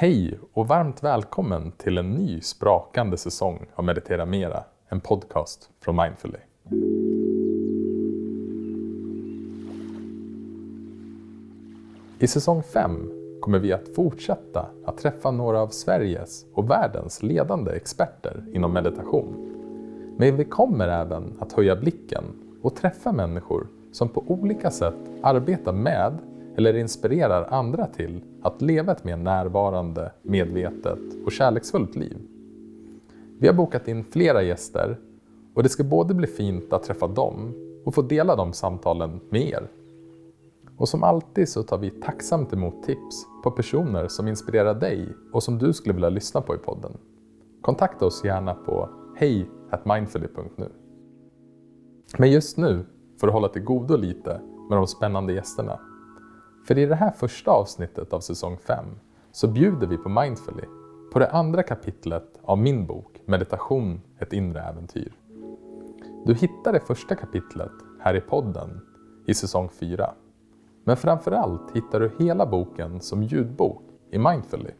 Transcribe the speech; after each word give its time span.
Hej 0.00 0.38
och 0.52 0.68
varmt 0.68 1.02
välkommen 1.02 1.72
till 1.72 1.98
en 1.98 2.10
ny 2.10 2.40
sprakande 2.40 3.16
säsong 3.16 3.66
av 3.74 3.84
Meditera 3.84 4.26
Mera, 4.26 4.64
en 4.88 5.00
podcast 5.00 5.70
från 5.80 5.96
Mindfully. 5.96 6.38
I 12.18 12.26
säsong 12.26 12.62
5 12.62 13.10
kommer 13.40 13.58
vi 13.58 13.72
att 13.72 13.94
fortsätta 13.94 14.66
att 14.86 14.98
träffa 14.98 15.30
några 15.30 15.60
av 15.60 15.68
Sveriges 15.68 16.46
och 16.54 16.70
världens 16.70 17.22
ledande 17.22 17.72
experter 17.72 18.44
inom 18.52 18.72
meditation. 18.72 19.34
Men 20.16 20.36
vi 20.36 20.44
kommer 20.44 20.88
även 20.88 21.36
att 21.40 21.52
höja 21.52 21.76
blicken 21.76 22.24
och 22.62 22.76
träffa 22.76 23.12
människor 23.12 23.66
som 23.92 24.08
på 24.08 24.24
olika 24.26 24.70
sätt 24.70 25.10
arbetar 25.22 25.72
med 25.72 26.18
eller 26.60 26.76
inspirerar 26.76 27.46
andra 27.50 27.86
till 27.86 28.20
att 28.42 28.62
leva 28.62 28.92
ett 28.92 29.04
mer 29.04 29.16
närvarande, 29.16 30.12
medvetet 30.22 30.98
och 31.24 31.32
kärleksfullt 31.32 31.96
liv. 31.96 32.16
Vi 33.38 33.46
har 33.46 33.54
bokat 33.54 33.88
in 33.88 34.04
flera 34.04 34.42
gäster 34.42 34.98
och 35.54 35.62
det 35.62 35.68
ska 35.68 35.84
både 35.84 36.14
bli 36.14 36.26
fint 36.26 36.72
att 36.72 36.82
träffa 36.82 37.06
dem 37.06 37.54
och 37.84 37.94
få 37.94 38.02
dela 38.02 38.36
de 38.36 38.52
samtalen 38.52 39.20
med 39.30 39.42
er. 39.42 39.68
Och 40.76 40.88
som 40.88 41.02
alltid 41.02 41.48
så 41.48 41.62
tar 41.62 41.78
vi 41.78 41.90
tacksamt 41.90 42.52
emot 42.52 42.82
tips 42.82 43.26
på 43.42 43.50
personer 43.50 44.08
som 44.08 44.28
inspirerar 44.28 44.74
dig 44.74 45.08
och 45.32 45.42
som 45.42 45.58
du 45.58 45.72
skulle 45.72 45.94
vilja 45.94 46.08
lyssna 46.08 46.40
på 46.40 46.54
i 46.54 46.58
podden. 46.58 46.92
Kontakta 47.60 48.06
oss 48.06 48.24
gärna 48.24 48.54
på 48.54 48.88
hej.mindfully.nu. 49.16 50.68
Men 52.18 52.30
just 52.30 52.56
nu 52.56 52.84
får 53.20 53.26
du 53.26 53.32
hålla 53.32 53.48
till 53.48 53.62
godo 53.62 53.96
lite 53.96 54.40
med 54.68 54.78
de 54.78 54.86
spännande 54.86 55.32
gästerna 55.32 55.80
för 56.66 56.78
i 56.78 56.86
det 56.86 56.94
här 56.94 57.10
första 57.10 57.50
avsnittet 57.50 58.12
av 58.12 58.20
säsong 58.20 58.56
5 58.56 58.84
så 59.32 59.48
bjuder 59.48 59.86
vi 59.86 59.96
på 59.96 60.08
Mindfully 60.08 60.64
på 61.12 61.18
det 61.18 61.30
andra 61.30 61.62
kapitlet 61.62 62.38
av 62.42 62.58
min 62.58 62.86
bok 62.86 63.20
Meditation, 63.24 64.00
ett 64.18 64.32
inre 64.32 64.60
äventyr. 64.60 65.12
Du 66.26 66.34
hittar 66.34 66.72
det 66.72 66.80
första 66.80 67.14
kapitlet 67.14 67.72
här 68.00 68.14
i 68.14 68.20
podden 68.20 68.80
i 69.26 69.34
säsong 69.34 69.68
4. 69.68 70.14
Men 70.84 70.96
framförallt 70.96 71.76
hittar 71.76 72.00
du 72.00 72.10
hela 72.18 72.46
boken 72.46 73.00
som 73.00 73.22
ljudbok 73.22 73.82
i 74.10 74.18
Mindfully. 74.18 74.70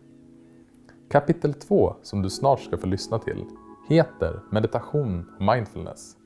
Kapitel 1.10 1.54
2, 1.54 1.96
som 2.02 2.22
du 2.22 2.30
snart 2.30 2.60
ska 2.60 2.76
få 2.76 2.86
lyssna 2.86 3.18
till, 3.18 3.44
heter 3.88 4.40
Meditation 4.50 5.24
och 5.36 5.44
mindfulness 5.44 6.16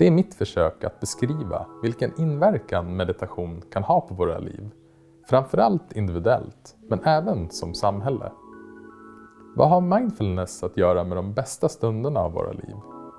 det 0.00 0.06
är 0.06 0.10
mitt 0.10 0.34
försök 0.34 0.84
att 0.84 1.00
beskriva 1.00 1.66
vilken 1.82 2.20
inverkan 2.20 2.96
meditation 2.96 3.62
kan 3.72 3.82
ha 3.82 4.00
på 4.00 4.14
våra 4.14 4.38
liv. 4.38 4.70
Framförallt 5.28 5.92
individuellt, 5.92 6.76
men 6.88 7.04
även 7.04 7.50
som 7.50 7.74
samhälle. 7.74 8.32
Vad 9.56 9.68
har 9.68 9.80
mindfulness 9.80 10.62
att 10.62 10.76
göra 10.76 11.04
med 11.04 11.16
de 11.16 11.32
bästa 11.32 11.68
stunderna 11.68 12.20
av 12.20 12.32
våra 12.32 12.52
liv? 12.52 12.74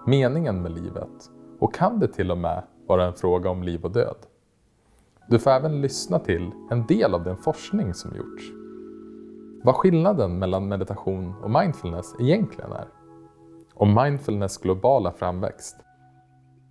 Meningen 0.08 0.62
med 0.62 0.72
livet? 0.72 1.30
Och 1.60 1.74
kan 1.74 2.00
det 2.00 2.08
till 2.08 2.32
och 2.32 2.38
med 2.38 2.64
vara 2.88 3.06
en 3.06 3.14
fråga 3.14 3.50
om 3.50 3.64
liv 3.64 3.86
och 3.86 3.92
död? 3.92 4.18
Du 5.28 5.40
får 5.40 5.52
även 5.52 5.82
lyssna 5.82 6.20
till 6.20 6.52
en 6.72 6.86
del 6.86 7.14
av 7.14 7.24
den 7.24 7.38
forskning 7.38 7.94
som 7.94 8.16
gjorts. 8.16 8.44
Vad 9.64 9.76
skillnaden 9.76 10.40
mellan 10.40 10.68
meditation 10.68 11.34
och 11.44 11.52
mindfulness 11.52 12.16
egentligen 12.20 12.72
är. 12.72 12.88
Om 13.74 13.94
mindfulness 13.94 14.58
globala 14.58 15.12
framväxt 15.12 15.76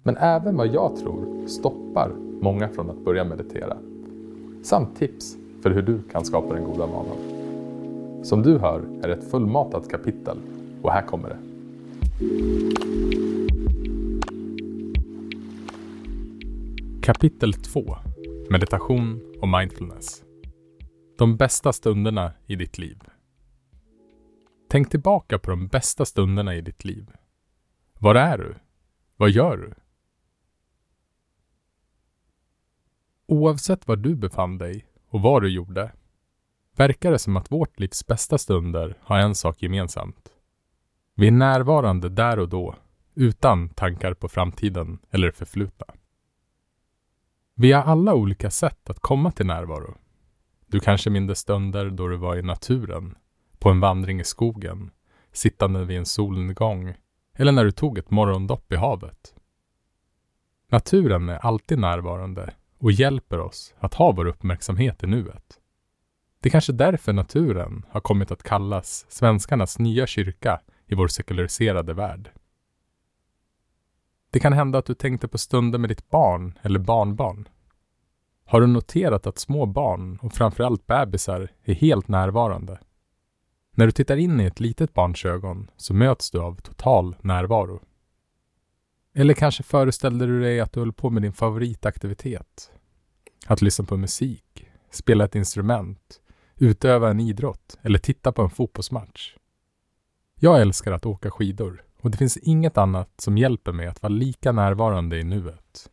men 0.02 0.16
även 0.16 0.56
vad 0.56 0.66
jag 0.66 0.96
tror 0.96 1.46
stoppar 1.46 2.12
många 2.40 2.68
från 2.68 2.90
att 2.90 3.04
börja 3.04 3.24
meditera. 3.24 3.76
Samt 4.62 4.96
tips 4.96 5.36
för 5.62 5.70
hur 5.70 5.82
du 5.82 6.02
kan 6.02 6.24
skapa 6.24 6.54
den 6.54 6.64
goda 6.64 6.86
vanan. 6.86 7.16
Som 8.24 8.42
du 8.42 8.58
hör 8.58 8.80
är 9.02 9.08
det 9.08 9.14
ett 9.14 9.30
fullmatat 9.30 9.90
kapitel 9.90 10.38
och 10.82 10.92
här 10.92 11.02
kommer 11.02 11.28
det. 11.28 11.38
Kapitel 17.02 17.52
2 17.52 17.96
Meditation 18.50 19.20
och 19.40 19.48
mindfulness. 19.48 20.22
De 21.18 21.36
bästa 21.36 21.72
stunderna 21.72 22.32
i 22.46 22.56
ditt 22.56 22.78
liv. 22.78 22.98
Tänk 24.68 24.90
tillbaka 24.90 25.38
på 25.38 25.50
de 25.50 25.66
bästa 25.66 26.04
stunderna 26.04 26.54
i 26.54 26.60
ditt 26.60 26.84
liv. 26.84 27.10
Var 27.98 28.14
är 28.14 28.38
du? 28.38 28.54
Vad 29.16 29.30
gör 29.30 29.56
du? 29.56 29.74
Oavsett 33.30 33.88
var 33.88 33.96
du 33.96 34.14
befann 34.14 34.58
dig 34.58 34.86
och 35.08 35.22
vad 35.22 35.42
du 35.42 35.48
gjorde 35.48 35.92
verkar 36.76 37.10
det 37.12 37.18
som 37.18 37.36
att 37.36 37.52
vårt 37.52 37.80
livs 37.80 38.06
bästa 38.06 38.38
stunder 38.38 38.98
har 39.02 39.18
en 39.18 39.34
sak 39.34 39.62
gemensamt. 39.62 40.28
Vi 41.14 41.26
är 41.26 41.30
närvarande 41.30 42.08
där 42.08 42.38
och 42.38 42.48
då, 42.48 42.74
utan 43.14 43.68
tankar 43.68 44.14
på 44.14 44.28
framtiden 44.28 44.98
eller 45.10 45.26
det 45.26 45.32
förflutna. 45.32 45.86
Vi 47.54 47.72
har 47.72 47.82
alla 47.82 48.14
olika 48.14 48.50
sätt 48.50 48.90
att 48.90 49.00
komma 49.00 49.32
till 49.32 49.46
närvaro. 49.46 49.94
Du 50.66 50.80
kanske 50.80 51.10
minns 51.10 51.38
stunder 51.38 51.90
då 51.90 52.08
du 52.08 52.16
var 52.16 52.36
i 52.36 52.42
naturen, 52.42 53.14
på 53.58 53.70
en 53.70 53.80
vandring 53.80 54.20
i 54.20 54.24
skogen, 54.24 54.90
sittande 55.32 55.84
vid 55.84 55.98
en 55.98 56.06
solnedgång 56.06 56.94
eller 57.34 57.52
när 57.52 57.64
du 57.64 57.72
tog 57.72 57.98
ett 57.98 58.10
morgondopp 58.10 58.72
i 58.72 58.76
havet. 58.76 59.34
Naturen 60.68 61.28
är 61.28 61.38
alltid 61.38 61.78
närvarande 61.78 62.54
och 62.80 62.92
hjälper 62.92 63.40
oss 63.40 63.74
att 63.78 63.94
ha 63.94 64.12
vår 64.12 64.26
uppmärksamhet 64.26 65.02
i 65.02 65.06
nuet. 65.06 65.60
Det 66.40 66.48
är 66.48 66.50
kanske 66.50 66.72
därför 66.72 67.12
naturen 67.12 67.84
har 67.90 68.00
kommit 68.00 68.30
att 68.30 68.42
kallas 68.42 69.06
svenskarnas 69.08 69.78
nya 69.78 70.06
kyrka 70.06 70.60
i 70.86 70.94
vår 70.94 71.08
sekulariserade 71.08 71.94
värld. 71.94 72.30
Det 74.30 74.40
kan 74.40 74.52
hända 74.52 74.78
att 74.78 74.86
du 74.86 74.94
tänkte 74.94 75.28
på 75.28 75.38
stunder 75.38 75.78
med 75.78 75.90
ditt 75.90 76.10
barn 76.10 76.58
eller 76.62 76.78
barnbarn. 76.78 77.48
Har 78.44 78.60
du 78.60 78.66
noterat 78.66 79.26
att 79.26 79.38
små 79.38 79.66
barn 79.66 80.18
och 80.22 80.32
framförallt 80.32 80.86
bebisar 80.86 81.48
är 81.64 81.74
helt 81.74 82.08
närvarande? 82.08 82.78
När 83.74 83.86
du 83.86 83.92
tittar 83.92 84.16
in 84.16 84.40
i 84.40 84.44
ett 84.44 84.60
litet 84.60 84.94
barns 84.94 85.24
ögon 85.24 85.70
så 85.76 85.94
möts 85.94 86.30
du 86.30 86.40
av 86.40 86.54
total 86.54 87.16
närvaro. 87.20 87.80
Eller 89.20 89.34
kanske 89.34 89.62
föreställde 89.62 90.26
du 90.26 90.40
dig 90.40 90.60
att 90.60 90.72
du 90.72 90.80
höll 90.80 90.92
på 90.92 91.10
med 91.10 91.22
din 91.22 91.32
favoritaktivitet? 91.32 92.70
Att 93.46 93.62
lyssna 93.62 93.84
på 93.84 93.96
musik, 93.96 94.66
spela 94.90 95.24
ett 95.24 95.34
instrument, 95.34 96.20
utöva 96.56 97.10
en 97.10 97.20
idrott 97.20 97.78
eller 97.82 97.98
titta 97.98 98.32
på 98.32 98.42
en 98.42 98.50
fotbollsmatch. 98.50 99.36
Jag 100.38 100.60
älskar 100.60 100.92
att 100.92 101.06
åka 101.06 101.30
skidor 101.30 101.82
och 102.00 102.10
det 102.10 102.18
finns 102.18 102.36
inget 102.36 102.78
annat 102.78 103.10
som 103.18 103.38
hjälper 103.38 103.72
mig 103.72 103.86
att 103.86 104.02
vara 104.02 104.12
lika 104.12 104.52
närvarande 104.52 105.18
i 105.18 105.24
nuet. 105.24 105.90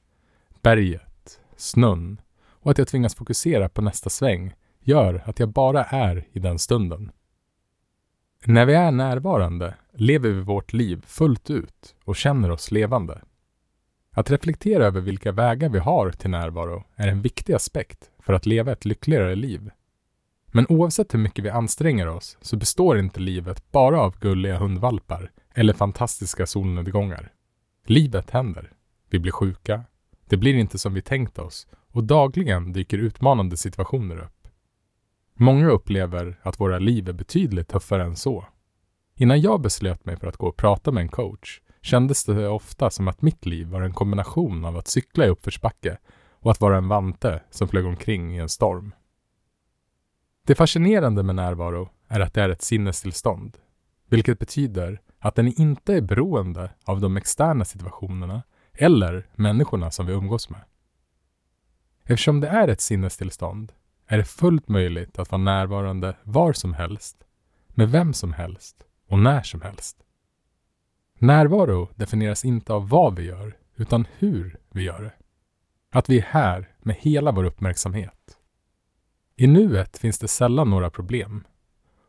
Berget, 0.61 1.39
snön 1.55 2.21
och 2.49 2.71
att 2.71 2.77
jag 2.77 2.87
tvingas 2.87 3.15
fokusera 3.15 3.69
på 3.69 3.81
nästa 3.81 4.09
sväng 4.09 4.53
gör 4.79 5.23
att 5.25 5.39
jag 5.39 5.49
bara 5.49 5.83
är 5.83 6.27
i 6.31 6.39
den 6.39 6.59
stunden. 6.59 7.11
När 8.45 8.65
vi 8.65 8.73
är 8.73 8.91
närvarande 8.91 9.75
lever 9.99 10.29
vi 10.29 10.41
vårt 10.41 10.73
liv 10.73 11.03
fullt 11.07 11.49
ut 11.49 11.95
och 12.03 12.15
känner 12.15 12.51
oss 12.51 12.71
levande. 12.71 13.21
Att 14.11 14.31
reflektera 14.31 14.85
över 14.85 15.01
vilka 15.01 15.31
vägar 15.31 15.69
vi 15.69 15.79
har 15.79 16.11
till 16.11 16.29
närvaro 16.29 16.83
är 16.95 17.07
en 17.07 17.21
viktig 17.21 17.53
aspekt 17.53 18.11
för 18.19 18.33
att 18.33 18.45
leva 18.45 18.71
ett 18.71 18.85
lyckligare 18.85 19.35
liv. 19.35 19.69
Men 20.47 20.65
oavsett 20.69 21.13
hur 21.13 21.19
mycket 21.19 21.45
vi 21.45 21.49
anstränger 21.49 22.07
oss 22.07 22.37
så 22.41 22.57
består 22.57 22.99
inte 22.99 23.19
livet 23.19 23.71
bara 23.71 24.01
av 24.01 24.19
gulliga 24.19 24.57
hundvalpar 24.57 25.31
eller 25.53 25.73
fantastiska 25.73 26.45
solnedgångar. 26.45 27.31
Livet 27.85 28.29
händer. 28.29 28.71
Vi 29.09 29.19
blir 29.19 29.31
sjuka. 29.31 29.83
Det 30.27 30.37
blir 30.37 30.53
inte 30.53 30.77
som 30.77 30.93
vi 30.93 31.01
tänkt 31.01 31.39
oss 31.39 31.67
och 31.91 32.03
dagligen 32.03 32.73
dyker 32.73 32.97
utmanande 32.97 33.57
situationer 33.57 34.17
upp. 34.17 34.47
Många 35.33 35.69
upplever 35.69 36.39
att 36.41 36.59
våra 36.59 36.79
liv 36.79 37.09
är 37.09 37.13
betydligt 37.13 37.67
tuffare 37.67 38.03
än 38.03 38.15
så. 38.15 38.45
Innan 39.19 39.41
jag 39.41 39.61
beslöt 39.61 40.05
mig 40.05 40.17
för 40.17 40.27
att 40.27 40.37
gå 40.37 40.47
och 40.47 40.57
prata 40.57 40.91
med 40.91 41.01
en 41.01 41.09
coach 41.09 41.61
kändes 41.81 42.23
det 42.23 42.47
ofta 42.47 42.89
som 42.89 43.07
att 43.07 43.21
mitt 43.21 43.45
liv 43.45 43.67
var 43.67 43.81
en 43.81 43.93
kombination 43.93 44.65
av 44.65 44.77
att 44.77 44.87
cykla 44.87 45.25
i 45.25 45.29
uppförsbacke 45.29 45.97
och 46.31 46.51
att 46.51 46.61
vara 46.61 46.77
en 46.77 46.87
vante 46.87 47.43
som 47.49 47.67
flög 47.67 47.85
omkring 47.85 48.35
i 48.35 48.39
en 48.39 48.49
storm. 48.49 48.93
Det 50.45 50.55
fascinerande 50.55 51.23
med 51.23 51.35
närvaro 51.35 51.89
är 52.07 52.19
att 52.19 52.33
det 52.33 52.41
är 52.41 52.49
ett 52.49 52.61
sinnestillstånd, 52.61 53.57
vilket 54.09 54.39
betyder 54.39 55.01
att 55.19 55.35
den 55.35 55.61
inte 55.61 55.93
är 55.93 56.01
beroende 56.01 56.71
av 56.85 57.01
de 57.01 57.17
externa 57.17 57.65
situationerna 57.65 58.43
eller 58.73 59.29
människorna 59.35 59.91
som 59.91 60.05
vi 60.05 60.13
umgås 60.13 60.49
med. 60.49 60.61
Eftersom 62.03 62.39
det 62.39 62.47
är 62.47 62.67
ett 62.67 62.81
sinnestillstånd 62.81 63.71
är 64.07 64.17
det 64.17 64.25
fullt 64.25 64.67
möjligt 64.67 65.19
att 65.19 65.31
vara 65.31 65.41
närvarande 65.41 66.17
var 66.23 66.53
som 66.53 66.73
helst, 66.73 67.23
med 67.67 67.91
vem 67.91 68.13
som 68.13 68.33
helst 68.33 68.86
och 69.07 69.19
när 69.19 69.41
som 69.41 69.61
helst. 69.61 69.97
Närvaro 71.19 71.89
definieras 71.95 72.45
inte 72.45 72.73
av 72.73 72.89
vad 72.89 73.15
vi 73.15 73.23
gör, 73.23 73.57
utan 73.75 74.07
hur 74.17 74.59
vi 74.71 74.83
gör 74.83 75.01
det. 75.01 75.13
Att 75.91 76.09
vi 76.09 76.17
är 76.17 76.23
här 76.23 76.75
med 76.79 76.95
hela 76.95 77.31
vår 77.31 77.43
uppmärksamhet. 77.43 78.37
I 79.35 79.47
nuet 79.47 79.97
finns 79.97 80.19
det 80.19 80.27
sällan 80.27 80.69
några 80.69 80.89
problem. 80.89 81.43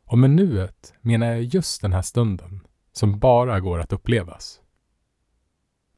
Och 0.05 0.19
med 0.19 0.31
nuet 0.31 0.95
menar 1.01 1.27
jag 1.27 1.43
just 1.43 1.83
den 1.83 1.93
här 1.93 2.03
stunden 2.03 2.61
som 2.93 3.19
bara 3.19 3.61
går 3.61 3.79
att 3.79 3.93
upplevas. 3.93 4.61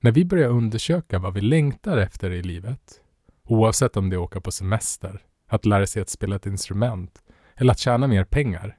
När 0.00 0.12
vi 0.12 0.24
börjar 0.24 0.48
undersöka 0.48 1.18
vad 1.18 1.34
vi 1.34 1.40
längtar 1.40 1.96
efter 1.96 2.30
i 2.30 2.42
livet, 2.42 3.00
oavsett 3.44 3.96
om 3.96 4.10
det 4.10 4.16
är 4.16 4.18
att 4.18 4.24
åka 4.24 4.40
på 4.40 4.50
semester, 4.50 5.22
att 5.48 5.66
lära 5.66 5.86
sig 5.86 6.02
att 6.02 6.08
spela 6.08 6.36
ett 6.36 6.46
instrument 6.46 7.22
eller 7.56 7.72
att 7.72 7.78
tjäna 7.78 8.06
mer 8.06 8.24
pengar, 8.24 8.76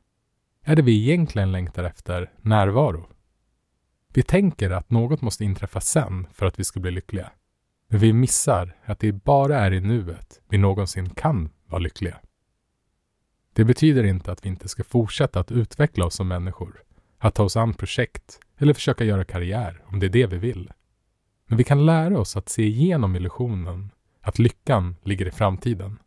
är 0.63 0.75
det 0.75 0.81
vi 0.81 1.01
egentligen 1.01 1.51
längtar 1.51 1.83
efter 1.83 2.31
närvaro. 2.41 3.07
Vi 4.13 4.23
tänker 4.23 4.69
att 4.69 4.91
något 4.91 5.21
måste 5.21 5.43
inträffa 5.43 5.81
sen 5.81 6.27
för 6.33 6.45
att 6.45 6.59
vi 6.59 6.63
ska 6.63 6.79
bli 6.79 6.91
lyckliga. 6.91 7.31
Men 7.89 7.99
vi 7.99 8.13
missar 8.13 8.75
att 8.85 8.99
det 8.99 9.11
bara 9.11 9.59
är 9.59 9.73
i 9.73 9.79
nuet 9.79 10.41
vi 10.49 10.57
någonsin 10.57 11.09
kan 11.09 11.49
vara 11.65 11.79
lyckliga. 11.79 12.17
Det 13.53 13.63
betyder 13.65 14.03
inte 14.03 14.31
att 14.31 14.45
vi 14.45 14.49
inte 14.49 14.67
ska 14.67 14.83
fortsätta 14.83 15.39
att 15.39 15.51
utveckla 15.51 16.05
oss 16.05 16.15
som 16.15 16.27
människor, 16.27 16.83
att 17.17 17.35
ta 17.35 17.43
oss 17.43 17.57
an 17.57 17.73
projekt 17.73 18.39
eller 18.57 18.73
försöka 18.73 19.03
göra 19.03 19.25
karriär 19.25 19.83
om 19.85 19.99
det 19.99 20.05
är 20.05 20.09
det 20.09 20.27
vi 20.27 20.37
vill. 20.37 20.71
Men 21.47 21.57
vi 21.57 21.63
kan 21.63 21.85
lära 21.85 22.19
oss 22.19 22.37
att 22.37 22.49
se 22.49 22.63
igenom 22.63 23.15
illusionen 23.15 23.91
att 24.21 24.39
lyckan 24.39 24.95
ligger 25.03 25.27
i 25.27 25.31
framtiden. 25.31 25.99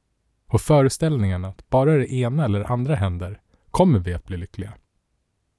Och 0.48 0.60
föreställningen 0.60 1.44
att 1.44 1.70
bara 1.70 1.96
det 1.96 2.12
ena 2.12 2.44
eller 2.44 2.72
andra 2.72 2.94
händer 2.94 3.40
kommer 3.74 3.98
vi 3.98 4.14
att 4.14 4.24
bli 4.24 4.36
lyckliga. 4.36 4.74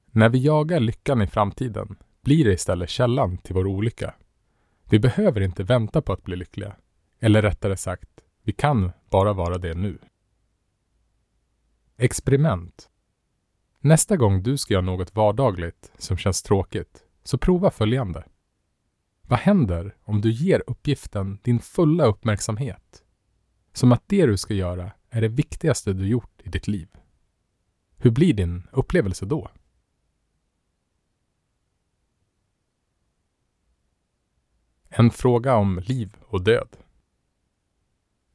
När 0.06 0.30
vi 0.30 0.40
jagar 0.40 0.80
lyckan 0.80 1.22
i 1.22 1.28
framtiden 1.28 1.96
blir 2.22 2.46
det 2.46 2.54
istället 2.54 2.90
källan 2.90 3.38
till 3.38 3.56
vår 3.56 3.68
olycka. 3.68 4.16
Vi 4.90 5.00
behöver 5.00 5.42
inte 5.42 5.64
vänta 5.64 6.02
på 6.02 6.14
att 6.14 6.24
bli 6.24 6.36
lyckliga. 6.36 6.76
Eller 7.20 7.42
rättare 7.42 7.78
sagt, 7.78 8.10
vi 8.44 8.52
kan 8.52 8.92
bara 9.10 9.34
vara 9.34 9.58
det 9.58 9.74
nu. 9.74 10.00
Experiment. 11.98 12.90
Nästa 13.80 14.18
gång 14.18 14.44
du 14.44 14.58
ska 14.58 14.74
göra 14.74 14.86
något 14.86 15.16
vardagligt 15.16 15.92
som 15.98 16.18
känns 16.18 16.44
tråkigt, 16.44 17.04
så 17.24 17.38
prova 17.38 17.72
följande. 17.72 18.24
Vad 19.22 19.40
händer 19.40 19.96
om 20.04 20.22
du 20.22 20.32
ger 20.32 20.64
uppgiften 20.68 21.40
din 21.44 21.60
fulla 21.60 22.06
uppmärksamhet? 22.06 23.04
Som 23.74 23.92
att 23.92 24.04
det 24.08 24.26
du 24.26 24.38
ska 24.38 24.54
göra 24.54 24.92
är 25.10 25.22
det 25.22 25.28
viktigaste 25.28 25.94
du 25.94 26.08
gjort 26.08 26.42
i 26.44 26.50
ditt 26.50 26.68
liv. 26.68 26.95
Hur 27.98 28.12
blir 28.12 28.34
din 28.34 28.68
upplevelse 28.72 29.26
då? 29.26 29.52
En 34.90 35.12
fråga 35.12 35.56
om 35.56 35.80
liv 35.86 36.16
och 36.28 36.44
död. 36.44 36.78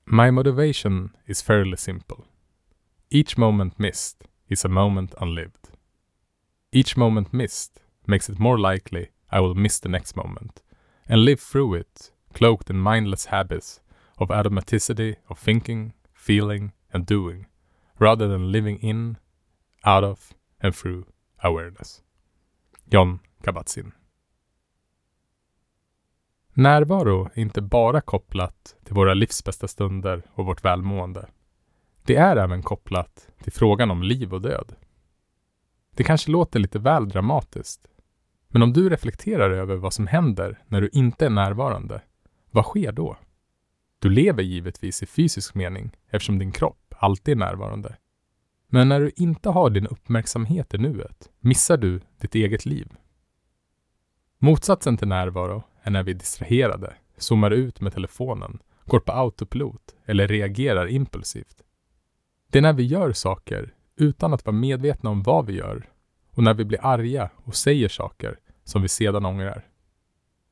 My 0.04 0.30
motivation 0.30 1.16
is 1.26 1.42
fairly 1.42 1.76
simple. 1.76 2.16
Each 3.10 3.36
moment 3.36 3.78
missed 3.78 4.28
is 4.48 4.64
a 4.64 4.68
moment 4.68 5.14
unlived. 5.22 5.70
Each 6.72 6.96
moment 6.96 7.32
missed 7.32 7.82
makes 8.04 8.30
it 8.30 8.38
more 8.38 8.72
likely 8.74 9.10
I 9.32 9.40
will 9.40 9.54
miss 9.54 9.80
the 9.80 9.88
next 9.88 10.16
moment 10.16 10.62
and 11.08 11.24
live 11.24 11.40
through 11.40 11.74
it, 11.74 12.12
cloaked 12.32 12.70
in 12.70 12.76
mindless 12.76 13.26
habits 13.26 13.80
of 14.18 14.30
automaticity 14.30 15.16
of 15.28 15.38
thinking, 15.38 15.92
feeling, 16.12 16.72
and 16.92 17.06
doing, 17.06 17.46
rather 17.98 18.28
than 18.28 18.52
living 18.52 18.78
in, 18.78 19.16
out 19.86 20.04
of, 20.04 20.32
and 20.60 20.74
through 20.74 21.04
awareness. 21.36 22.02
John 22.84 23.18
Kabat-Zinn 23.42 23.92
Närvaro 26.52 27.30
är 27.34 27.42
inte 27.42 27.62
bara 27.62 28.00
kopplat 28.00 28.76
till 28.84 28.94
våra 28.94 29.14
livsbästa 29.14 29.68
stunder 29.68 30.22
och 30.34 30.46
vårt 30.46 30.64
välmående. 30.64 31.28
Det 32.02 32.16
är 32.16 32.36
även 32.36 32.62
kopplat 32.62 33.28
till 33.42 33.52
frågan 33.52 33.90
om 33.90 34.02
liv 34.02 34.34
och 34.34 34.42
död. 34.42 34.76
Det 35.90 36.04
kanske 36.04 36.30
låter 36.30 36.58
lite 36.60 36.78
väl 36.78 37.08
dramatiskt, 37.08 37.88
men 38.48 38.62
om 38.62 38.72
du 38.72 38.88
reflekterar 38.88 39.50
över 39.50 39.76
vad 39.76 39.92
som 39.92 40.06
händer 40.06 40.62
när 40.66 40.80
du 40.80 40.88
inte 40.92 41.26
är 41.26 41.30
närvarande, 41.30 42.02
vad 42.50 42.64
sker 42.64 42.92
då? 42.92 43.16
Du 43.98 44.10
lever 44.10 44.42
givetvis 44.42 45.02
i 45.02 45.06
fysisk 45.06 45.54
mening 45.54 45.96
eftersom 46.08 46.38
din 46.38 46.52
kropp 46.52 46.94
alltid 46.98 47.32
är 47.32 47.38
närvarande. 47.38 47.96
Men 48.72 48.88
när 48.88 49.00
du 49.00 49.10
inte 49.16 49.48
har 49.48 49.70
din 49.70 49.86
uppmärksamhet 49.86 50.74
i 50.74 50.78
nuet 50.78 51.30
missar 51.40 51.76
du 51.76 52.00
ditt 52.20 52.34
eget 52.34 52.66
liv. 52.66 52.88
Motsatsen 54.38 54.96
till 54.96 55.08
närvaro 55.08 55.62
är 55.82 55.90
när 55.90 56.02
vi 56.02 56.10
är 56.10 56.14
distraherade, 56.14 56.94
zoomar 57.16 57.50
ut 57.50 57.80
med 57.80 57.92
telefonen, 57.92 58.58
går 58.84 59.00
på 59.00 59.12
autopilot 59.12 59.94
eller 60.04 60.28
reagerar 60.28 60.86
impulsivt. 60.86 61.62
Det 62.50 62.58
är 62.58 62.62
när 62.62 62.72
vi 62.72 62.82
gör 62.82 63.12
saker 63.12 63.74
utan 63.96 64.34
att 64.34 64.46
vara 64.46 64.56
medvetna 64.56 65.10
om 65.10 65.22
vad 65.22 65.46
vi 65.46 65.52
gör 65.52 65.88
och 66.30 66.42
när 66.42 66.54
vi 66.54 66.64
blir 66.64 66.86
arga 66.86 67.30
och 67.36 67.54
säger 67.56 67.88
saker 67.88 68.38
som 68.64 68.82
vi 68.82 68.88
sedan 68.88 69.26
ångrar. 69.26 69.66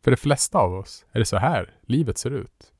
För 0.04 0.10
de 0.10 0.16
flesta 0.16 0.58
av 0.58 0.74
oss 0.74 1.06
är 1.12 1.18
det 1.18 1.24
så 1.24 1.36
här 1.36 1.74
livet 1.82 2.18
ser 2.18 2.30
ut. 2.30 2.72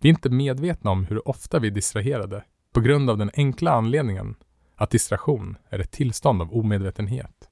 Vi 0.00 0.08
är 0.08 0.10
inte 0.10 0.30
medvetna 0.30 0.90
om 0.90 1.04
hur 1.04 1.28
ofta 1.28 1.58
vi 1.58 1.68
är 1.68 1.72
distraherade 1.72 2.44
på 2.72 2.80
grund 2.80 3.10
av 3.10 3.18
den 3.18 3.30
enkla 3.34 3.70
anledningen 3.72 4.36
att 4.84 4.90
distraktion 4.90 5.56
är 5.68 5.78
ett 5.78 5.90
tillstånd 5.90 6.42
av 6.42 6.54
omedvetenhet. 6.54 7.48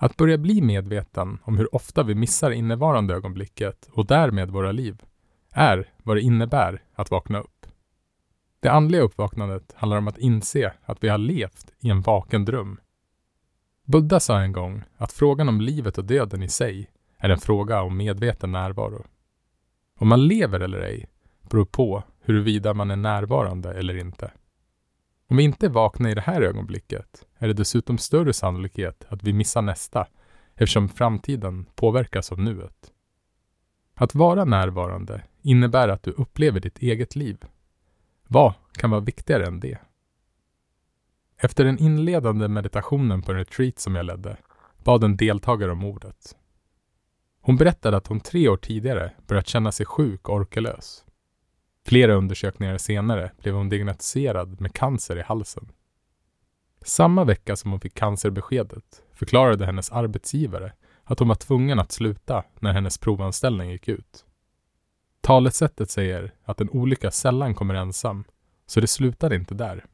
Att 0.00 0.16
börja 0.16 0.38
bli 0.38 0.62
medveten 0.62 1.38
om 1.44 1.58
hur 1.58 1.74
ofta 1.74 2.02
vi 2.02 2.14
missar 2.14 2.50
innevarande 2.50 3.14
ögonblicket 3.14 3.88
och 3.92 4.06
därmed 4.06 4.50
våra 4.50 4.72
liv 4.72 5.02
är 5.50 5.92
vad 6.02 6.16
det 6.16 6.20
innebär 6.20 6.82
att 6.94 7.10
vakna 7.10 7.40
upp. 7.40 7.66
Det 8.60 8.68
andliga 8.68 9.02
uppvaknandet 9.02 9.72
handlar 9.76 9.98
om 9.98 10.08
att 10.08 10.18
inse 10.18 10.72
att 10.84 11.04
vi 11.04 11.08
har 11.08 11.18
levt 11.18 11.72
i 11.80 11.90
en 11.90 12.00
vaken 12.00 12.44
dröm. 12.44 12.80
Buddha 13.84 14.20
sa 14.20 14.40
en 14.40 14.52
gång 14.52 14.82
att 14.96 15.12
frågan 15.12 15.48
om 15.48 15.60
livet 15.60 15.98
och 15.98 16.04
döden 16.04 16.42
i 16.42 16.48
sig 16.48 16.90
är 17.18 17.30
en 17.30 17.38
fråga 17.38 17.82
om 17.82 17.96
medveten 17.96 18.52
närvaro. 18.52 19.04
Om 19.98 20.08
man 20.08 20.26
lever 20.26 20.60
eller 20.60 20.80
ej 20.80 21.06
beror 21.50 21.64
på 21.64 22.02
huruvida 22.20 22.74
man 22.74 22.90
är 22.90 22.96
närvarande 22.96 23.74
eller 23.74 23.96
inte. 23.96 24.30
Om 25.32 25.36
vi 25.36 25.44
inte 25.44 25.66
är 25.66 25.70
vakna 25.70 26.10
i 26.10 26.14
det 26.14 26.20
här 26.20 26.42
ögonblicket 26.42 27.26
är 27.38 27.48
det 27.48 27.54
dessutom 27.54 27.98
större 27.98 28.32
sannolikhet 28.32 29.04
att 29.08 29.22
vi 29.22 29.32
missar 29.32 29.62
nästa 29.62 30.06
eftersom 30.54 30.88
framtiden 30.88 31.66
påverkas 31.74 32.32
av 32.32 32.38
nuet. 32.40 32.92
Att 33.94 34.14
vara 34.14 34.44
närvarande 34.44 35.22
innebär 35.42 35.88
att 35.88 36.02
du 36.02 36.10
upplever 36.10 36.60
ditt 36.60 36.78
eget 36.78 37.16
liv. 37.16 37.44
Vad 38.28 38.54
kan 38.72 38.90
vara 38.90 39.00
viktigare 39.00 39.46
än 39.46 39.60
det? 39.60 39.78
Efter 41.36 41.64
den 41.64 41.78
inledande 41.78 42.48
meditationen 42.48 43.22
på 43.22 43.32
en 43.32 43.38
retreat 43.38 43.78
som 43.78 43.96
jag 43.96 44.06
ledde 44.06 44.36
bad 44.84 45.04
en 45.04 45.16
deltagare 45.16 45.72
om 45.72 45.84
ordet. 45.84 46.36
Hon 47.40 47.56
berättade 47.56 47.96
att 47.96 48.06
hon 48.06 48.20
tre 48.20 48.48
år 48.48 48.56
tidigare 48.56 49.12
börjat 49.26 49.48
känna 49.48 49.72
sig 49.72 49.86
sjuk 49.86 50.28
och 50.28 50.34
orkelös. 50.34 51.04
Flera 51.86 52.14
undersökningar 52.14 52.78
senare 52.78 53.32
blev 53.38 53.54
hon 53.54 53.68
diagnostiserad 53.68 54.60
med 54.60 54.74
cancer 54.74 55.18
i 55.18 55.22
halsen. 55.22 55.68
Samma 56.84 57.24
vecka 57.24 57.56
som 57.56 57.70
hon 57.70 57.80
fick 57.80 57.94
cancerbeskedet 57.94 59.02
förklarade 59.12 59.66
hennes 59.66 59.92
arbetsgivare 59.92 60.72
att 61.04 61.18
hon 61.18 61.28
var 61.28 61.34
tvungen 61.34 61.78
att 61.78 61.92
sluta 61.92 62.44
när 62.60 62.72
hennes 62.72 62.98
provanställning 62.98 63.70
gick 63.70 63.88
ut. 63.88 64.24
Talesättet 65.20 65.90
säger 65.90 66.34
att 66.44 66.60
en 66.60 66.70
olycka 66.70 67.10
sällan 67.10 67.54
kommer 67.54 67.74
ensam, 67.74 68.24
så 68.66 68.80
det 68.80 68.86
slutade 68.86 69.36
inte 69.36 69.54
där. 69.54 69.84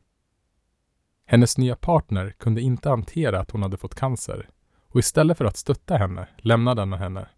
Hennes 1.27 1.59
nya 1.59 1.77
partner 1.77 2.31
kunde 2.39 2.61
inte 2.61 2.89
hantera 2.89 3.41
att 3.41 3.51
hon 3.51 3.63
hade 3.63 3.77
fått 3.77 3.95
cancer 3.95 4.49
och 4.89 5.01
istället 5.01 5.39
för 5.39 5.45
att 5.45 5.57
stötta 5.57 5.97
henne 5.97 6.29
lämnade 6.37 6.83
han 6.83 6.93
henne. 6.93 7.29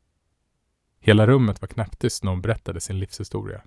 Hela 1.00 1.26
rummet 1.26 1.61
var 1.61 1.69
knäpptyst 1.69 2.25
när 2.25 2.30
hon 2.30 2.42
berättade 2.42 2.80
sin 2.80 2.99
livshistoria. 2.99 3.62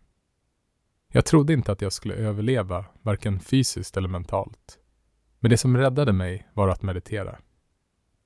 Jag 1.16 1.26
trodde 1.26 1.54
inte 1.54 1.72
att 1.72 1.82
jag 1.82 1.94
skulle 1.94 2.14
överleva, 2.14 2.86
varken 3.02 3.40
fysiskt 3.40 3.98
eller 3.98 4.08
mentalt. 4.08 4.80
Men 5.40 5.52
det 5.52 5.58
som 5.58 5.78
räddade 5.78 6.14
mig 6.14 6.48
var 6.54 6.68
att 6.68 6.82
meditera. 6.82 7.40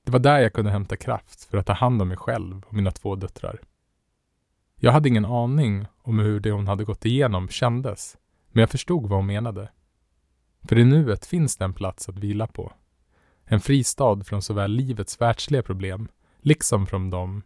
Det 0.04 0.12
var 0.12 0.18
där 0.18 0.38
jag 0.38 0.52
kunde 0.52 0.70
hämta 0.70 0.96
kraft 0.96 1.44
för 1.44 1.58
att 1.58 1.66
ta 1.66 1.72
hand 1.72 2.02
om 2.02 2.08
mig 2.08 2.16
själv 2.16 2.62
och 2.66 2.74
mina 2.74 2.90
två 2.90 3.16
döttrar. 3.16 3.60
Jag 4.76 4.92
hade 4.92 5.08
ingen 5.08 5.24
aning 5.24 5.86
om 6.02 6.18
hur 6.18 6.40
det 6.40 6.50
hon 6.50 6.66
hade 6.66 6.84
gått 6.84 7.04
igenom 7.04 7.48
kändes, 7.48 8.16
men 8.48 8.60
jag 8.60 8.70
förstod 8.70 9.02
vad 9.02 9.18
hon 9.18 9.26
menade. 9.26 9.70
För 10.68 10.78
i 10.78 10.84
nuet 10.84 11.26
finns 11.26 11.56
det 11.56 11.64
en 11.64 11.74
plats 11.74 12.08
att 12.08 12.18
vila 12.18 12.46
på. 12.46 12.72
En 13.44 13.60
fristad 13.60 14.24
från 14.24 14.42
såväl 14.42 14.70
livets 14.70 15.20
världsliga 15.20 15.62
problem, 15.62 16.08
liksom 16.38 16.86
från 16.86 17.10
de 17.10 17.42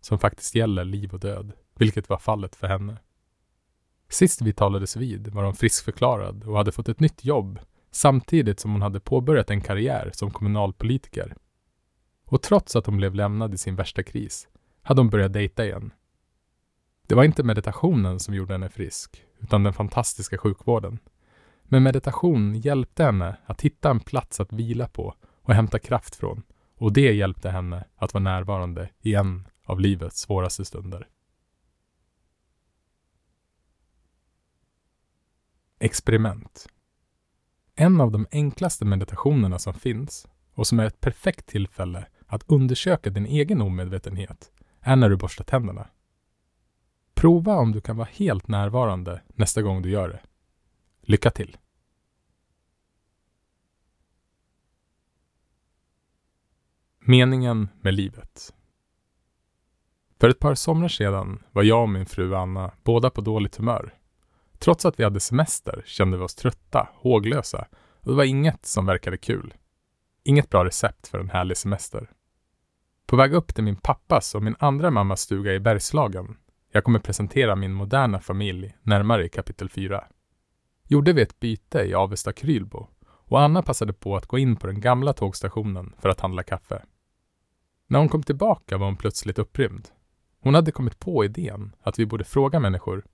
som 0.00 0.18
faktiskt 0.18 0.54
gäller 0.54 0.84
liv 0.84 1.14
och 1.14 1.20
död, 1.20 1.52
vilket 1.78 2.08
var 2.08 2.18
fallet 2.18 2.56
för 2.56 2.66
henne. 2.66 2.96
Sist 4.08 4.42
vi 4.42 4.52
talades 4.52 4.96
vid 4.96 5.28
var 5.28 5.44
hon 5.44 5.54
friskförklarad 5.54 6.44
och 6.44 6.56
hade 6.56 6.72
fått 6.72 6.88
ett 6.88 7.00
nytt 7.00 7.24
jobb 7.24 7.58
samtidigt 7.90 8.60
som 8.60 8.72
hon 8.72 8.82
hade 8.82 9.00
påbörjat 9.00 9.50
en 9.50 9.60
karriär 9.60 10.10
som 10.14 10.30
kommunalpolitiker. 10.30 11.36
Och 12.26 12.42
trots 12.42 12.76
att 12.76 12.86
hon 12.86 12.96
blev 12.96 13.14
lämnad 13.14 13.54
i 13.54 13.58
sin 13.58 13.76
värsta 13.76 14.02
kris 14.02 14.48
hade 14.82 15.00
hon 15.00 15.10
börjat 15.10 15.32
dejta 15.32 15.64
igen. 15.64 15.92
Det 17.06 17.14
var 17.14 17.24
inte 17.24 17.42
meditationen 17.42 18.20
som 18.20 18.34
gjorde 18.34 18.54
henne 18.54 18.68
frisk, 18.68 19.22
utan 19.40 19.62
den 19.62 19.72
fantastiska 19.72 20.38
sjukvården. 20.38 20.98
Men 21.62 21.82
meditation 21.82 22.54
hjälpte 22.54 23.04
henne 23.04 23.36
att 23.46 23.60
hitta 23.60 23.90
en 23.90 24.00
plats 24.00 24.40
att 24.40 24.52
vila 24.52 24.88
på 24.88 25.14
och 25.42 25.54
hämta 25.54 25.78
kraft 25.78 26.16
från. 26.16 26.42
Och 26.78 26.92
det 26.92 27.12
hjälpte 27.12 27.50
henne 27.50 27.84
att 27.96 28.14
vara 28.14 28.24
närvarande 28.24 28.88
i 29.02 29.14
en 29.14 29.48
av 29.64 29.80
livets 29.80 30.20
svåraste 30.20 30.64
stunder. 30.64 31.08
Experiment. 35.78 36.68
En 37.74 38.00
av 38.00 38.10
de 38.10 38.26
enklaste 38.30 38.84
meditationerna 38.84 39.58
som 39.58 39.74
finns 39.74 40.28
och 40.54 40.66
som 40.66 40.80
är 40.80 40.86
ett 40.86 41.00
perfekt 41.00 41.46
tillfälle 41.46 42.06
att 42.26 42.50
undersöka 42.50 43.10
din 43.10 43.26
egen 43.26 43.62
omedvetenhet 43.62 44.52
är 44.80 44.96
när 44.96 45.10
du 45.10 45.16
borstar 45.16 45.44
tänderna. 45.44 45.88
Prova 47.14 47.56
om 47.56 47.72
du 47.72 47.80
kan 47.80 47.96
vara 47.96 48.08
helt 48.12 48.48
närvarande 48.48 49.22
nästa 49.26 49.62
gång 49.62 49.82
du 49.82 49.90
gör 49.90 50.08
det. 50.08 50.20
Lycka 51.00 51.30
till! 51.30 51.56
Meningen 56.98 57.68
med 57.80 57.94
livet 57.94 58.54
För 60.20 60.28
ett 60.28 60.38
par 60.38 60.54
somrar 60.54 60.88
sedan 60.88 61.42
var 61.52 61.62
jag 61.62 61.82
och 61.82 61.88
min 61.88 62.06
fru 62.06 62.34
Anna 62.34 62.72
båda 62.84 63.10
på 63.10 63.20
dåligt 63.20 63.56
humör. 63.56 63.95
Trots 64.58 64.84
att 64.84 65.00
vi 65.00 65.04
hade 65.04 65.20
semester 65.20 65.82
kände 65.86 66.16
vi 66.16 66.24
oss 66.24 66.34
trötta, 66.34 66.88
håglösa 66.94 67.66
och 68.00 68.10
det 68.10 68.16
var 68.16 68.24
inget 68.24 68.66
som 68.66 68.86
verkade 68.86 69.16
kul. 69.16 69.54
Inget 70.24 70.50
bra 70.50 70.64
recept 70.64 71.08
för 71.08 71.18
en 71.18 71.30
härlig 71.30 71.56
semester. 71.56 72.10
På 73.06 73.16
väg 73.16 73.34
upp 73.34 73.54
till 73.54 73.64
min 73.64 73.76
pappas 73.76 74.34
och 74.34 74.42
min 74.42 74.56
andra 74.58 74.90
mammas 74.90 75.20
stuga 75.20 75.54
i 75.54 75.60
Bergslagen, 75.60 76.36
jag 76.72 76.84
kommer 76.84 76.98
presentera 76.98 77.56
min 77.56 77.72
moderna 77.72 78.20
familj 78.20 78.76
närmare 78.82 79.24
i 79.24 79.28
kapitel 79.28 79.68
4, 79.68 80.04
gjorde 80.88 81.12
vi 81.12 81.22
ett 81.22 81.40
byte 81.40 81.78
i 81.78 81.94
Avesta 81.94 82.32
Krylbo 82.32 82.88
och 83.28 83.40
Anna 83.40 83.62
passade 83.62 83.92
på 83.92 84.16
att 84.16 84.26
gå 84.26 84.38
in 84.38 84.56
på 84.56 84.66
den 84.66 84.80
gamla 84.80 85.12
tågstationen 85.12 85.94
för 85.98 86.08
att 86.08 86.20
handla 86.20 86.42
kaffe. 86.42 86.82
När 87.86 87.98
hon 87.98 88.08
kom 88.08 88.22
tillbaka 88.22 88.78
var 88.78 88.86
hon 88.86 88.96
plötsligt 88.96 89.38
upprymd. 89.38 89.88
Hon 90.40 90.54
hade 90.54 90.72
kommit 90.72 90.98
på 90.98 91.24
idén 91.24 91.76
att 91.80 91.98
vi 91.98 92.06
borde 92.06 92.24
fråga 92.24 92.60
människor 92.60 93.04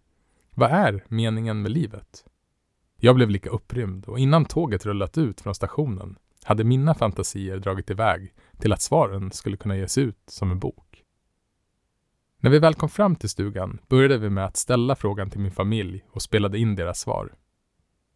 vad 0.54 0.70
är 0.70 1.04
meningen 1.08 1.62
med 1.62 1.70
livet? 1.70 2.24
Jag 2.96 3.14
blev 3.14 3.30
lika 3.30 3.50
upprymd 3.50 4.06
och 4.06 4.18
innan 4.18 4.44
tåget 4.44 4.86
rullat 4.86 5.18
ut 5.18 5.40
från 5.40 5.54
stationen 5.54 6.18
hade 6.44 6.64
mina 6.64 6.94
fantasier 6.94 7.58
dragit 7.58 7.90
iväg 7.90 8.32
till 8.58 8.72
att 8.72 8.82
svaren 8.82 9.30
skulle 9.30 9.56
kunna 9.56 9.76
ges 9.76 9.98
ut 9.98 10.22
som 10.26 10.50
en 10.50 10.58
bok. 10.58 11.02
När 12.38 12.50
vi 12.50 12.58
väl 12.58 12.74
kom 12.74 12.88
fram 12.88 13.16
till 13.16 13.28
stugan 13.28 13.78
började 13.88 14.18
vi 14.18 14.30
med 14.30 14.44
att 14.44 14.56
ställa 14.56 14.96
frågan 14.96 15.30
till 15.30 15.40
min 15.40 15.52
familj 15.52 16.04
och 16.10 16.22
spelade 16.22 16.58
in 16.58 16.74
deras 16.74 17.00
svar. 17.00 17.34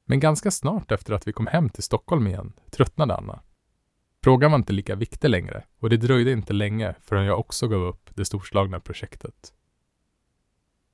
Men 0.04 0.20
ganska 0.20 0.50
snart 0.50 0.92
efter 0.92 1.14
att 1.14 1.28
vi 1.28 1.32
kom 1.32 1.46
hem 1.46 1.68
till 1.68 1.82
Stockholm 1.82 2.26
igen 2.26 2.52
tröttnade 2.70 3.16
Anna. 3.16 3.42
Frågan 4.24 4.50
var 4.50 4.58
inte 4.58 4.72
lika 4.72 4.94
viktig 4.94 5.28
längre 5.28 5.64
och 5.80 5.90
det 5.90 5.96
dröjde 5.96 6.32
inte 6.32 6.52
länge 6.52 6.94
förrän 7.00 7.24
jag 7.24 7.38
också 7.38 7.68
gav 7.68 7.82
upp 7.82 8.10
det 8.14 8.24
storslagna 8.24 8.80
projektet. 8.80 9.52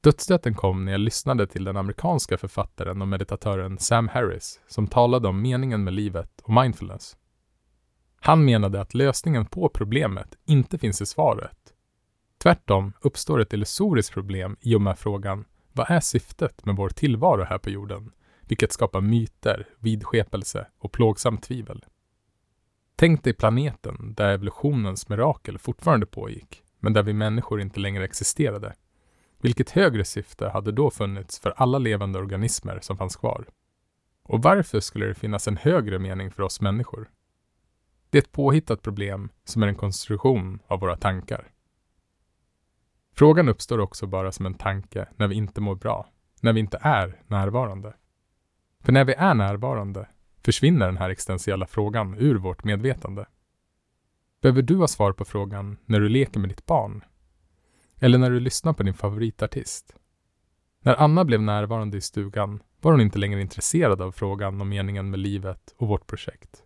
Dödsstöten 0.05 0.55
kom 0.55 0.85
när 0.85 0.93
jag 0.93 1.01
lyssnade 1.01 1.47
till 1.47 1.65
den 1.65 1.77
amerikanska 1.77 2.39
författaren 2.39 3.03
och 3.03 3.09
meditatören 3.09 3.79
Sam 3.79 4.09
Harris 4.09 4.61
som 4.69 4.87
talade 4.87 5.29
om 5.29 5.43
meningen 5.43 5.85
med 5.85 5.95
livet 5.95 6.41
och 6.43 6.53
mindfulness. 6.53 7.17
Han 8.21 8.45
menade 8.45 8.81
att 8.81 8.95
lösningen 8.95 9.47
på 9.47 9.69
problemet 9.69 10.39
inte 10.45 10.79
finns 10.79 11.03
i 11.03 11.07
svaret. 11.07 11.59
Tvärtom 12.39 12.93
uppstår 13.01 13.41
ett 13.41 13.53
illusoriskt 13.53 14.13
problem 14.13 14.57
i 14.61 14.75
och 14.75 14.81
med 14.81 14.99
frågan 14.99 15.45
vad 15.73 15.91
är 15.91 16.01
syftet 16.01 16.65
med 16.65 16.77
vår 16.77 16.89
tillvaro 16.89 17.45
här 17.45 17.59
på 17.59 17.71
jorden? 17.71 18.13
Vilket 18.41 18.73
skapar 18.73 19.01
myter, 19.01 19.69
vidskepelse 19.79 20.67
och 20.79 20.93
plågsamt 20.93 21.43
tvivel. 21.43 21.85
Tänk 22.97 23.25
dig 23.25 23.33
planeten 23.33 24.15
där 24.17 24.29
evolutionens 24.29 25.09
mirakel 25.09 25.59
fortfarande 25.59 26.07
pågick, 26.07 26.63
men 26.79 26.93
där 26.93 27.03
vi 27.03 27.13
människor 27.13 27.61
inte 27.61 27.81
längre 27.81 28.05
existerade. 28.05 28.75
Vilket 29.43 29.71
högre 29.71 30.05
syfte 30.05 30.49
hade 30.49 30.73
då 30.73 30.91
funnits 30.91 31.41
för 31.41 31.51
alla 31.57 31.79
levande 31.79 32.19
organismer 32.19 32.79
som 32.83 32.97
fanns 32.97 33.17
kvar? 33.17 33.47
Och 34.23 34.43
varför 34.43 34.81
skulle 34.81 35.07
det 35.07 35.15
finnas 35.15 35.49
en 35.49 35.57
högre 35.57 35.99
mening 35.99 36.31
för 36.31 36.43
oss 36.43 36.61
människor? 36.61 37.11
Det 38.11 38.19
är 38.19 38.23
ett 38.23 38.33
påhittat 38.33 38.83
problem 38.83 39.29
som 39.45 39.63
är 39.63 39.67
en 39.67 39.75
konstruktion 39.75 40.59
av 40.67 40.81
våra 40.81 40.97
tankar. 40.97 41.51
Frågan 43.15 43.49
uppstår 43.49 43.79
också 43.79 44.07
bara 44.07 44.33
som 44.33 44.47
en 44.47 44.55
tanke 44.55 45.09
när 45.17 45.29
vi 45.29 45.35
inte 45.35 45.61
mår 45.61 45.75
bra, 45.75 46.09
när 46.41 46.53
vi 46.53 46.61
inte 46.61 46.79
är 46.83 47.23
närvarande. 47.27 47.95
För 48.81 48.93
när 48.93 49.05
vi 49.05 49.13
är 49.13 49.35
närvarande 49.35 50.09
försvinner 50.45 50.87
den 50.87 50.97
här 50.97 51.11
existentiella 51.11 51.67
frågan 51.67 52.15
ur 52.19 52.35
vårt 52.35 52.65
medvetande. 52.65 53.27
Behöver 54.43 54.63
du 54.63 54.77
ha 54.77 54.89
svar 54.89 55.13
på 55.13 55.25
frågan 55.25 55.79
när 55.85 56.01
du 56.01 56.09
leker 56.09 56.41
med 56.41 56.51
ditt 56.51 56.67
barn? 56.67 57.05
Eller 58.03 58.19
när 58.19 58.31
du 58.31 58.41
lyssnar 58.41 58.73
på 58.73 58.83
din 58.83 58.95
favoritartist? 58.95 59.97
När 60.81 61.03
Anna 61.03 61.25
blev 61.25 61.43
närvarande 61.43 61.97
i 61.97 62.01
stugan 62.01 62.63
var 62.81 62.93
hon 62.93 63.01
inte 63.01 63.19
längre 63.19 63.41
intresserad 63.41 64.01
av 64.03 64.13
frågan 64.13 64.61
om 64.61 64.69
meningen 64.69 65.11
med 65.11 65.21
livet 65.21 65.75
och 65.77 65.89
vårt 65.89 66.07
projekt. 66.07 66.63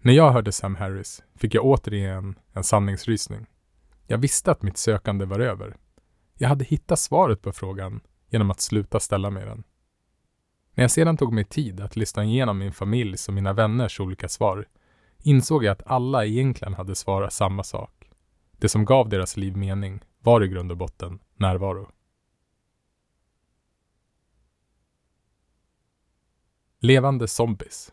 När 0.00 0.12
jag 0.12 0.30
hörde 0.32 0.52
Sam 0.52 0.74
Harris 0.74 1.22
fick 1.34 1.54
jag 1.54 1.64
återigen 1.64 2.38
en 2.52 2.64
sanningsrysning. 2.64 3.46
Jag 4.06 4.18
visste 4.18 4.50
att 4.50 4.62
mitt 4.62 4.76
sökande 4.78 5.24
var 5.24 5.40
över. 5.40 5.76
Jag 6.34 6.48
hade 6.48 6.64
hittat 6.64 6.98
svaret 6.98 7.42
på 7.42 7.52
frågan 7.52 8.00
genom 8.28 8.50
att 8.50 8.60
sluta 8.60 9.00
ställa 9.00 9.30
mig 9.30 9.44
den. 9.44 9.64
När 10.74 10.84
jag 10.84 10.90
sedan 10.90 11.16
tog 11.16 11.32
mig 11.32 11.44
tid 11.44 11.80
att 11.80 11.96
lyssna 11.96 12.24
igenom 12.24 12.58
min 12.58 12.72
familjs 12.72 13.28
och 13.28 13.34
mina 13.34 13.52
vänners 13.52 14.00
olika 14.00 14.28
svar 14.28 14.68
insåg 15.18 15.64
jag 15.64 15.72
att 15.72 15.86
alla 15.86 16.26
egentligen 16.26 16.74
hade 16.74 16.94
svarat 16.94 17.32
samma 17.32 17.62
sak. 17.62 17.99
Det 18.60 18.68
som 18.68 18.84
gav 18.84 19.08
deras 19.08 19.36
liv 19.36 19.56
mening 19.56 20.00
var 20.18 20.44
i 20.44 20.48
grund 20.48 20.70
och 20.70 20.76
botten 20.76 21.18
närvaro. 21.36 21.90
Levande 26.80 27.28
zombies 27.28 27.92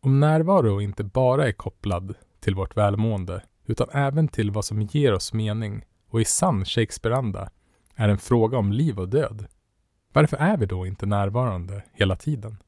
om 0.00 0.20
närvaro 0.20 0.80
inte 0.80 1.04
bara 1.04 1.48
är 1.48 1.52
kopplad 1.52 2.14
till 2.40 2.54
vårt 2.54 2.76
välmående 2.76 3.42
utan 3.66 3.88
även 3.92 4.28
till 4.28 4.50
vad 4.50 4.64
som 4.64 4.82
ger 4.82 5.12
oss 5.12 5.32
mening 5.32 5.84
och 6.08 6.20
i 6.20 6.24
sann 6.24 6.64
Shakespeare-anda 6.64 7.50
är 7.94 8.08
en 8.08 8.18
fråga 8.18 8.58
om 8.58 8.72
liv 8.72 8.98
och 8.98 9.08
död. 9.08 9.46
Varför 10.12 10.36
är 10.36 10.56
vi 10.56 10.66
då 10.66 10.86
inte 10.86 11.06
närvarande 11.06 11.84
hela 11.92 12.16
tiden? 12.16 12.62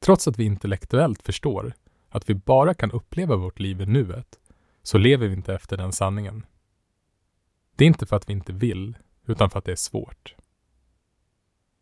Trots 0.00 0.28
att 0.28 0.38
vi 0.38 0.44
intellektuellt 0.44 1.22
förstår 1.22 1.74
att 2.08 2.30
vi 2.30 2.34
bara 2.34 2.74
kan 2.74 2.90
uppleva 2.90 3.36
vårt 3.36 3.60
liv 3.60 3.80
i 3.80 3.86
nuet 3.86 4.39
så 4.82 4.98
lever 4.98 5.28
vi 5.28 5.34
inte 5.34 5.54
efter 5.54 5.76
den 5.76 5.92
sanningen. 5.92 6.46
Det 7.76 7.84
är 7.84 7.88
inte 7.88 8.06
för 8.06 8.16
att 8.16 8.28
vi 8.28 8.32
inte 8.32 8.52
vill, 8.52 8.96
utan 9.26 9.50
för 9.50 9.58
att 9.58 9.64
det 9.64 9.72
är 9.72 9.76
svårt. 9.76 10.34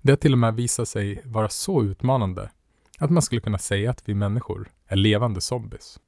Det 0.03 0.13
har 0.13 0.17
till 0.17 0.33
och 0.33 0.39
med 0.39 0.55
visat 0.55 0.89
sig 0.89 1.23
vara 1.25 1.49
så 1.49 1.83
utmanande 1.83 2.51
att 2.99 3.11
man 3.11 3.23
skulle 3.23 3.41
kunna 3.41 3.59
säga 3.59 3.91
att 3.91 4.09
vi 4.09 4.15
människor 4.15 4.73
är 4.87 4.97
levande 4.97 5.41
zombies. 5.41 6.01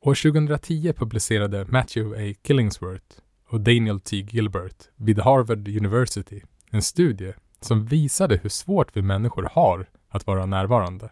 År 0.00 0.14
2010 0.14 0.92
publicerade 0.92 1.66
Matthew 1.68 2.30
A. 2.30 2.34
Killingsworth 2.42 3.16
och 3.48 3.60
Daniel 3.60 4.00
T. 4.00 4.16
Gilbert 4.16 4.88
vid 4.96 5.18
Harvard 5.18 5.68
University 5.68 6.42
en 6.70 6.82
studie 6.82 7.32
som 7.60 7.86
visade 7.86 8.36
hur 8.36 8.48
svårt 8.48 8.96
vi 8.96 9.02
människor 9.02 9.48
har 9.52 9.88
att 10.08 10.26
vara 10.26 10.46
närvarande. 10.46 11.10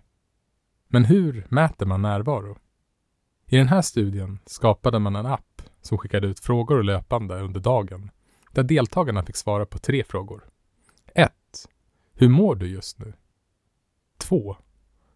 Men 0.88 1.04
hur 1.04 1.47
mäter 1.49 1.87
man 1.87 2.02
närvaro? 2.02 2.59
I 3.52 3.57
den 3.57 3.69
här 3.69 3.83
studien 3.83 4.38
skapade 4.47 4.99
man 4.99 5.16
en 5.16 5.26
app 5.26 5.62
som 5.83 5.99
skickade 5.99 6.26
ut 6.26 6.40
frågor 6.40 6.83
löpande 6.83 7.40
under 7.40 7.61
dagen 7.61 8.11
där 8.52 8.62
deltagarna 8.62 9.23
fick 9.23 9.37
svara 9.37 9.66
på 9.66 9.78
tre 9.78 10.04
frågor. 10.04 10.45
1. 11.14 11.33
Hur 12.14 12.28
mår 12.28 12.54
du 12.54 12.69
just 12.69 12.99
nu? 12.99 13.12
2. 14.19 14.57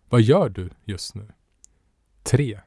Vad 0.08 0.20
gör 0.20 0.48
du 0.48 0.70
just 0.84 1.14
nu? 1.14 1.28
3. 2.22 2.60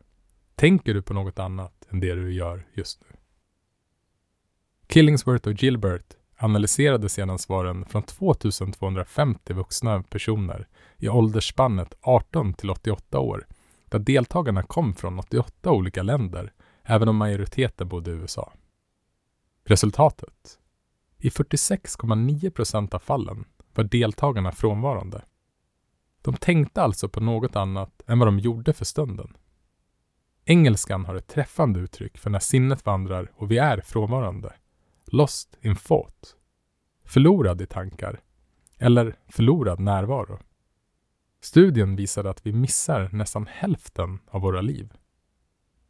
Tänker 0.55 0.93
du 0.93 1.01
på 1.01 1.13
något 1.13 1.39
annat 1.39 1.87
än 1.89 1.99
det 1.99 2.15
du 2.15 2.33
gör 2.33 2.67
just 2.73 3.01
nu? 3.01 3.17
Killingsworth 4.87 5.47
och 5.47 5.63
Gilbert 5.63 6.15
analyserade 6.37 7.09
sedan 7.09 7.39
svaren 7.39 7.85
från 7.85 8.03
2250 8.03 9.53
vuxna 9.53 10.03
personer 10.03 10.67
i 10.97 11.09
åldersspannet 11.09 11.93
18 12.01 12.53
till 12.53 12.69
88 12.69 13.19
år, 13.19 13.47
där 13.89 13.99
deltagarna 13.99 14.63
kom 14.63 14.93
från 14.93 15.19
88 15.19 15.71
olika 15.71 16.03
länder, 16.03 16.53
även 16.83 17.07
om 17.07 17.15
majoriteten 17.15 17.87
bodde 17.87 18.11
i 18.11 18.13
USA. 18.13 18.53
Resultatet? 19.63 20.59
I 21.17 21.29
46,9 21.29 22.49
procent 22.49 22.93
av 22.93 22.99
fallen 22.99 23.45
var 23.73 23.83
deltagarna 23.83 24.51
frånvarande. 24.51 25.25
De 26.21 26.37
tänkte 26.37 26.81
alltså 26.81 27.09
på 27.09 27.19
något 27.19 27.55
annat 27.55 28.01
än 28.07 28.19
vad 28.19 28.27
de 28.27 28.39
gjorde 28.39 28.73
för 28.73 28.85
stunden. 28.85 29.37
Engelskan 30.45 31.05
har 31.05 31.15
ett 31.15 31.27
träffande 31.27 31.79
uttryck 31.79 32.17
för 32.17 32.29
när 32.29 32.39
sinnet 32.39 32.85
vandrar 32.85 33.31
och 33.35 33.51
vi 33.51 33.57
är 33.57 33.81
frånvarande. 33.81 34.53
Lost 35.05 35.57
in 35.61 35.75
thought. 35.75 36.35
Förlorad 37.05 37.61
i 37.61 37.65
tankar. 37.65 38.21
eller 38.77 39.15
förlorad 39.27 39.79
närvaro. 39.79 40.39
Studien 41.47 41.95
visade 41.95 42.29
att 42.29 42.45
vi 42.45 42.53
missar 42.53 43.09
nästan 43.13 43.47
hälften 43.47 44.19
av 44.27 44.41
våra 44.41 44.61
liv. 44.61 44.93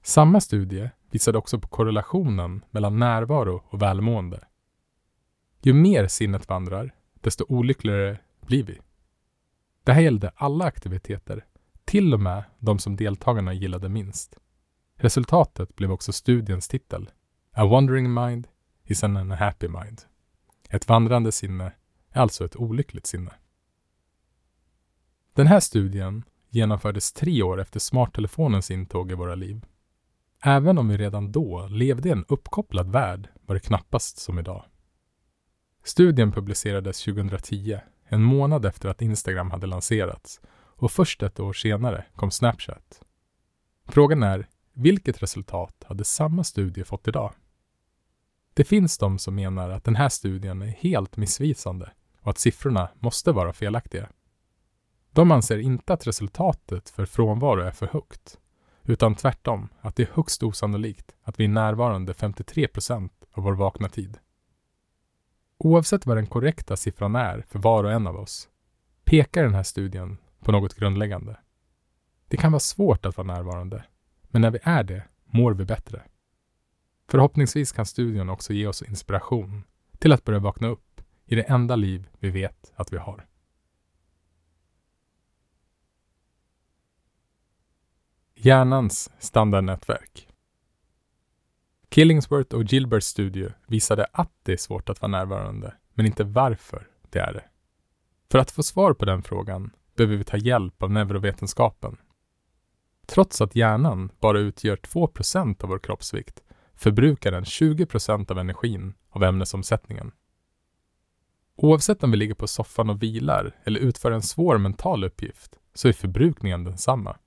Samma 0.03 0.41
studie 0.41 0.89
visade 1.11 1.37
också 1.37 1.59
på 1.59 1.67
korrelationen 1.67 2.65
mellan 2.71 2.99
närvaro 2.99 3.63
och 3.69 3.81
välmående. 3.81 4.47
Ju 5.61 5.73
mer 5.73 6.07
sinnet 6.07 6.49
vandrar, 6.49 6.95
desto 7.13 7.45
olyckligare 7.49 8.19
blir 8.45 8.63
vi. 8.63 8.79
Det 9.83 9.93
här 9.93 10.01
gällde 10.01 10.31
alla 10.35 10.65
aktiviteter, 10.65 11.45
till 11.85 12.13
och 12.13 12.19
med 12.19 12.43
de 12.59 12.79
som 12.79 12.95
deltagarna 12.95 13.53
gillade 13.53 13.89
minst. 13.89 14.37
Resultatet 14.95 15.75
blev 15.75 15.91
också 15.91 16.11
studiens 16.11 16.67
titel. 16.67 17.09
A 17.51 17.65
wandering 17.65 18.13
mind 18.13 18.47
is 18.83 19.03
an 19.03 19.17
unhappy 19.17 19.67
mind. 19.67 20.01
Ett 20.69 20.87
vandrande 20.87 21.31
sinne 21.31 21.71
är 22.09 22.21
alltså 22.21 22.45
ett 22.45 22.55
olyckligt 22.55 23.07
sinne. 23.07 23.31
Den 25.37 25.47
här 25.47 25.59
studien 25.59 26.23
genomfördes 26.49 27.13
tre 27.13 27.43
år 27.43 27.61
efter 27.61 27.79
smarttelefonens 27.79 28.71
intåg 28.71 29.11
i 29.11 29.15
våra 29.15 29.35
liv. 29.35 29.65
Även 30.43 30.77
om 30.77 30.87
vi 30.87 30.97
redan 30.97 31.31
då 31.31 31.67
levde 31.67 32.09
i 32.09 32.11
en 32.11 32.25
uppkopplad 32.27 32.91
värld 32.91 33.29
var 33.45 33.55
det 33.55 33.59
knappast 33.59 34.17
som 34.17 34.39
idag. 34.39 34.65
Studien 35.83 36.31
publicerades 36.31 37.03
2010, 37.03 37.79
en 38.05 38.23
månad 38.23 38.65
efter 38.65 38.89
att 38.89 39.01
Instagram 39.01 39.51
hade 39.51 39.67
lanserats 39.67 40.41
och 40.55 40.91
först 40.91 41.23
ett 41.23 41.39
år 41.39 41.53
senare 41.53 42.05
kom 42.15 42.31
Snapchat. 42.31 43.01
Frågan 43.87 44.23
är, 44.23 44.47
vilket 44.73 45.23
resultat 45.23 45.83
hade 45.87 46.03
samma 46.03 46.43
studie 46.43 46.83
fått 46.83 47.07
idag? 47.07 47.33
Det 48.53 48.63
finns 48.63 48.97
de 48.97 49.19
som 49.19 49.35
menar 49.35 49.69
att 49.69 49.83
den 49.83 49.95
här 49.95 50.09
studien 50.09 50.61
är 50.61 50.67
helt 50.67 51.17
missvisande 51.17 51.91
och 52.21 52.29
att 52.29 52.39
siffrorna 52.39 52.89
måste 52.99 53.31
vara 53.31 53.53
felaktiga. 53.53 54.09
De 55.17 55.31
anser 55.31 55.57
inte 55.57 55.93
att 55.93 56.07
resultatet 56.07 56.89
för 56.89 57.05
frånvaro 57.05 57.61
är 57.61 57.71
för 57.71 57.87
högt, 57.87 58.39
utan 58.83 59.15
tvärtom 59.15 59.69
att 59.81 59.95
det 59.95 60.03
är 60.03 60.11
högst 60.13 60.43
osannolikt 60.43 61.15
att 61.23 61.39
vi 61.39 61.43
är 61.43 61.47
närvarande 61.49 62.13
53 62.13 62.67
procent 62.67 63.13
av 63.31 63.43
vår 63.43 63.53
vakna 63.53 63.89
tid. 63.89 64.17
Oavsett 65.57 66.05
vad 66.05 66.17
den 66.17 66.27
korrekta 66.27 66.75
siffran 66.75 67.15
är 67.15 67.41
för 67.47 67.59
var 67.59 67.83
och 67.83 67.91
en 67.91 68.07
av 68.07 68.15
oss, 68.15 68.49
pekar 69.05 69.43
den 69.43 69.53
här 69.53 69.63
studien 69.63 70.17
på 70.39 70.51
något 70.51 70.75
grundläggande. 70.75 71.37
Det 72.27 72.37
kan 72.37 72.51
vara 72.51 72.59
svårt 72.59 73.05
att 73.05 73.17
vara 73.17 73.27
närvarande, 73.27 73.83
men 74.21 74.41
när 74.41 74.51
vi 74.51 74.59
är 74.63 74.83
det 74.83 75.03
mår 75.25 75.53
vi 75.53 75.65
bättre. 75.65 76.01
Förhoppningsvis 77.09 77.71
kan 77.71 77.85
studien 77.85 78.29
också 78.29 78.53
ge 78.53 78.67
oss 78.67 78.81
inspiration 78.81 79.63
till 79.99 80.11
att 80.11 80.23
börja 80.23 80.39
vakna 80.39 80.67
upp 80.67 81.01
i 81.25 81.35
det 81.35 81.43
enda 81.43 81.75
liv 81.75 82.09
vi 82.19 82.29
vet 82.29 82.73
att 82.75 82.93
vi 82.93 82.97
har. 82.97 83.27
Hjärnans 88.47 89.09
standardnätverk. 89.19 90.27
Killingsworth 91.89 92.55
och 92.55 92.63
Gilberts 92.63 93.07
studie 93.07 93.49
visade 93.67 94.07
att 94.13 94.31
det 94.43 94.53
är 94.53 94.57
svårt 94.57 94.89
att 94.89 95.01
vara 95.01 95.11
närvarande, 95.11 95.73
men 95.93 96.05
inte 96.05 96.23
varför 96.23 96.87
det 97.09 97.19
är 97.19 97.33
det. 97.33 97.43
För 98.31 98.39
att 98.39 98.51
få 98.51 98.63
svar 98.63 98.93
på 98.93 99.05
den 99.05 99.23
frågan 99.23 99.71
behöver 99.95 100.15
vi 100.15 100.23
ta 100.23 100.37
hjälp 100.37 100.83
av 100.83 100.91
neurovetenskapen. 100.91 101.97
Trots 103.05 103.41
att 103.41 103.55
hjärnan 103.55 104.11
bara 104.19 104.39
utgör 104.39 104.75
2% 104.75 105.63
av 105.63 105.69
vår 105.69 105.79
kroppsvikt 105.79 106.43
förbrukar 106.75 107.31
den 107.31 107.43
20% 107.43 108.31
av 108.31 108.39
energin 108.39 108.93
av 109.09 109.23
ämnesomsättningen. 109.23 110.11
Oavsett 111.55 112.03
om 112.03 112.11
vi 112.11 112.17
ligger 112.17 112.35
på 112.35 112.47
soffan 112.47 112.89
och 112.89 113.03
vilar 113.03 113.55
eller 113.63 113.79
utför 113.79 114.11
en 114.11 114.21
svår 114.21 114.57
mental 114.57 115.03
uppgift 115.03 115.59
så 115.73 115.87
är 115.87 115.93
förbrukningen 115.93 116.63
densamma. 116.63 117.17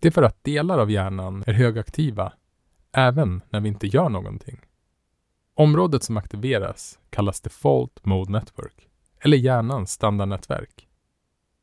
Det 0.00 0.08
är 0.08 0.12
för 0.12 0.22
att 0.22 0.44
delar 0.44 0.78
av 0.78 0.90
hjärnan 0.90 1.44
är 1.46 1.52
högaktiva 1.52 2.32
även 2.92 3.42
när 3.50 3.60
vi 3.60 3.68
inte 3.68 3.86
gör 3.86 4.08
någonting. 4.08 4.60
Området 5.54 6.02
som 6.02 6.16
aktiveras 6.16 6.98
kallas 7.10 7.40
Default 7.40 8.04
Mode 8.04 8.32
Network 8.32 8.88
eller 9.20 9.36
hjärnans 9.36 9.92
standardnätverk. 9.92 10.88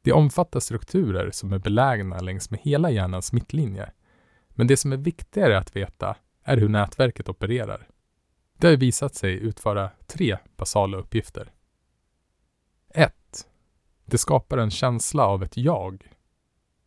Det 0.02 0.12
omfattar 0.12 0.60
strukturer 0.60 1.32
som 1.32 1.54
är 1.54 1.60
belägna 1.60 2.20
längs 2.20 2.50
med 2.52 2.60
hela 2.60 2.92
hjärnans 2.92 3.34
mittlinje. 3.34 3.92
Men 4.50 4.68
det 4.68 4.78
som 4.78 4.94
är 4.94 4.98
viktigare 4.98 5.58
att 5.58 5.76
veta 5.76 6.16
är 6.44 6.58
hur 6.58 6.70
nätverket 6.70 7.30
opererar. 7.30 7.88
Det 8.58 8.68
har 8.68 8.76
visat 8.76 9.16
sig 9.16 9.34
utföra 9.34 9.92
tre 10.08 10.38
basala 10.58 10.98
uppgifter. 10.98 11.52
1. 12.90 13.14
Det 14.06 14.18
skapar 14.18 14.58
en 14.58 14.72
känsla 14.72 15.26
av 15.26 15.44
ett 15.44 15.58
jag. 15.58 16.15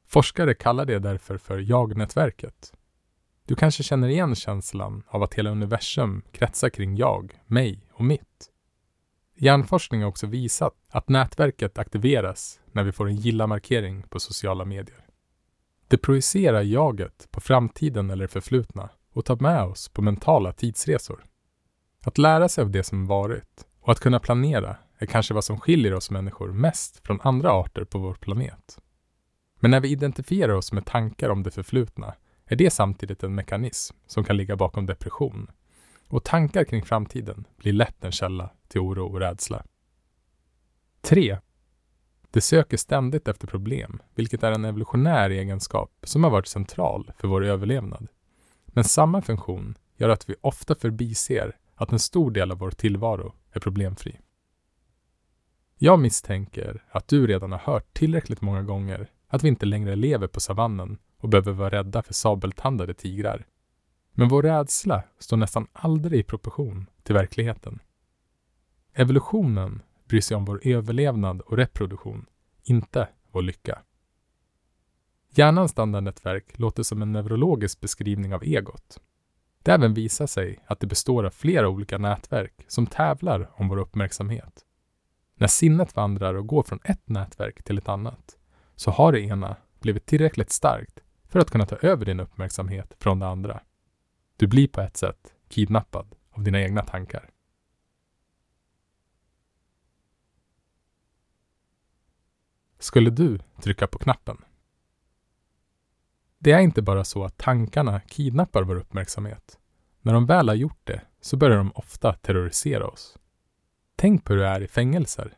Forskare 0.08 0.54
kallar 0.54 0.84
det 0.84 0.98
därför 0.98 1.38
för 1.38 1.58
jag-nätverket. 1.58 2.72
Du 3.46 3.54
kanske 3.54 3.82
känner 3.82 4.08
igen 4.08 4.34
känslan 4.34 5.02
av 5.08 5.22
att 5.22 5.34
hela 5.34 5.50
universum 5.50 6.22
kretsar 6.32 6.68
kring 6.68 6.96
jag, 6.96 7.42
mig 7.46 7.88
och 7.92 8.04
mitt. 8.04 8.50
Hjärnforskning 9.36 10.02
har 10.02 10.08
också 10.08 10.26
visat 10.26 10.72
att 10.90 11.08
nätverket 11.08 11.78
aktiveras 11.78 12.60
när 12.72 12.84
vi 12.84 12.92
får 12.92 13.08
en 13.08 13.16
gilla-markering 13.16 14.02
på 14.02 14.20
sociala 14.20 14.64
medier. 14.64 15.06
Det 15.88 15.98
projicerar 15.98 16.62
jaget 16.62 17.28
på 17.30 17.40
framtiden 17.40 18.10
eller 18.10 18.24
det 18.24 18.32
förflutna 18.32 18.90
och 19.12 19.24
tar 19.24 19.36
med 19.36 19.62
oss 19.62 19.88
på 19.88 20.02
mentala 20.02 20.52
tidsresor. 20.52 21.24
Att 22.04 22.18
lära 22.18 22.48
sig 22.48 22.62
av 22.62 22.70
det 22.70 22.84
som 22.84 23.06
varit 23.06 23.66
och 23.80 23.92
att 23.92 24.00
kunna 24.00 24.20
planera 24.20 24.76
är 24.98 25.06
kanske 25.06 25.34
vad 25.34 25.44
som 25.44 25.60
skiljer 25.60 25.94
oss 25.94 26.10
människor 26.10 26.52
mest 26.52 27.06
från 27.06 27.20
andra 27.20 27.50
arter 27.52 27.84
på 27.84 27.98
vår 27.98 28.14
planet. 28.14 28.78
Men 29.60 29.70
när 29.70 29.80
vi 29.80 29.88
identifierar 29.88 30.54
oss 30.54 30.72
med 30.72 30.86
tankar 30.86 31.30
om 31.30 31.42
det 31.42 31.50
förflutna 31.50 32.14
är 32.46 32.56
det 32.56 32.70
samtidigt 32.70 33.22
en 33.22 33.34
mekanism 33.34 33.96
som 34.06 34.24
kan 34.24 34.36
ligga 34.36 34.56
bakom 34.56 34.86
depression. 34.86 35.50
Och 36.08 36.24
tankar 36.24 36.64
kring 36.64 36.82
framtiden 36.82 37.44
blir 37.56 37.72
lätt 37.72 38.04
en 38.04 38.12
källa 38.12 38.50
till 38.68 38.80
oro 38.80 39.06
och 39.06 39.20
rädsla. 39.20 39.64
3. 41.00 41.38
Det 42.30 42.40
söker 42.40 42.76
ständigt 42.76 43.28
efter 43.28 43.46
problem, 43.46 44.02
vilket 44.14 44.42
är 44.42 44.52
en 44.52 44.64
evolutionär 44.64 45.30
egenskap 45.30 45.90
som 46.02 46.24
har 46.24 46.30
varit 46.30 46.46
central 46.46 47.12
för 47.18 47.28
vår 47.28 47.44
överlevnad. 47.44 48.08
Men 48.66 48.84
samma 48.84 49.22
funktion 49.22 49.74
gör 49.96 50.08
att 50.08 50.30
vi 50.30 50.34
ofta 50.40 50.74
förbiser 50.74 51.56
att 51.74 51.92
en 51.92 51.98
stor 51.98 52.30
del 52.30 52.52
av 52.52 52.58
vår 52.58 52.70
tillvaro 52.70 53.34
är 53.52 53.60
problemfri. 53.60 54.20
Jag 55.78 56.00
misstänker 56.00 56.84
att 56.90 57.08
du 57.08 57.26
redan 57.26 57.52
har 57.52 57.58
hört 57.58 57.94
tillräckligt 57.94 58.40
många 58.40 58.62
gånger 58.62 59.10
att 59.28 59.44
vi 59.44 59.48
inte 59.48 59.66
längre 59.66 59.96
lever 59.96 60.26
på 60.26 60.40
savannen 60.40 60.98
och 61.18 61.28
behöver 61.28 61.52
vara 61.52 61.70
rädda 61.70 62.02
för 62.02 62.14
sabeltandade 62.14 62.94
tigrar. 62.94 63.46
Men 64.12 64.28
vår 64.28 64.42
rädsla 64.42 65.02
står 65.18 65.36
nästan 65.36 65.66
aldrig 65.72 66.20
i 66.20 66.22
proportion 66.22 66.86
till 67.02 67.14
verkligheten. 67.14 67.78
Evolutionen 68.94 69.82
bryr 70.08 70.20
sig 70.20 70.36
om 70.36 70.44
vår 70.44 70.60
överlevnad 70.64 71.40
och 71.40 71.56
reproduktion, 71.56 72.26
inte 72.62 73.08
vår 73.32 73.42
lycka. 73.42 73.82
Hjärnans 75.30 75.70
standardnätverk 75.70 76.58
låter 76.58 76.82
som 76.82 77.02
en 77.02 77.12
neurologisk 77.12 77.80
beskrivning 77.80 78.34
av 78.34 78.44
egot. 78.44 79.00
Det 79.62 79.72
även 79.72 79.94
visar 79.94 80.26
sig 80.26 80.64
att 80.66 80.80
det 80.80 80.86
består 80.86 81.24
av 81.24 81.30
flera 81.30 81.68
olika 81.68 81.98
nätverk 81.98 82.64
som 82.68 82.86
tävlar 82.86 83.50
om 83.54 83.68
vår 83.68 83.76
uppmärksamhet. 83.76 84.64
När 85.34 85.46
sinnet 85.46 85.96
vandrar 85.96 86.34
och 86.34 86.46
går 86.46 86.62
från 86.62 86.80
ett 86.84 87.08
nätverk 87.08 87.62
till 87.62 87.78
ett 87.78 87.88
annat 87.88 88.37
så 88.78 88.90
har 88.90 89.12
det 89.12 89.20
ena 89.20 89.56
blivit 89.80 90.06
tillräckligt 90.06 90.50
starkt 90.50 91.00
för 91.28 91.40
att 91.40 91.50
kunna 91.50 91.66
ta 91.66 91.76
över 91.76 92.04
din 92.04 92.20
uppmärksamhet 92.20 92.94
från 92.98 93.18
det 93.18 93.26
andra. 93.26 93.60
Du 94.36 94.46
blir 94.46 94.68
på 94.68 94.80
ett 94.80 94.96
sätt 94.96 95.34
kidnappad 95.48 96.14
av 96.30 96.42
dina 96.42 96.60
egna 96.60 96.82
tankar. 96.82 97.30
Skulle 102.78 103.10
du 103.10 103.38
trycka 103.62 103.86
på 103.86 103.98
knappen? 103.98 104.44
Det 106.38 106.52
är 106.52 106.60
inte 106.60 106.82
bara 106.82 107.04
så 107.04 107.24
att 107.24 107.38
tankarna 107.38 108.00
kidnappar 108.00 108.62
vår 108.62 108.76
uppmärksamhet. 108.76 109.58
När 110.00 110.12
de 110.12 110.26
väl 110.26 110.48
har 110.48 110.54
gjort 110.54 110.80
det 110.84 111.02
så 111.20 111.36
börjar 111.36 111.56
de 111.56 111.72
ofta 111.74 112.12
terrorisera 112.12 112.86
oss. 112.86 113.18
Tänk 113.96 114.24
på 114.24 114.32
hur 114.32 114.40
det 114.40 114.48
är 114.48 114.60
i 114.60 114.68
fängelser. 114.68 115.37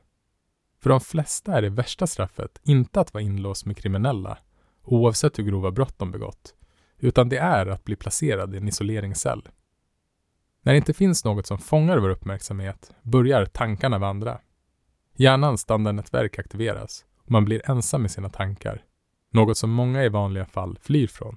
För 0.83 0.91
de 0.91 1.01
flesta 1.01 1.53
är 1.53 1.63
det 1.63 1.71
värsta 1.71 2.07
straffet 2.07 2.61
inte 2.63 3.01
att 3.01 3.15
vara 3.15 3.25
inlåst 3.25 3.67
med 3.67 3.77
kriminella, 3.77 4.39
oavsett 4.85 5.39
hur 5.39 5.45
grova 5.45 5.71
brott 5.71 5.99
de 5.99 6.11
begått, 6.11 6.55
utan 6.99 7.29
det 7.29 7.39
är 7.39 7.67
att 7.67 7.85
bli 7.85 7.97
placerad 7.97 8.55
i 8.55 8.59
en 8.59 8.69
isoleringscell. 8.69 9.49
När 10.63 10.73
det 10.73 10.77
inte 10.77 10.95
finns 10.95 11.25
något 11.25 11.47
som 11.47 11.59
fångar 11.59 11.99
vår 11.99 12.09
uppmärksamhet 12.09 12.93
börjar 13.03 13.47
tankarna 13.47 13.99
vandra. 13.99 14.41
Hjärnans 15.17 15.61
standardnätverk 15.61 16.39
aktiveras 16.39 17.05
och 17.17 17.31
man 17.31 17.45
blir 17.45 17.71
ensam 17.71 18.03
med 18.03 18.11
sina 18.11 18.29
tankar, 18.29 18.85
något 19.31 19.59
som 19.59 19.71
många 19.71 20.05
i 20.05 20.09
vanliga 20.09 20.47
fall 20.47 20.79
flyr 20.83 21.07
från. 21.07 21.37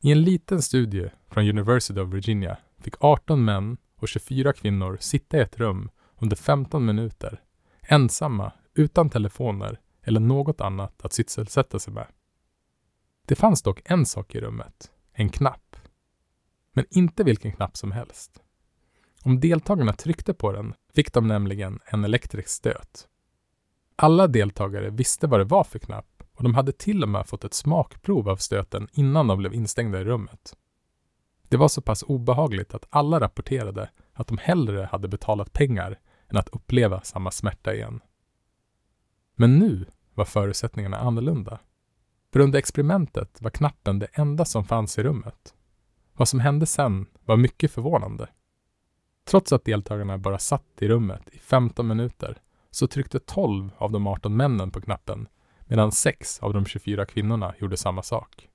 I 0.00 0.12
en 0.12 0.22
liten 0.22 0.62
studie 0.62 1.10
från 1.30 1.48
University 1.48 2.00
of 2.00 2.14
Virginia 2.14 2.58
fick 2.80 2.94
18 3.00 3.44
män 3.44 3.76
och 3.96 4.08
24 4.08 4.52
kvinnor 4.52 4.96
sitta 5.00 5.36
i 5.36 5.40
ett 5.40 5.58
rum 5.58 5.90
under 6.18 6.36
15 6.36 6.84
minuter 6.84 7.40
ensamma, 7.88 8.52
utan 8.74 9.10
telefoner 9.10 9.80
eller 10.02 10.20
något 10.20 10.60
annat 10.60 11.04
att 11.04 11.12
sysselsätta 11.12 11.78
sig 11.78 11.92
med. 11.92 12.06
Det 13.26 13.34
fanns 13.34 13.62
dock 13.62 13.80
en 13.84 14.06
sak 14.06 14.34
i 14.34 14.40
rummet, 14.40 14.90
en 15.12 15.28
knapp. 15.28 15.76
Men 16.72 16.84
inte 16.90 17.24
vilken 17.24 17.52
knapp 17.52 17.76
som 17.76 17.92
helst. 17.92 18.42
Om 19.22 19.40
deltagarna 19.40 19.92
tryckte 19.92 20.34
på 20.34 20.52
den 20.52 20.74
fick 20.94 21.12
de 21.12 21.26
nämligen 21.26 21.80
en 21.84 22.04
elektrisk 22.04 22.48
stöt. 22.48 23.08
Alla 23.96 24.26
deltagare 24.26 24.90
visste 24.90 25.26
vad 25.26 25.40
det 25.40 25.44
var 25.44 25.64
för 25.64 25.78
knapp 25.78 26.22
och 26.34 26.42
de 26.42 26.54
hade 26.54 26.72
till 26.72 27.02
och 27.02 27.08
med 27.08 27.26
fått 27.26 27.44
ett 27.44 27.54
smakprov 27.54 28.28
av 28.28 28.36
stöten 28.36 28.88
innan 28.92 29.26
de 29.26 29.38
blev 29.38 29.54
instängda 29.54 30.00
i 30.00 30.04
rummet. 30.04 30.56
Det 31.48 31.56
var 31.56 31.68
så 31.68 31.82
pass 31.82 32.02
obehagligt 32.02 32.74
att 32.74 32.86
alla 32.90 33.20
rapporterade 33.20 33.90
att 34.12 34.26
de 34.26 34.38
hellre 34.38 34.88
hade 34.92 35.08
betalat 35.08 35.52
pengar 35.52 35.98
än 36.28 36.36
att 36.36 36.48
uppleva 36.48 37.00
samma 37.00 37.30
smärta 37.30 37.74
igen. 37.74 38.00
Men 39.34 39.58
nu 39.58 39.86
var 40.14 40.24
förutsättningarna 40.24 40.98
annorlunda. 40.98 41.58
För 42.32 42.40
under 42.40 42.58
experimentet 42.58 43.42
var 43.42 43.50
knappen 43.50 43.98
det 43.98 44.08
enda 44.12 44.44
som 44.44 44.64
fanns 44.64 44.98
i 44.98 45.02
rummet. 45.02 45.54
Vad 46.12 46.28
som 46.28 46.40
hände 46.40 46.66
sen 46.66 47.06
var 47.24 47.36
mycket 47.36 47.72
förvånande. 47.72 48.28
Trots 49.24 49.52
att 49.52 49.64
deltagarna 49.64 50.18
bara 50.18 50.38
satt 50.38 50.82
i 50.82 50.88
rummet 50.88 51.28
i 51.32 51.38
15 51.38 51.88
minuter 51.88 52.40
så 52.70 52.86
tryckte 52.86 53.20
12 53.20 53.70
av 53.78 53.92
de 53.92 54.06
18 54.06 54.36
männen 54.36 54.70
på 54.70 54.80
knappen 54.80 55.28
medan 55.66 55.92
6 55.92 56.38
av 56.38 56.52
de 56.52 56.66
24 56.66 57.06
kvinnorna 57.06 57.54
gjorde 57.58 57.76
samma 57.76 58.02
sak. 58.02 58.48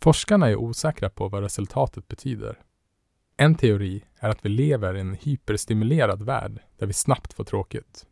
Forskarna 0.00 0.48
är 0.48 0.56
osäkra 0.56 1.10
på 1.10 1.28
vad 1.28 1.42
resultatet 1.42 2.08
betyder. 2.08 2.60
En 3.36 3.54
teori 3.54 4.04
är 4.18 4.28
att 4.28 4.44
vi 4.44 4.48
lever 4.48 4.94
i 4.96 5.00
en 5.00 5.14
hyperstimulerad 5.14 6.22
värld 6.22 6.60
där 6.78 6.86
vi 6.86 6.92
snabbt 6.92 7.32
får 7.32 7.44
tråkigt. 7.44 8.06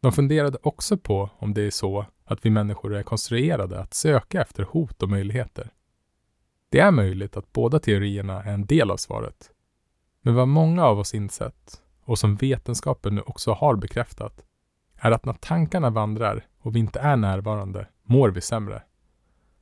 De 0.00 0.12
funderade 0.12 0.58
också 0.62 0.96
på 0.96 1.30
om 1.38 1.54
det 1.54 1.62
är 1.62 1.70
så 1.70 2.06
att 2.24 2.46
vi 2.46 2.50
människor 2.50 2.94
är 2.94 3.02
konstruerade 3.02 3.80
att 3.80 3.94
söka 3.94 4.42
efter 4.42 4.62
hot 4.62 5.02
och 5.02 5.08
möjligheter. 5.08 5.70
Det 6.68 6.80
är 6.80 6.90
möjligt 6.90 7.36
att 7.36 7.52
båda 7.52 7.78
teorierna 7.78 8.42
är 8.42 8.52
en 8.52 8.66
del 8.66 8.90
av 8.90 8.96
svaret. 8.96 9.50
Men 10.22 10.34
vad 10.34 10.48
många 10.48 10.84
av 10.84 10.98
oss 10.98 11.14
insett, 11.14 11.82
och 12.04 12.18
som 12.18 12.36
vetenskapen 12.36 13.14
nu 13.14 13.20
också 13.20 13.52
har 13.52 13.76
bekräftat, 13.76 14.44
är 14.96 15.10
att 15.10 15.24
när 15.24 15.32
tankarna 15.32 15.90
vandrar 15.90 16.46
och 16.58 16.76
vi 16.76 16.80
inte 16.80 17.00
är 17.00 17.16
närvarande 17.16 17.88
mår 18.02 18.28
vi 18.28 18.40
sämre. 18.40 18.82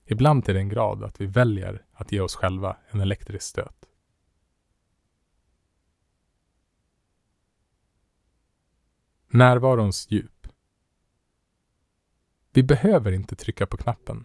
Ibland 0.07 0.45
till 0.45 0.55
den 0.55 0.69
grad 0.69 1.05
att 1.05 1.21
vi 1.21 1.27
väljer 1.27 1.83
att 1.93 2.13
ge 2.13 2.21
oss 2.21 2.35
själva 2.35 2.77
en 2.91 3.01
elektrisk 3.01 3.47
stöt. 3.47 3.80
Närvarons 9.33 10.07
djup. 10.11 10.47
Vi 12.53 12.63
behöver 12.63 13.13
inte 13.13 13.37
trycka 13.37 13.67
på 13.67 13.77
knappen. 13.77 14.25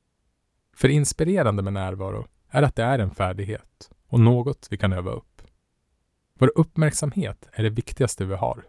För 0.76 0.90
inspirerande 0.90 1.64
med 1.64 1.74
närvaro 1.74 2.28
är 2.50 2.64
att 2.64 2.76
det 2.76 2.84
är 2.84 3.00
en 3.00 3.16
färdighet 3.16 3.92
och 4.08 4.20
något 4.20 4.68
vi 4.72 4.78
kan 4.78 4.94
öva 4.94 5.12
upp. 5.12 5.42
Vår 6.34 6.52
uppmärksamhet 6.56 7.50
är 7.52 7.64
det 7.64 7.70
viktigaste 7.70 8.26
vi 8.26 8.36
har. 8.36 8.66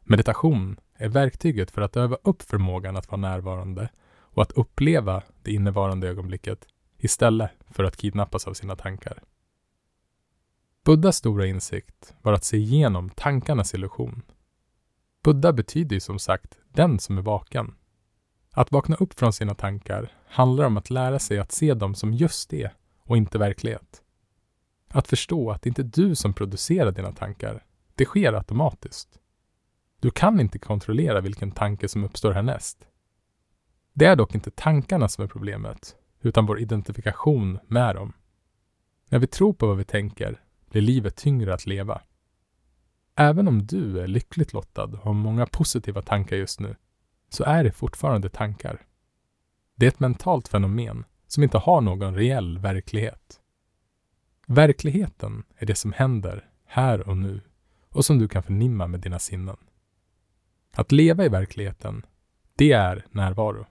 Meditation 0.00 0.80
är 0.94 1.08
verktyget 1.08 1.70
för 1.70 1.82
att 1.82 1.96
öva 1.96 2.16
upp 2.22 2.42
förmågan 2.42 2.96
att 2.96 3.08
vara 3.08 3.20
närvarande 3.20 3.88
och 4.16 4.42
att 4.42 4.52
uppleva 4.52 5.22
det 5.42 5.52
innevarande 5.52 6.08
ögonblicket 6.08 6.66
istället 6.98 7.50
för 7.70 7.84
att 7.84 7.96
kidnappas 7.96 8.46
av 8.46 8.54
sina 8.54 8.76
tankar. 8.76 9.22
Buddhas 10.84 11.16
stora 11.16 11.46
insikt 11.46 12.14
var 12.22 12.32
att 12.32 12.44
se 12.44 12.56
igenom 12.56 13.10
tankarnas 13.10 13.74
illusion. 13.74 14.22
Buddha 15.24 15.52
betyder 15.52 15.96
ju 15.96 16.00
som 16.00 16.18
sagt 16.18 16.58
den 16.72 16.98
som 16.98 17.18
är 17.18 17.22
vaken. 17.22 17.74
Att 18.50 18.72
vakna 18.72 18.96
upp 18.96 19.14
från 19.14 19.32
sina 19.32 19.54
tankar 19.54 20.12
handlar 20.26 20.64
om 20.64 20.76
att 20.76 20.90
lära 20.90 21.18
sig 21.18 21.38
att 21.38 21.52
se 21.52 21.74
dem 21.74 21.94
som 21.94 22.12
just 22.14 22.50
det 22.50 22.70
och 23.02 23.16
inte 23.16 23.38
verklighet. 23.38 24.02
Att 24.88 25.08
förstå 25.08 25.50
att 25.50 25.62
det 25.62 25.68
inte 25.68 25.82
är 25.82 25.90
du 25.94 26.14
som 26.14 26.34
producerar 26.34 26.92
dina 26.92 27.12
tankar. 27.12 27.64
Det 27.94 28.04
sker 28.04 28.32
automatiskt. 28.32 29.18
Du 30.00 30.10
kan 30.10 30.40
inte 30.40 30.58
kontrollera 30.58 31.20
vilken 31.20 31.50
tanke 31.50 31.88
som 31.88 32.04
uppstår 32.04 32.32
härnäst. 32.32 32.86
Det 33.92 34.04
är 34.04 34.16
dock 34.16 34.34
inte 34.34 34.50
tankarna 34.50 35.08
som 35.08 35.24
är 35.24 35.28
problemet, 35.28 35.96
utan 36.20 36.46
vår 36.46 36.60
identifikation 36.60 37.58
med 37.66 37.94
dem. 37.94 38.12
När 39.08 39.18
vi 39.18 39.26
tror 39.26 39.52
på 39.52 39.66
vad 39.66 39.76
vi 39.76 39.84
tänker 39.84 40.40
blir 40.70 40.82
livet 40.82 41.16
tyngre 41.16 41.54
att 41.54 41.66
leva. 41.66 42.02
Även 43.16 43.48
om 43.48 43.66
du 43.66 44.00
är 44.00 44.06
lyckligt 44.06 44.52
lottad 44.52 44.84
och 44.84 44.98
har 44.98 45.12
många 45.12 45.46
positiva 45.46 46.02
tankar 46.02 46.36
just 46.36 46.60
nu, 46.60 46.76
så 47.28 47.44
är 47.44 47.64
det 47.64 47.72
fortfarande 47.72 48.28
tankar. 48.28 48.86
Det 49.74 49.86
är 49.86 49.90
ett 49.90 50.00
mentalt 50.00 50.48
fenomen 50.48 51.04
som 51.26 51.42
inte 51.42 51.58
har 51.58 51.80
någon 51.80 52.14
reell 52.14 52.58
verklighet. 52.58 53.40
Verkligheten 54.46 55.44
är 55.56 55.66
det 55.66 55.74
som 55.74 55.92
händer 55.92 56.48
här 56.66 57.08
och 57.08 57.16
nu 57.16 57.40
och 57.88 58.04
som 58.04 58.18
du 58.18 58.28
kan 58.28 58.42
förnimma 58.42 58.86
med 58.86 59.00
dina 59.00 59.18
sinnen. 59.18 59.56
Att 60.74 60.92
leva 60.92 61.24
i 61.24 61.28
verkligheten, 61.28 62.06
det 62.54 62.72
är 62.72 63.06
närvaro. 63.10 63.66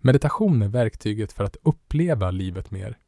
Meditation 0.00 0.62
är 0.62 0.68
verktyget 0.68 1.32
för 1.32 1.44
att 1.44 1.56
uppleva 1.62 2.30
livet 2.30 2.70
mer, 2.70 2.98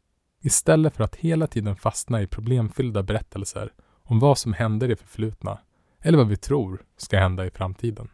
istället 0.41 0.97
för 0.97 1.05
att 1.05 1.17
hela 1.17 1.47
tiden 1.47 1.77
fastna 1.77 2.23
i 2.23 2.27
problemfyllda 2.27 3.03
berättelser 3.03 3.73
om 4.05 4.19
vad 4.19 4.38
som 4.38 4.53
hände 4.53 4.87
i 4.87 4.88
det 4.88 4.97
förflutna 4.97 5.59
eller 6.01 6.19
vad 6.19 6.29
vi 6.29 6.37
tror 6.37 6.85
ska 6.97 7.19
hända 7.19 7.47
i 7.47 7.51
framtiden. 7.51 8.09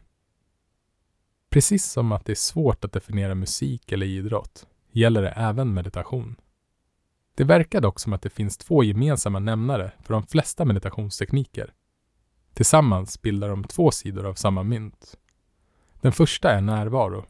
Precis 1.51 1.85
som 1.85 2.13
att 2.13 2.25
det 2.25 2.33
är 2.33 2.37
svårt 2.37 2.85
att 2.85 2.93
definiera 2.93 3.35
musik 3.35 3.93
eller 3.93 4.07
idrott 4.07 4.67
gäller 4.93 5.23
det 5.23 5.29
även 5.29 5.75
meditation. 5.75 6.37
Det 7.35 7.45
verkar 7.45 7.81
dock 7.81 8.01
som 8.01 8.13
att 8.13 8.23
det 8.23 8.31
finns 8.31 8.57
två 8.57 8.85
gemensamma 8.85 9.39
nämnare 9.39 9.93
för 10.03 10.15
de 10.15 10.27
flesta 10.27 10.65
meditationstekniker. 10.65 11.75
Tillsammans 12.55 13.23
bildar 13.23 13.49
de 13.49 13.65
två 13.65 13.91
sidor 13.91 14.27
av 14.27 14.35
samma 14.35 14.63
mynt. 14.63 15.19
Den 16.01 16.13
första 16.13 16.51
är 16.51 16.61
närvaro. 16.61 17.25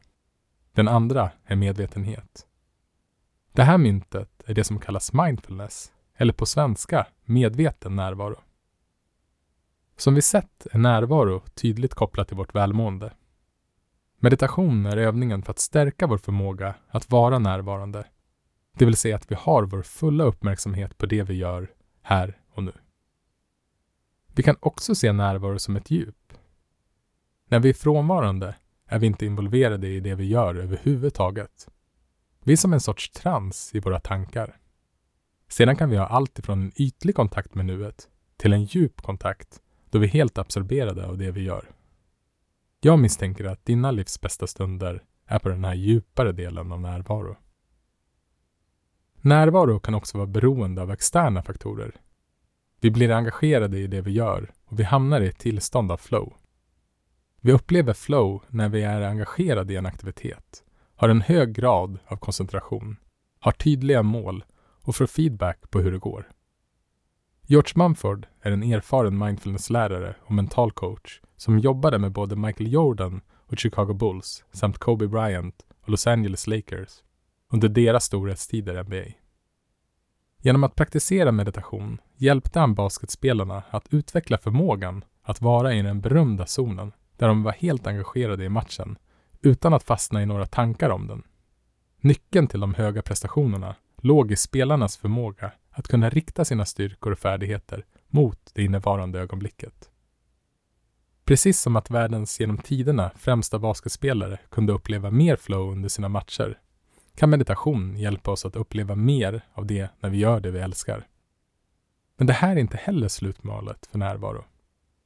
Den 0.73 0.87
andra 0.87 1.31
är 1.45 1.55
medvetenhet. 1.55 2.47
Det 3.53 3.63
här 3.63 3.77
myntet 3.77 4.43
är 4.45 4.53
det 4.53 4.63
som 4.63 4.79
kallas 4.79 5.13
mindfulness, 5.13 5.91
eller 6.15 6.33
på 6.33 6.45
svenska 6.45 7.07
medveten 7.25 7.95
närvaro. 7.95 8.39
Som 10.01 10.15
vi 10.15 10.21
sett 10.21 10.67
är 10.71 10.77
närvaro 10.77 11.41
tydligt 11.53 11.93
kopplat 11.93 12.27
till 12.27 12.37
vårt 12.37 12.55
välmående. 12.55 13.13
Meditation 14.19 14.85
är 14.85 14.97
övningen 14.97 15.43
för 15.43 15.51
att 15.51 15.59
stärka 15.59 16.07
vår 16.07 16.17
förmåga 16.17 16.75
att 16.87 17.09
vara 17.09 17.39
närvarande 17.39 18.05
det 18.73 18.85
vill 18.85 18.95
säga 18.95 19.15
att 19.15 19.31
vi 19.31 19.35
har 19.35 19.63
vår 19.63 19.81
fulla 19.81 20.23
uppmärksamhet 20.23 20.97
på 20.97 21.05
det 21.05 21.23
vi 21.23 21.33
gör 21.33 21.71
här 22.01 22.41
och 22.53 22.63
nu. 22.63 22.71
Vi 24.35 24.43
kan 24.43 24.55
också 24.59 24.95
se 24.95 25.11
närvaro 25.11 25.59
som 25.59 25.75
ett 25.75 25.91
djup. 25.91 26.33
När 27.47 27.59
vi 27.59 27.69
är 27.69 27.73
frånvarande 27.73 28.55
är 28.85 28.99
vi 28.99 29.07
inte 29.07 29.25
involverade 29.25 29.87
i 29.87 29.99
det 29.99 30.15
vi 30.15 30.25
gör 30.25 30.55
överhuvudtaget. 30.55 31.67
Vi 32.43 32.53
är 32.53 32.57
som 32.57 32.73
en 32.73 32.81
sorts 32.81 33.11
trans 33.11 33.75
i 33.75 33.79
våra 33.79 33.99
tankar. 33.99 34.57
Sedan 35.47 35.75
kan 35.75 35.89
vi 35.89 35.97
ha 35.97 36.07
allt 36.07 36.39
ifrån 36.39 36.61
en 36.61 36.71
ytlig 36.75 37.15
kontakt 37.15 37.55
med 37.55 37.65
nuet 37.65 38.09
till 38.37 38.53
en 38.53 38.63
djup 38.63 39.01
kontakt 39.01 39.61
då 39.91 39.99
vi 39.99 40.07
är 40.07 40.11
helt 40.11 40.37
absorberade 40.37 41.07
av 41.07 41.17
det 41.17 41.31
vi 41.31 41.41
gör. 41.41 41.69
Jag 42.81 42.99
misstänker 42.99 43.45
att 43.45 43.65
dina 43.65 43.91
livs 43.91 44.21
bästa 44.21 44.47
stunder 44.47 45.03
är 45.25 45.39
på 45.39 45.49
den 45.49 45.65
här 45.65 45.73
djupare 45.73 46.31
delen 46.31 46.71
av 46.71 46.81
närvaro. 46.81 47.37
Närvaro 49.21 49.79
kan 49.79 49.95
också 49.95 50.17
vara 50.17 50.27
beroende 50.27 50.81
av 50.81 50.91
externa 50.91 51.43
faktorer. 51.43 51.95
Vi 52.79 52.91
blir 52.91 53.11
engagerade 53.11 53.79
i 53.79 53.87
det 53.87 54.01
vi 54.01 54.11
gör 54.11 54.51
och 54.65 54.79
vi 54.79 54.83
hamnar 54.83 55.21
i 55.21 55.27
ett 55.27 55.39
tillstånd 55.39 55.91
av 55.91 55.97
flow. 55.97 56.33
Vi 57.41 57.51
upplever 57.51 57.93
flow 57.93 58.43
när 58.47 58.69
vi 58.69 58.83
är 58.83 59.01
engagerade 59.01 59.73
i 59.73 59.75
en 59.75 59.85
aktivitet, 59.85 60.63
har 60.95 61.09
en 61.09 61.21
hög 61.21 61.53
grad 61.53 61.99
av 62.05 62.15
koncentration, 62.15 62.97
har 63.39 63.51
tydliga 63.51 64.03
mål 64.03 64.43
och 64.81 64.95
får 64.95 65.07
feedback 65.07 65.71
på 65.71 65.79
hur 65.79 65.91
det 65.91 65.97
går. 65.97 66.31
George 67.51 67.73
Mumford 67.75 68.27
är 68.41 68.51
en 68.51 68.63
erfaren 68.63 69.17
mindfulnesslärare 69.17 70.15
och 70.25 70.31
mental 70.31 70.71
coach 70.71 71.21
som 71.37 71.59
jobbade 71.59 71.99
med 71.99 72.11
både 72.11 72.35
Michael 72.35 72.73
Jordan 72.73 73.21
och 73.47 73.59
Chicago 73.59 73.93
Bulls 73.93 74.43
samt 74.51 74.77
Kobe 74.77 75.07
Bryant 75.07 75.55
och 75.81 75.89
Los 75.89 76.07
Angeles 76.07 76.47
Lakers 76.47 76.89
under 77.49 77.69
deras 77.69 78.05
storhetstider 78.05 78.77
i 78.77 78.83
NBA. 78.83 79.13
Genom 80.41 80.63
att 80.63 80.75
praktisera 80.75 81.31
meditation 81.31 82.01
hjälpte 82.17 82.59
han 82.59 82.75
basketspelarna 82.75 83.63
att 83.69 83.93
utveckla 83.93 84.37
förmågan 84.37 85.03
att 85.23 85.41
vara 85.41 85.73
i 85.73 85.81
den 85.81 86.01
berömda 86.01 86.45
zonen 86.45 86.91
där 87.17 87.27
de 87.27 87.43
var 87.43 87.51
helt 87.51 87.87
engagerade 87.87 88.45
i 88.45 88.49
matchen 88.49 88.97
utan 89.41 89.73
att 89.73 89.83
fastna 89.83 90.21
i 90.21 90.25
några 90.25 90.45
tankar 90.45 90.89
om 90.89 91.07
den. 91.07 91.23
Nyckeln 92.01 92.47
till 92.47 92.59
de 92.59 92.73
höga 92.73 93.01
prestationerna 93.01 93.75
låg 93.97 94.31
i 94.31 94.35
spelarnas 94.35 94.97
förmåga 94.97 95.51
att 95.71 95.87
kunna 95.87 96.09
rikta 96.09 96.45
sina 96.45 96.65
styrkor 96.65 97.11
och 97.11 97.19
färdigheter 97.19 97.85
mot 98.07 98.51
det 98.53 98.63
innevarande 98.63 99.19
ögonblicket. 99.19 99.89
Precis 101.25 101.59
som 101.59 101.75
att 101.75 101.91
världens 101.91 102.39
genom 102.39 102.57
tiderna 102.57 103.11
främsta 103.15 103.59
basketspelare 103.59 104.39
kunde 104.49 104.73
uppleva 104.73 105.11
mer 105.11 105.35
flow 105.35 105.71
under 105.71 105.89
sina 105.89 106.09
matcher 106.09 106.59
kan 107.15 107.29
meditation 107.29 107.97
hjälpa 107.97 108.31
oss 108.31 108.45
att 108.45 108.55
uppleva 108.55 108.95
mer 108.95 109.41
av 109.53 109.65
det 109.65 109.89
när 109.99 110.09
vi 110.09 110.17
gör 110.17 110.39
det 110.39 110.51
vi 110.51 110.59
älskar. 110.59 111.07
Men 112.17 112.27
det 112.27 112.33
här 112.33 112.55
är 112.55 112.59
inte 112.59 112.77
heller 112.77 113.07
slutmålet 113.07 113.87
för 113.91 113.97
närvaro. 113.97 114.45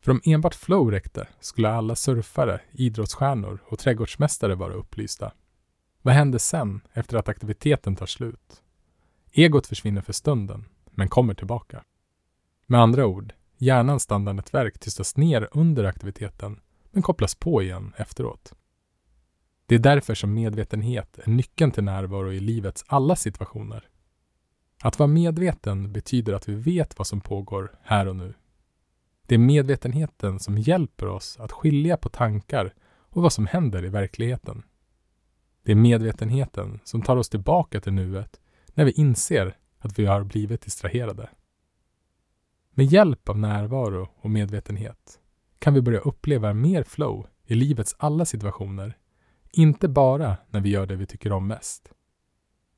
För 0.02 0.12
om 0.12 0.22
enbart 0.24 0.56
flow 0.56 0.92
räckte 0.92 1.28
skulle 1.40 1.70
alla 1.70 1.96
surfare, 1.96 2.62
idrottsstjärnor 2.72 3.60
och 3.66 3.80
trädgårdsmästare 3.80 4.56
vara 4.56 4.74
upplysta. 4.74 5.32
Vad 6.02 6.14
händer 6.14 6.40
sen 6.40 6.82
efter 6.94 7.18
att 7.18 7.30
aktiviteten 7.30 7.96
tar 7.96 8.06
slut? 8.06 8.62
Egot 9.38 9.68
försvinner 9.68 10.02
för 10.02 10.14
stunden, 10.14 10.66
men 10.92 11.10
kommer 11.10 11.34
tillbaka. 11.34 11.84
Med 12.66 12.82
andra 12.82 13.06
ord, 13.06 13.34
hjärnans 13.58 14.04
standardnätverk 14.04 14.80
tystas 14.80 15.18
ner 15.18 15.50
under 15.52 15.84
aktiviteten, 15.84 16.60
men 16.92 17.04
kopplas 17.04 17.36
på 17.36 17.62
igen 17.62 17.94
efteråt. 17.98 18.54
Det 19.66 19.76
är 19.76 19.80
därför 19.80 20.16
som 20.16 20.34
medvetenhet 20.34 21.20
är 21.24 21.30
nyckeln 21.30 21.72
till 21.72 21.84
närvaro 21.84 22.32
i 22.32 22.40
livets 22.40 22.84
alla 22.88 23.16
situationer. 23.16 23.90
Att 24.84 25.00
vara 25.00 25.08
medveten 25.08 25.94
betyder 25.94 26.34
att 26.34 26.50
vi 26.50 26.56
vet 26.56 26.98
vad 26.98 27.08
som 27.08 27.22
pågår 27.22 27.76
här 27.84 28.08
och 28.08 28.16
nu. 28.16 28.34
Det 29.28 29.36
är 29.36 29.40
medvetenheten 29.40 30.40
som 30.40 30.58
hjälper 30.58 31.08
oss 31.08 31.38
att 31.40 31.52
skilja 31.52 31.98
på 31.98 32.10
tankar 32.10 32.74
och 32.88 33.22
vad 33.22 33.34
som 33.34 33.48
händer 33.48 33.86
i 33.86 33.90
verkligheten. 33.90 34.64
Det 35.64 35.72
är 35.72 35.76
medvetenheten 35.76 36.80
som 36.84 37.02
tar 37.02 37.18
oss 37.18 37.30
tillbaka 37.30 37.82
till 37.82 37.94
nuet 37.94 38.40
när 38.76 38.86
vi 38.86 38.92
inser 38.92 39.58
att 39.80 40.00
vi 40.00 40.06
har 40.06 40.24
blivit 40.24 40.62
distraherade. 40.62 41.30
Med 42.72 42.86
hjälp 42.86 43.30
av 43.30 43.40
närvaro 43.40 44.10
och 44.16 44.30
medvetenhet 44.30 45.20
kan 45.60 45.74
vi 45.74 45.82
börja 45.82 46.00
uppleva 46.00 46.54
mer 46.54 46.84
flow 46.84 47.28
i 47.46 47.56
livets 47.56 47.96
alla 48.00 48.26
situationer, 48.26 48.98
inte 49.52 49.88
bara 49.88 50.38
när 50.50 50.60
vi 50.60 50.70
gör 50.70 50.86
det 50.86 50.96
vi 50.96 51.06
tycker 51.06 51.32
om 51.32 51.48
mest. 51.48 51.92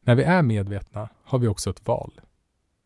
När 0.01 0.15
vi 0.15 0.23
är 0.23 0.41
medvetna 0.41 1.09
har 1.23 1.39
vi 1.39 1.47
också 1.47 1.69
ett 1.69 1.87
val. 1.87 2.21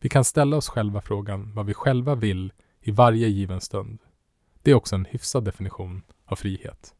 Vi 0.00 0.08
kan 0.08 0.24
ställa 0.24 0.56
oss 0.56 0.68
själva 0.68 1.00
frågan 1.00 1.54
vad 1.54 1.66
vi 1.66 1.74
själva 1.74 2.14
vill 2.14 2.52
i 2.80 2.90
varje 2.90 3.28
given 3.28 3.60
stund. 3.60 3.98
Det 4.62 4.70
är 4.70 4.74
också 4.74 4.94
en 4.94 5.04
hyfsad 5.04 5.44
definition 5.44 6.02
av 6.24 6.36
frihet. 6.36 6.94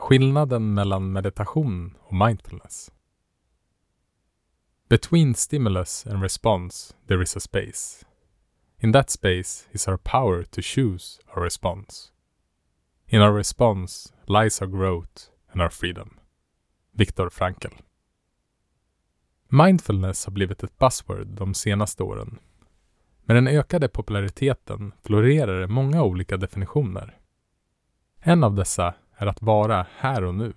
Skillnaden 0.00 0.74
mellan 0.74 1.12
meditation 1.12 1.94
och 2.00 2.14
mindfulness. 2.14 2.90
Between 4.88 5.34
stimulus 5.34 6.06
and 6.06 6.22
response 6.22 6.94
there 7.06 7.22
is 7.22 7.36
a 7.36 7.40
space. 7.40 8.06
In 8.78 8.92
that 8.92 9.10
space 9.10 9.68
is 9.72 9.88
our 9.88 9.96
power 9.96 10.44
to 10.44 10.62
choose 10.62 11.20
our 11.36 11.44
response. 11.44 12.12
In 13.06 13.22
our 13.22 13.32
response 13.32 14.14
lies 14.26 14.62
our 14.62 14.68
growth 14.68 15.30
and 15.52 15.62
our 15.62 15.70
freedom. 15.70 16.10
Viktor 16.92 17.30
Frankl. 17.30 17.74
Mindfulness 19.48 20.24
har 20.26 20.32
blivit 20.32 20.62
ett 20.62 20.78
buzzword 20.78 21.26
de 21.26 21.54
senaste 21.54 22.02
åren. 22.02 22.38
Med 23.22 23.36
den 23.36 23.48
ökade 23.48 23.88
populariteten 23.88 24.92
florerar 25.02 25.60
det 25.60 25.68
många 25.68 26.02
olika 26.02 26.36
definitioner. 26.36 27.18
En 28.20 28.44
av 28.44 28.54
dessa 28.54 28.94
är 29.20 29.26
att 29.26 29.42
vara 29.42 29.86
här 29.96 30.24
och 30.24 30.34
nu. 30.34 30.52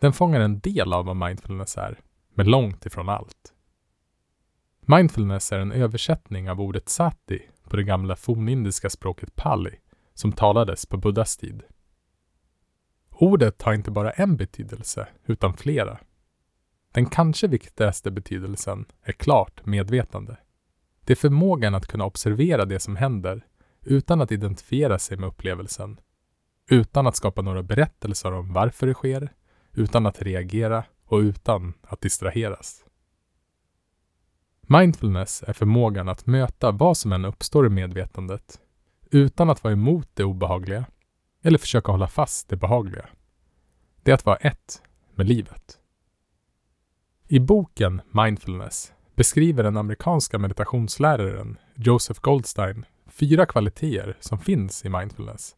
Den 0.00 0.12
fångar 0.12 0.40
en 0.40 0.60
del 0.60 0.92
av 0.92 1.04
vad 1.04 1.16
mindfulness 1.16 1.76
är, 1.76 2.00
men 2.34 2.50
långt 2.50 2.86
ifrån 2.86 3.08
allt. 3.08 3.52
Mindfulness 4.80 5.52
är 5.52 5.58
en 5.58 5.72
översättning 5.72 6.50
av 6.50 6.60
ordet 6.60 6.88
sati 6.88 7.42
på 7.62 7.76
det 7.76 7.82
gamla 7.82 8.16
fornindiska 8.16 8.90
språket 8.90 9.36
pali 9.36 9.74
som 10.14 10.32
talades 10.32 10.86
på 10.86 10.96
Buddhas 10.96 11.36
tid. 11.36 11.62
Ordet 13.10 13.62
har 13.62 13.74
inte 13.74 13.90
bara 13.90 14.10
en 14.10 14.36
betydelse, 14.36 15.08
utan 15.26 15.56
flera. 15.56 15.98
Den 16.92 17.06
kanske 17.06 17.46
viktigaste 17.48 18.10
betydelsen 18.10 18.84
är 19.02 19.12
klart 19.12 19.66
medvetande. 19.66 20.36
Det 21.04 21.12
är 21.12 21.16
förmågan 21.16 21.74
att 21.74 21.86
kunna 21.86 22.04
observera 22.04 22.64
det 22.64 22.80
som 22.80 22.96
händer 22.96 23.46
utan 23.82 24.20
att 24.20 24.32
identifiera 24.32 24.98
sig 24.98 25.16
med 25.16 25.28
upplevelsen 25.28 26.00
utan 26.70 27.06
att 27.06 27.16
skapa 27.16 27.42
några 27.42 27.62
berättelser 27.62 28.32
om 28.32 28.52
varför 28.52 28.86
det 28.86 28.94
sker, 28.94 29.32
utan 29.72 30.06
att 30.06 30.22
reagera 30.22 30.84
och 31.04 31.18
utan 31.18 31.74
att 31.82 32.00
distraheras. 32.00 32.84
Mindfulness 34.60 35.44
är 35.46 35.52
förmågan 35.52 36.08
att 36.08 36.26
möta 36.26 36.70
vad 36.70 36.96
som 36.96 37.12
än 37.12 37.24
uppstår 37.24 37.66
i 37.66 37.70
medvetandet 37.70 38.60
utan 39.10 39.50
att 39.50 39.64
vara 39.64 39.72
emot 39.72 40.08
det 40.14 40.24
obehagliga 40.24 40.84
eller 41.42 41.58
försöka 41.58 41.92
hålla 41.92 42.08
fast 42.08 42.48
det 42.48 42.56
behagliga. 42.56 43.08
Det 44.02 44.10
är 44.10 44.14
att 44.14 44.26
vara 44.26 44.36
ett 44.36 44.82
med 45.14 45.28
livet. 45.28 45.78
I 47.28 47.38
boken 47.38 48.00
Mindfulness 48.10 48.92
beskriver 49.14 49.62
den 49.62 49.76
amerikanska 49.76 50.38
meditationsläraren 50.38 51.58
Joseph 51.74 52.20
Goldstein 52.20 52.84
fyra 53.06 53.46
kvaliteter 53.46 54.16
som 54.20 54.38
finns 54.38 54.84
i 54.84 54.88
mindfulness 54.88 55.56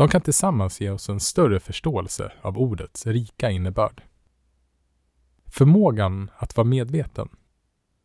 de 0.00 0.08
kan 0.08 0.20
tillsammans 0.20 0.80
ge 0.80 0.90
oss 0.90 1.08
en 1.08 1.20
större 1.20 1.60
förståelse 1.60 2.32
av 2.42 2.58
ordets 2.58 3.06
rika 3.06 3.50
innebörd. 3.50 4.02
Förmågan 5.46 6.30
att 6.36 6.56
vara 6.56 6.64
medveten. 6.64 7.28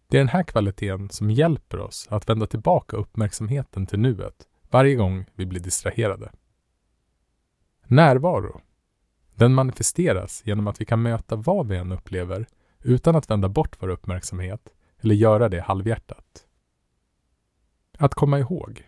Det 0.07 0.17
är 0.17 0.21
den 0.21 0.27
här 0.27 0.43
kvaliteten 0.43 1.09
som 1.09 1.31
hjälper 1.31 1.79
oss 1.79 2.07
att 2.09 2.29
vända 2.29 2.47
tillbaka 2.47 2.97
uppmärksamheten 2.97 3.85
till 3.85 3.99
nuet 3.99 4.47
varje 4.69 4.95
gång 4.95 5.25
vi 5.35 5.45
blir 5.45 5.59
distraherade. 5.59 6.31
Närvaro. 7.87 8.61
Den 9.35 9.53
manifesteras 9.53 10.41
genom 10.45 10.67
att 10.67 10.81
vi 10.81 10.85
kan 10.85 11.01
möta 11.01 11.35
vad 11.35 11.67
vi 11.67 11.77
än 11.77 11.91
upplever 11.91 12.45
utan 12.83 13.15
att 13.15 13.29
vända 13.29 13.49
bort 13.49 13.75
vår 13.79 13.89
uppmärksamhet 13.89 14.69
eller 14.99 15.15
göra 15.15 15.49
det 15.49 15.61
halvhjärtat. 15.61 16.45
Att 17.97 18.13
komma 18.13 18.39
ihåg. 18.39 18.87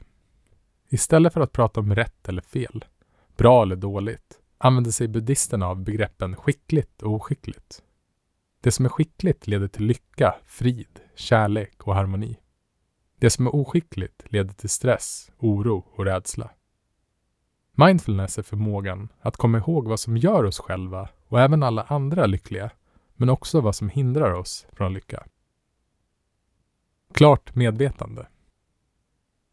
Istället 0.90 1.34
för 1.34 1.42
att 1.42 1.52
prata 1.52 1.80
om 1.80 1.96
rätt 1.96 2.30
eller 2.30 2.42
fel 2.42 2.86
bra 3.38 3.64
eller 3.64 3.76
dåligt, 3.76 4.40
använder 4.58 4.92
sig 4.92 5.08
buddhisterna 5.08 5.68
av 5.68 5.84
begreppen 5.84 6.36
skickligt 6.36 7.02
och 7.02 7.14
oskickligt. 7.14 7.84
Det 8.62 8.72
som 8.72 8.86
är 8.86 8.90
skickligt 8.90 9.48
leder 9.48 9.68
till 9.68 9.86
lycka, 9.86 10.36
frid, 10.46 11.00
kärlek 11.16 11.88
och 11.88 11.96
harmoni. 11.96 12.38
Det 13.20 13.30
som 13.30 13.48
är 13.48 13.56
oskickligt 13.56 14.24
leder 14.26 14.54
till 14.54 14.70
stress, 14.70 15.32
oro 15.38 15.86
och 15.96 16.06
rädsla. 16.06 16.52
Mindfulness 17.72 18.38
är 18.38 18.44
förmågan 18.44 19.10
att 19.20 19.38
komma 19.38 19.58
ihåg 19.58 19.88
vad 19.88 20.00
som 20.00 20.18
gör 20.18 20.44
oss 20.44 20.60
själva 20.60 21.10
och 21.28 21.42
även 21.42 21.64
alla 21.64 21.84
andra 21.84 22.26
lyckliga, 22.26 22.70
men 23.16 23.30
också 23.30 23.62
vad 23.62 23.76
som 23.76 23.90
hindrar 23.90 24.34
oss 24.34 24.68
från 24.72 24.94
lycka. 24.94 25.28
Klart 27.14 27.56
medvetande. 27.56 28.28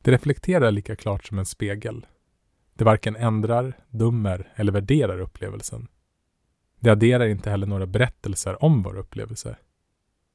Det 0.02 0.10
reflekterar 0.10 0.70
lika 0.70 0.96
klart 0.96 1.24
som 1.24 1.38
en 1.38 1.46
spegel 1.46 2.06
det 2.74 2.84
varken 2.84 3.16
ändrar, 3.16 3.78
dömer 3.88 4.52
eller 4.54 4.72
värderar 4.72 5.20
upplevelsen. 5.20 5.88
Det 6.80 6.90
adderar 6.90 7.26
inte 7.26 7.50
heller 7.50 7.66
några 7.66 7.86
berättelser 7.86 8.64
om 8.64 8.82
vår 8.82 8.96
upplevelse. 8.96 9.56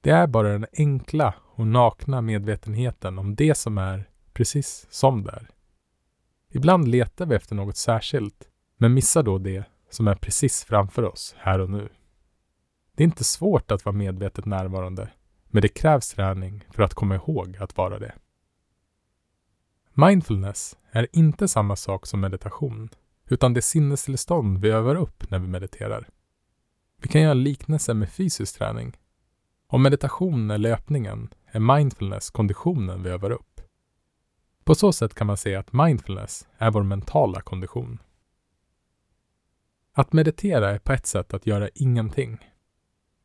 Det 0.02 0.10
är 0.10 0.28
bara 0.28 0.50
den 0.50 0.66
enkla 0.78 1.34
och 1.42 1.68
nakna 1.68 2.22
medvetenheten 2.22 3.20
om 3.20 3.36
det 3.36 3.56
som 3.56 3.78
är 3.78 4.10
precis 4.34 4.88
som 4.90 5.24
det 5.24 5.32
är. 5.32 5.50
Ibland 6.52 6.88
letar 6.88 7.26
vi 7.26 7.36
efter 7.36 7.56
något 7.56 7.78
särskilt, 7.78 8.50
men 8.78 8.94
missar 8.94 9.24
då 9.24 9.38
det 9.38 9.64
som 9.90 10.08
är 10.08 10.16
precis 10.16 10.64
framför 10.64 11.04
oss 11.04 11.36
här 11.38 11.60
och 11.60 11.70
nu. 11.70 11.90
Det 12.96 13.04
är 13.04 13.06
inte 13.06 13.24
svårt 13.24 13.72
att 13.72 13.86
vara 13.86 13.96
medvetet 13.96 14.46
närvarande, 14.46 15.10
men 15.48 15.62
det 15.62 15.68
krävs 15.68 16.10
träning 16.10 16.64
för 16.72 16.84
att 16.84 16.94
komma 16.94 17.16
ihåg 17.16 17.58
att 17.60 17.78
vara 17.78 18.00
det. 18.00 18.14
Mindfulness 19.94 20.78
är 20.92 21.08
inte 21.14 21.48
samma 21.48 21.76
sak 21.76 22.06
som 22.06 22.20
meditation, 22.20 22.90
utan 23.28 23.54
det 23.54 23.62
sinnestillstånd 23.62 24.58
vi 24.58 24.70
övar 24.70 24.96
upp 24.96 25.32
när 25.32 25.40
vi 25.40 25.48
mediterar. 25.48 26.10
Vi 27.02 27.10
kan 27.10 27.22
göra 27.22 27.34
liknelser 27.34 27.94
med 27.94 28.10
fysisk 28.10 28.58
träning. 28.58 28.98
Om 29.68 29.84
meditation 29.84 30.52
är 30.52 30.58
löpningen 30.58 31.30
är 31.46 31.60
mindfulness 31.60 32.30
konditionen 32.30 33.04
vi 33.04 33.10
övar 33.10 33.32
upp. 33.32 33.62
På 34.64 34.76
så 34.76 34.92
sätt 34.92 35.14
kan 35.14 35.28
man 35.28 35.38
säga 35.38 35.60
att 35.60 35.74
mindfulness 35.74 36.48
är 36.58 36.72
vår 36.72 36.84
mentala 36.84 37.42
kondition. 37.42 38.00
Att 39.94 40.14
meditera 40.14 40.70
är 40.70 40.80
på 40.80 40.94
ett 40.94 41.06
sätt 41.06 41.34
att 41.34 41.48
göra 41.48 41.70
ingenting. 41.76 42.38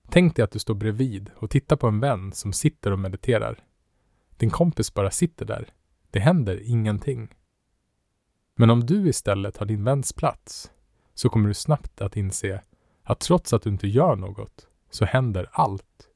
Tänk 0.09 0.37
dig 0.37 0.43
att 0.43 0.51
du 0.51 0.59
står 0.59 0.75
bredvid 0.75 1.31
och 1.37 1.51
tittar 1.51 1.77
på 1.77 1.87
en 1.87 2.01
vän 2.01 2.33
som 2.33 2.53
sitter 2.53 2.93
och 2.93 2.99
mediterar. 2.99 3.65
Din 4.37 4.51
kompis 4.51 4.95
bara 4.95 5.11
sitter 5.11 5.47
där 5.47 5.73
det 6.11 6.21
händer 6.21 6.61
ingenting. 6.65 7.29
Men 8.57 8.71
om 8.71 8.87
du 8.87 9.09
istället 9.09 9.57
har 9.57 9.67
din 9.67 9.85
väns 9.85 10.13
plats 10.13 10.71
så 11.15 11.29
kommer 11.29 11.49
du 11.49 11.55
snabbt 11.55 12.01
att 12.01 12.17
inse 12.17 12.63
att 13.03 13.21
trots 13.21 13.53
att 13.53 13.63
du 13.63 13.71
inte 13.71 13.89
gör 13.89 14.17
något 14.17 14.67
så 14.91 15.05
händer 15.05 15.49
allt. 15.53 16.09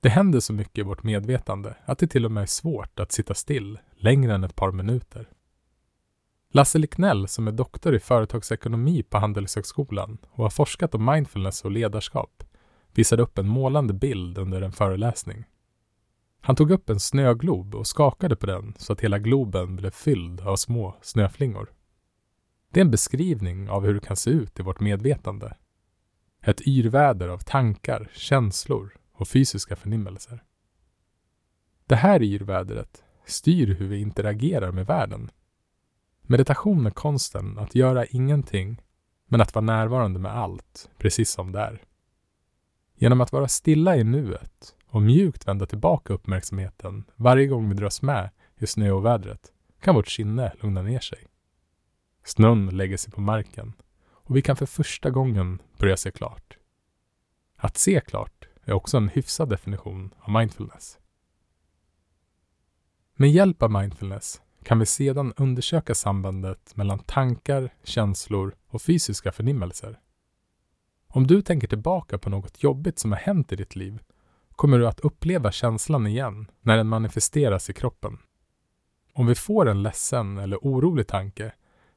Det 0.00 0.08
händer 0.08 0.40
så 0.40 0.52
mycket 0.52 0.78
i 0.78 0.82
vårt 0.82 1.02
medvetande 1.02 1.76
att 1.84 1.98
det 1.98 2.06
till 2.06 2.24
och 2.24 2.32
med 2.32 2.42
är 2.42 2.46
svårt 2.46 3.00
att 3.00 3.12
sitta 3.12 3.34
still 3.34 3.78
längre 3.96 4.34
än 4.34 4.44
ett 4.44 4.56
par 4.56 4.72
minuter. 4.72 5.28
Lasse 6.50 6.78
Liknell, 6.78 7.28
som 7.28 7.48
är 7.48 7.52
doktor 7.52 7.94
i 7.94 8.00
företagsekonomi 8.00 9.02
på 9.02 9.18
Handelshögskolan 9.18 10.18
och 10.30 10.44
har 10.44 10.50
forskat 10.50 10.94
om 10.94 11.04
mindfulness 11.04 11.64
och 11.64 11.70
ledarskap, 11.70 12.44
visade 12.94 13.22
upp 13.22 13.38
en 13.38 13.48
målande 13.48 13.94
bild 13.94 14.38
under 14.38 14.62
en 14.62 14.72
föreläsning. 14.72 15.44
Han 16.46 16.56
tog 16.56 16.70
upp 16.70 16.90
en 16.90 17.00
snöglob 17.00 17.74
och 17.74 17.86
skakade 17.86 18.36
på 18.36 18.46
den 18.46 18.74
så 18.78 18.92
att 18.92 19.00
hela 19.00 19.18
globen 19.18 19.76
blev 19.76 19.90
fylld 19.90 20.40
av 20.40 20.56
små 20.56 20.96
snöflingor. 21.02 21.72
Det 22.72 22.80
är 22.80 22.84
en 22.84 22.90
beskrivning 22.90 23.70
av 23.70 23.84
hur 23.84 23.94
det 23.94 24.00
kan 24.00 24.16
se 24.16 24.30
ut 24.30 24.60
i 24.60 24.62
vårt 24.62 24.80
medvetande. 24.80 25.56
Ett 26.42 26.60
yrväder 26.60 27.28
av 27.28 27.38
tankar, 27.38 28.10
känslor 28.12 28.96
och 29.12 29.28
fysiska 29.28 29.76
förnimmelser. 29.76 30.42
Det 31.86 31.96
här 31.96 32.22
yrvädret 32.22 33.04
styr 33.24 33.74
hur 33.74 33.88
vi 33.88 34.00
interagerar 34.00 34.72
med 34.72 34.86
världen. 34.86 35.30
Meditation 36.22 36.86
är 36.86 36.90
konsten 36.90 37.58
att 37.58 37.74
göra 37.74 38.06
ingenting, 38.06 38.82
men 39.28 39.40
att 39.40 39.54
vara 39.54 39.64
närvarande 39.64 40.18
med 40.18 40.36
allt, 40.36 40.90
precis 40.98 41.30
som 41.30 41.52
det 41.52 41.60
är. 41.60 41.82
Genom 42.94 43.20
att 43.20 43.32
vara 43.32 43.48
stilla 43.48 43.96
i 43.96 44.04
nuet 44.04 44.75
och 44.96 45.02
mjukt 45.02 45.48
vända 45.48 45.66
tillbaka 45.66 46.12
uppmärksamheten 46.12 47.04
varje 47.16 47.46
gång 47.46 47.68
vi 47.68 47.74
dras 47.74 48.02
med 48.02 48.30
i 48.58 48.66
snöovädret 48.66 49.52
kan 49.80 49.94
vårt 49.94 50.08
sinne 50.08 50.52
lugna 50.60 50.82
ner 50.82 51.00
sig. 51.00 51.26
Snön 52.24 52.66
lägger 52.66 52.96
sig 52.96 53.12
på 53.12 53.20
marken 53.20 53.72
och 54.08 54.36
vi 54.36 54.42
kan 54.42 54.56
för 54.56 54.66
första 54.66 55.10
gången 55.10 55.62
börja 55.78 55.96
se 55.96 56.10
klart. 56.10 56.56
Att 57.56 57.76
se 57.76 58.00
klart 58.00 58.48
är 58.64 58.72
också 58.72 58.96
en 58.96 59.08
hyfsad 59.08 59.48
definition 59.48 60.14
av 60.18 60.30
mindfulness. 60.30 60.98
Med 63.14 63.30
hjälp 63.30 63.62
av 63.62 63.70
mindfulness 63.70 64.40
kan 64.62 64.78
vi 64.78 64.86
sedan 64.86 65.32
undersöka 65.36 65.94
sambandet 65.94 66.76
mellan 66.76 66.98
tankar, 66.98 67.74
känslor 67.84 68.54
och 68.68 68.82
fysiska 68.82 69.32
förnimmelser. 69.32 70.00
Om 71.06 71.26
du 71.26 71.42
tänker 71.42 71.68
tillbaka 71.68 72.18
på 72.18 72.30
något 72.30 72.62
jobbigt 72.62 72.98
som 72.98 73.12
har 73.12 73.18
hänt 73.18 73.52
i 73.52 73.56
ditt 73.56 73.76
liv 73.76 74.02
kommer 74.56 74.78
du 74.78 74.88
att 74.88 75.00
uppleva 75.00 75.52
känslan 75.52 76.06
igen 76.06 76.50
när 76.60 76.76
den 76.76 76.86
manifesteras 76.86 77.70
i 77.70 77.72
kroppen. 77.72 78.18
Om 79.12 79.26
vi 79.26 79.34
får 79.34 79.68
en 79.68 79.82
ledsen 79.82 80.38
eller 80.38 80.56
orolig 80.56 81.06
tanke 81.06 81.52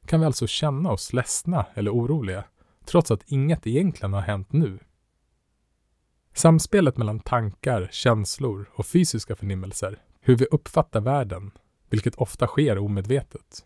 kan 0.05 0.19
vi 0.19 0.25
alltså 0.25 0.47
känna 0.47 0.91
oss 0.91 1.13
ledsna 1.13 1.65
eller 1.73 1.91
oroliga 1.91 2.43
trots 2.85 3.11
att 3.11 3.23
inget 3.25 3.67
egentligen 3.67 4.13
har 4.13 4.21
hänt 4.21 4.53
nu. 4.53 4.79
Samspelet 6.33 6.97
mellan 6.97 7.19
tankar, 7.19 7.89
känslor 7.91 8.69
och 8.73 8.85
fysiska 8.85 9.35
förnimmelser, 9.35 10.01
hur 10.21 10.35
vi 10.35 10.45
uppfattar 10.45 11.01
världen, 11.01 11.51
vilket 11.89 12.15
ofta 12.15 12.47
sker 12.47 12.77
omedvetet. 12.77 13.65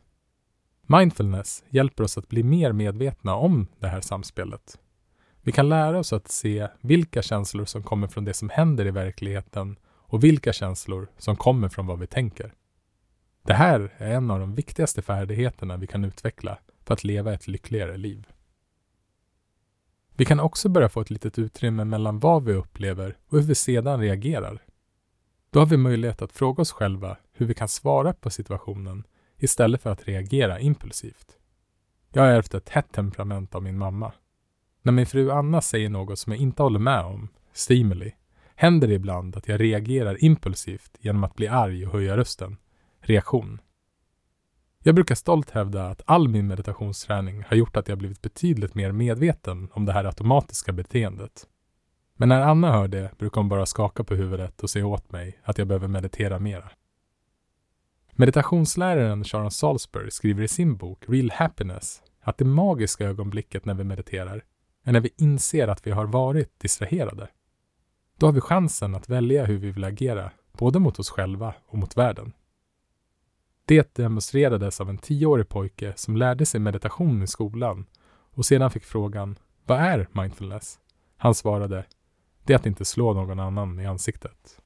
Mindfulness 0.81 1.63
hjälper 1.69 2.03
oss 2.03 2.17
att 2.17 2.29
bli 2.29 2.43
mer 2.43 2.71
medvetna 2.71 3.35
om 3.35 3.67
det 3.79 3.87
här 3.87 4.01
samspelet. 4.01 4.79
Vi 5.45 5.51
kan 5.51 5.69
lära 5.69 5.99
oss 5.99 6.13
att 6.13 6.27
se 6.27 6.67
vilka 6.81 7.21
känslor 7.21 7.65
som 7.65 7.83
kommer 7.83 8.07
från 8.07 8.25
det 8.25 8.33
som 8.33 8.49
händer 8.49 8.85
i 8.85 8.91
verkligheten 8.91 9.77
och 9.85 10.23
vilka 10.23 10.53
känslor 10.53 11.07
som 11.17 11.35
kommer 11.35 11.69
från 11.69 11.87
vad 11.87 11.99
vi 11.99 12.07
tänker. 12.07 12.53
Det 13.45 13.53
här 13.53 13.93
är 13.97 14.11
en 14.11 14.31
av 14.31 14.39
de 14.39 14.55
viktigaste 14.55 15.01
färdigheterna 15.01 15.77
vi 15.77 15.87
kan 15.87 16.05
utveckla 16.05 16.59
för 16.85 16.93
att 16.93 17.03
leva 17.03 17.33
ett 17.33 17.47
lyckligare 17.47 17.97
liv. 17.97 18.27
Vi 20.15 20.25
kan 20.25 20.39
också 20.39 20.69
börja 20.69 20.89
få 20.89 21.01
ett 21.01 21.09
litet 21.09 21.39
utrymme 21.39 21.83
mellan 21.83 22.19
vad 22.19 22.43
vi 22.43 22.53
upplever 22.53 23.17
och 23.27 23.37
hur 23.37 23.47
vi 23.47 23.55
sedan 23.55 23.99
reagerar. 23.99 24.63
Då 25.49 25.59
har 25.59 25.65
vi 25.65 25.77
möjlighet 25.77 26.21
att 26.21 26.31
fråga 26.31 26.61
oss 26.61 26.71
själva 26.71 27.17
hur 27.33 27.45
vi 27.45 27.53
kan 27.53 27.67
svara 27.67 28.13
på 28.13 28.29
situationen 28.29 29.03
istället 29.37 29.81
för 29.81 29.89
att 29.89 30.07
reagera 30.07 30.59
impulsivt. 30.59 31.37
Jag 32.13 32.21
har 32.21 32.29
ärvt 32.29 32.53
ett 32.53 32.69
hett 32.69 32.91
temperament 32.91 33.55
av 33.55 33.63
min 33.63 33.77
mamma. 33.77 34.11
När 34.85 34.91
min 34.91 35.05
fru 35.05 35.31
Anna 35.31 35.61
säger 35.61 35.89
något 35.89 36.19
som 36.19 36.31
jag 36.31 36.41
inte 36.41 36.63
håller 36.63 36.79
med 36.79 37.05
om, 37.05 37.29
stimuli, 37.53 38.11
händer 38.55 38.87
det 38.87 38.93
ibland 38.93 39.37
att 39.37 39.47
jag 39.47 39.61
reagerar 39.61 40.23
impulsivt 40.23 40.97
genom 40.99 41.23
att 41.23 41.35
bli 41.35 41.47
arg 41.47 41.85
och 41.87 41.93
höja 41.93 42.17
rösten. 42.17 42.57
Reaktion. 43.01 43.61
Jag 44.83 44.95
brukar 44.95 45.15
stolt 45.15 45.49
hävda 45.49 45.87
att 45.87 46.01
all 46.05 46.27
min 46.27 46.47
meditationsträning 46.47 47.43
har 47.47 47.57
gjort 47.57 47.77
att 47.77 47.87
jag 47.87 47.97
blivit 47.97 48.21
betydligt 48.21 48.75
mer 48.75 48.91
medveten 48.91 49.69
om 49.73 49.85
det 49.85 49.93
här 49.93 50.05
automatiska 50.05 50.71
beteendet. 50.71 51.47
Men 52.15 52.29
när 52.29 52.41
Anna 52.41 52.71
hör 52.71 52.87
det 52.87 53.17
brukar 53.17 53.41
hon 53.41 53.49
bara 53.49 53.65
skaka 53.65 54.03
på 54.03 54.15
huvudet 54.15 54.63
och 54.63 54.69
säga 54.69 54.87
åt 54.87 55.11
mig 55.11 55.39
att 55.43 55.57
jag 55.57 55.67
behöver 55.67 55.87
meditera 55.87 56.39
mera. 56.39 56.69
Meditationsläraren 58.11 59.23
Sharon 59.23 59.51
Salzberg 59.51 60.11
skriver 60.11 60.43
i 60.43 60.47
sin 60.47 60.75
bok 60.77 61.03
Real 61.07 61.31
Happiness 61.31 62.01
att 62.21 62.37
det 62.37 62.45
magiska 62.45 63.05
ögonblicket 63.05 63.65
när 63.65 63.73
vi 63.73 63.83
mediterar 63.83 64.43
än 64.83 64.93
när 64.93 64.99
vi 64.99 65.13
inser 65.17 65.67
att 65.67 65.87
vi 65.87 65.91
har 65.91 66.05
varit 66.05 66.59
distraherade. 66.59 67.27
Då 68.17 68.25
har 68.27 68.33
vi 68.33 68.41
chansen 68.41 68.95
att 68.95 69.09
välja 69.09 69.45
hur 69.45 69.57
vi 69.57 69.71
vill 69.71 69.83
agera, 69.83 70.31
både 70.51 70.79
mot 70.79 70.99
oss 70.99 71.09
själva 71.09 71.53
och 71.67 71.77
mot 71.77 71.97
världen. 71.97 72.33
Det 73.65 73.95
demonstrerades 73.95 74.81
av 74.81 74.89
en 74.89 74.97
tioårig 74.97 75.49
pojke 75.49 75.93
som 75.95 76.17
lärde 76.17 76.45
sig 76.45 76.59
meditation 76.59 77.23
i 77.23 77.27
skolan 77.27 77.85
och 78.35 78.45
sedan 78.45 78.71
fick 78.71 78.83
frågan 78.83 79.39
Vad 79.65 79.79
är 79.79 80.07
mindfulness? 80.11 80.79
Han 81.17 81.35
svarade 81.35 81.85
Det 82.43 82.53
är 82.53 82.57
att 82.57 82.65
inte 82.65 82.85
slå 82.85 83.13
någon 83.13 83.39
annan 83.39 83.79
i 83.79 83.85
ansiktet. 83.85 84.61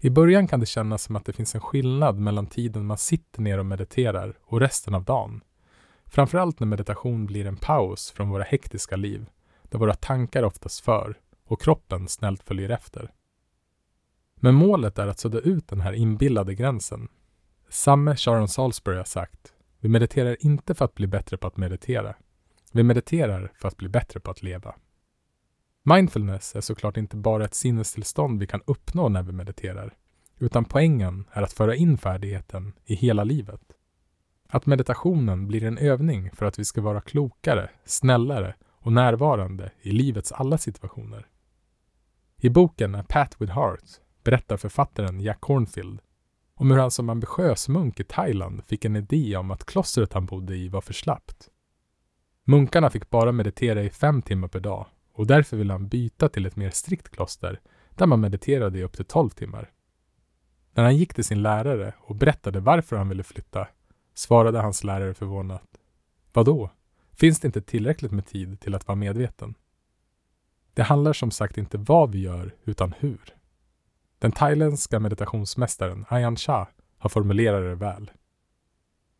I 0.00 0.10
början 0.10 0.48
kan 0.48 0.60
det 0.60 0.66
kännas 0.66 1.02
som 1.02 1.16
att 1.16 1.24
det 1.24 1.32
finns 1.32 1.54
en 1.54 1.60
skillnad 1.60 2.18
mellan 2.18 2.46
tiden 2.46 2.86
man 2.86 2.98
sitter 2.98 3.42
ner 3.42 3.58
och 3.58 3.66
mediterar 3.66 4.38
och 4.42 4.60
resten 4.60 4.94
av 4.94 5.04
dagen. 5.04 5.40
Framförallt 6.06 6.60
när 6.60 6.66
meditation 6.66 7.26
blir 7.26 7.46
en 7.46 7.56
paus 7.56 8.10
från 8.10 8.30
våra 8.30 8.44
hektiska 8.44 8.96
liv, 8.96 9.26
där 9.62 9.78
våra 9.78 9.94
tankar 9.94 10.42
oftast 10.42 10.80
för 10.80 11.18
och 11.46 11.60
kroppen 11.60 12.08
snällt 12.08 12.42
följer 12.42 12.70
efter. 12.70 13.12
Men 14.40 14.54
målet 14.54 14.98
är 14.98 15.06
att 15.06 15.18
sudda 15.18 15.38
ut 15.38 15.68
den 15.68 15.80
här 15.80 15.92
inbillade 15.92 16.54
gränsen. 16.54 17.08
Samme 17.68 18.16
Sharon 18.16 18.48
Salisbury 18.48 18.96
har 18.96 19.04
sagt, 19.04 19.52
vi 19.80 19.88
mediterar 19.88 20.36
inte 20.40 20.74
för 20.74 20.84
att 20.84 20.94
bli 20.94 21.06
bättre 21.06 21.36
på 21.36 21.46
att 21.46 21.56
meditera. 21.56 22.14
Vi 22.72 22.82
mediterar 22.82 23.52
för 23.54 23.68
att 23.68 23.76
bli 23.76 23.88
bättre 23.88 24.20
på 24.20 24.30
att 24.30 24.42
leva. 24.42 24.74
Mindfulness 25.84 26.56
är 26.56 26.60
såklart 26.60 26.96
inte 26.96 27.16
bara 27.16 27.44
ett 27.44 27.54
sinnestillstånd 27.54 28.40
vi 28.40 28.46
kan 28.46 28.62
uppnå 28.66 29.08
när 29.08 29.22
vi 29.22 29.32
mediterar, 29.32 29.94
utan 30.38 30.64
poängen 30.64 31.28
är 31.32 31.42
att 31.42 31.52
föra 31.52 31.74
in 31.74 31.98
färdigheten 31.98 32.72
i 32.84 32.94
hela 32.94 33.24
livet. 33.24 33.60
Att 34.48 34.66
meditationen 34.66 35.46
blir 35.46 35.64
en 35.64 35.78
övning 35.78 36.30
för 36.30 36.46
att 36.46 36.58
vi 36.58 36.64
ska 36.64 36.80
vara 36.80 37.00
klokare, 37.00 37.70
snällare 37.84 38.54
och 38.70 38.92
närvarande 38.92 39.70
i 39.82 39.92
livets 39.92 40.32
alla 40.32 40.58
situationer. 40.58 41.26
I 42.36 42.50
boken 42.50 42.94
A 42.94 43.04
Pat 43.08 43.40
with 43.40 43.52
Heart 43.52 43.84
berättar 44.24 44.56
författaren 44.56 45.20
Jack 45.20 45.40
Cornfield 45.40 46.00
om 46.54 46.70
hur 46.70 46.78
han 46.78 46.90
som 46.90 47.10
ambitiös 47.10 47.68
munk 47.68 48.00
i 48.00 48.04
Thailand 48.04 48.64
fick 48.64 48.84
en 48.84 48.96
idé 48.96 49.36
om 49.36 49.50
att 49.50 49.64
klostret 49.64 50.12
han 50.12 50.26
bodde 50.26 50.56
i 50.56 50.68
var 50.68 50.80
för 50.80 50.92
slappt. 50.92 51.48
Munkarna 52.44 52.90
fick 52.90 53.10
bara 53.10 53.32
meditera 53.32 53.82
i 53.82 53.90
fem 53.90 54.22
timmar 54.22 54.48
per 54.48 54.60
dag 54.60 54.86
och 55.12 55.26
därför 55.26 55.56
ville 55.56 55.72
han 55.72 55.88
byta 55.88 56.28
till 56.28 56.46
ett 56.46 56.56
mer 56.56 56.70
strikt 56.70 57.08
kloster 57.08 57.60
där 57.94 58.06
man 58.06 58.20
mediterade 58.20 58.78
i 58.78 58.82
upp 58.82 58.96
till 58.96 59.04
tolv 59.04 59.30
timmar. 59.30 59.70
När 60.74 60.84
han 60.84 60.96
gick 60.96 61.14
till 61.14 61.24
sin 61.24 61.42
lärare 61.42 61.94
och 61.98 62.16
berättade 62.16 62.60
varför 62.60 62.96
han 62.96 63.08
ville 63.08 63.22
flytta 63.22 63.68
svarade 64.16 64.60
hans 64.60 64.84
lärare 64.84 65.14
förvånat. 65.14 65.78
Vadå? 66.32 66.70
Finns 67.12 67.40
det 67.40 67.46
inte 67.46 67.60
tillräckligt 67.60 68.12
med 68.12 68.26
tid 68.26 68.60
till 68.60 68.74
att 68.74 68.88
vara 68.88 68.96
medveten? 68.96 69.54
Det 70.74 70.82
handlar 70.82 71.12
som 71.12 71.30
sagt 71.30 71.58
inte 71.58 71.78
vad 71.78 72.12
vi 72.12 72.20
gör, 72.20 72.54
utan 72.64 72.94
hur. 72.98 73.34
Den 74.18 74.32
thailändska 74.32 75.00
meditationsmästaren 75.00 76.04
Ayan 76.08 76.36
Shah 76.36 76.68
har 76.98 77.10
formulerat 77.10 77.62
det 77.62 77.74
väl. 77.74 78.10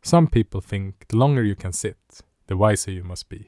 Some 0.01 0.27
people 0.27 0.61
think 0.61 1.07
the 1.07 1.15
longer 1.15 1.43
you 1.43 1.55
can 1.55 1.73
sit, 1.73 2.23
the 2.47 2.55
wiser 2.55 2.91
you 2.91 3.03
must 3.03 3.29
be. 3.29 3.43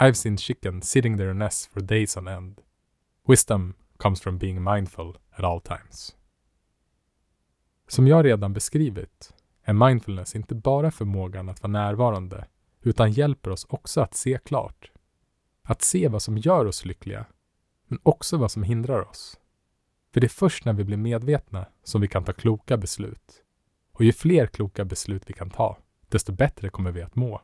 I've 0.00 0.14
seen 0.14 0.36
chicken 0.36 0.82
sitting 0.82 1.18
their 1.18 1.34
nests 1.34 1.66
for 1.66 1.80
days 1.80 2.16
on 2.16 2.28
end. 2.28 2.60
Wisdom 3.26 3.74
comes 3.96 4.20
from 4.20 4.38
being 4.38 4.62
mindful 4.62 5.16
at 5.30 5.44
all 5.44 5.60
times. 5.60 6.16
Som 7.88 8.06
jag 8.06 8.24
redan 8.24 8.52
beskrivit 8.52 9.34
är 9.68 9.72
mindfulness 9.72 10.36
inte 10.36 10.54
bara 10.54 10.90
förmågan 10.90 11.48
att 11.48 11.62
vara 11.62 11.72
närvarande, 11.72 12.46
utan 12.82 13.12
hjälper 13.12 13.50
oss 13.50 13.66
också 13.68 14.00
att 14.00 14.14
se 14.14 14.38
klart. 14.44 14.90
Att 15.62 15.82
se 15.82 16.08
vad 16.08 16.22
som 16.22 16.38
gör 16.38 16.66
oss 16.66 16.84
lyckliga, 16.84 17.26
men 17.88 17.98
också 18.02 18.36
vad 18.36 18.50
som 18.50 18.62
hindrar 18.62 19.08
oss. 19.08 19.38
För 20.12 20.20
det 20.20 20.26
är 20.26 20.28
först 20.28 20.64
när 20.64 20.72
vi 20.72 20.84
blir 20.84 20.96
medvetna 20.96 21.66
som 21.84 22.00
vi 22.00 22.08
kan 22.08 22.24
ta 22.24 22.32
kloka 22.32 22.76
beslut. 22.76 23.42
Och 23.92 24.04
ju 24.04 24.12
fler 24.12 24.46
kloka 24.46 24.84
beslut 24.84 25.22
vi 25.26 25.32
kan 25.32 25.50
ta, 25.50 25.78
desto 26.08 26.32
bättre 26.32 26.68
kommer 26.68 26.92
vi 26.92 27.02
att 27.02 27.16
må. 27.16 27.40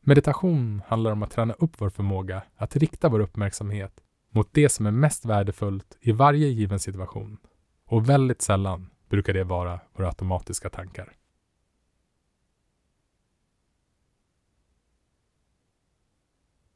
Meditation 0.00 0.82
handlar 0.86 1.12
om 1.12 1.22
att 1.22 1.30
träna 1.30 1.54
upp 1.54 1.72
vår 1.78 1.90
förmåga 1.90 2.42
att 2.56 2.76
rikta 2.76 3.08
vår 3.08 3.20
uppmärksamhet 3.20 4.00
mot 4.30 4.48
det 4.52 4.68
som 4.68 4.86
är 4.86 4.90
mest 4.90 5.24
värdefullt 5.24 5.98
i 6.00 6.12
varje 6.12 6.48
given 6.48 6.78
situation. 6.78 7.38
Och 7.86 8.08
väldigt 8.08 8.42
sällan 8.42 8.90
brukar 9.08 9.32
det 9.32 9.44
vara 9.44 9.80
våra 9.92 10.06
automatiska 10.06 10.70
tankar. 10.70 11.12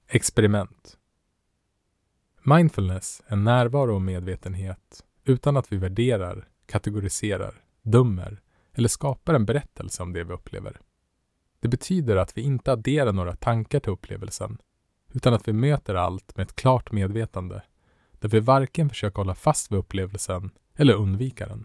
Experiment. 0.08 0.98
Mindfulness 2.42 3.22
är 3.26 3.36
närvaro 3.36 3.94
och 3.94 4.02
medvetenhet 4.02 5.04
utan 5.24 5.56
att 5.56 5.72
vi 5.72 5.76
värderar, 5.76 6.48
kategoriserar, 6.66 7.64
dömer 7.82 8.42
eller 8.72 8.88
skapar 8.88 9.34
en 9.34 9.46
berättelse 9.46 10.02
om 10.02 10.12
det 10.12 10.24
vi 10.24 10.32
upplever. 10.32 10.80
Det 11.60 11.68
betyder 11.68 12.16
att 12.16 12.36
vi 12.36 12.42
inte 12.42 12.72
adderar 12.72 13.12
några 13.12 13.36
tankar 13.36 13.80
till 13.80 13.92
upplevelsen, 13.92 14.58
utan 15.12 15.34
att 15.34 15.48
vi 15.48 15.52
möter 15.52 15.94
allt 15.94 16.36
med 16.36 16.44
ett 16.44 16.56
klart 16.56 16.92
medvetande, 16.92 17.62
där 18.12 18.28
vi 18.28 18.40
varken 18.40 18.88
försöker 18.88 19.16
hålla 19.16 19.34
fast 19.34 19.72
vid 19.72 19.78
upplevelsen 19.78 20.50
eller 20.74 20.94
undvika 20.94 21.46
den. 21.46 21.64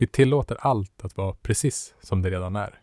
Vi 0.00 0.06
tillåter 0.06 0.56
allt 0.60 1.04
att 1.04 1.16
vara 1.16 1.34
precis 1.34 1.94
som 2.00 2.22
det 2.22 2.30
redan 2.30 2.56
är. 2.56 2.82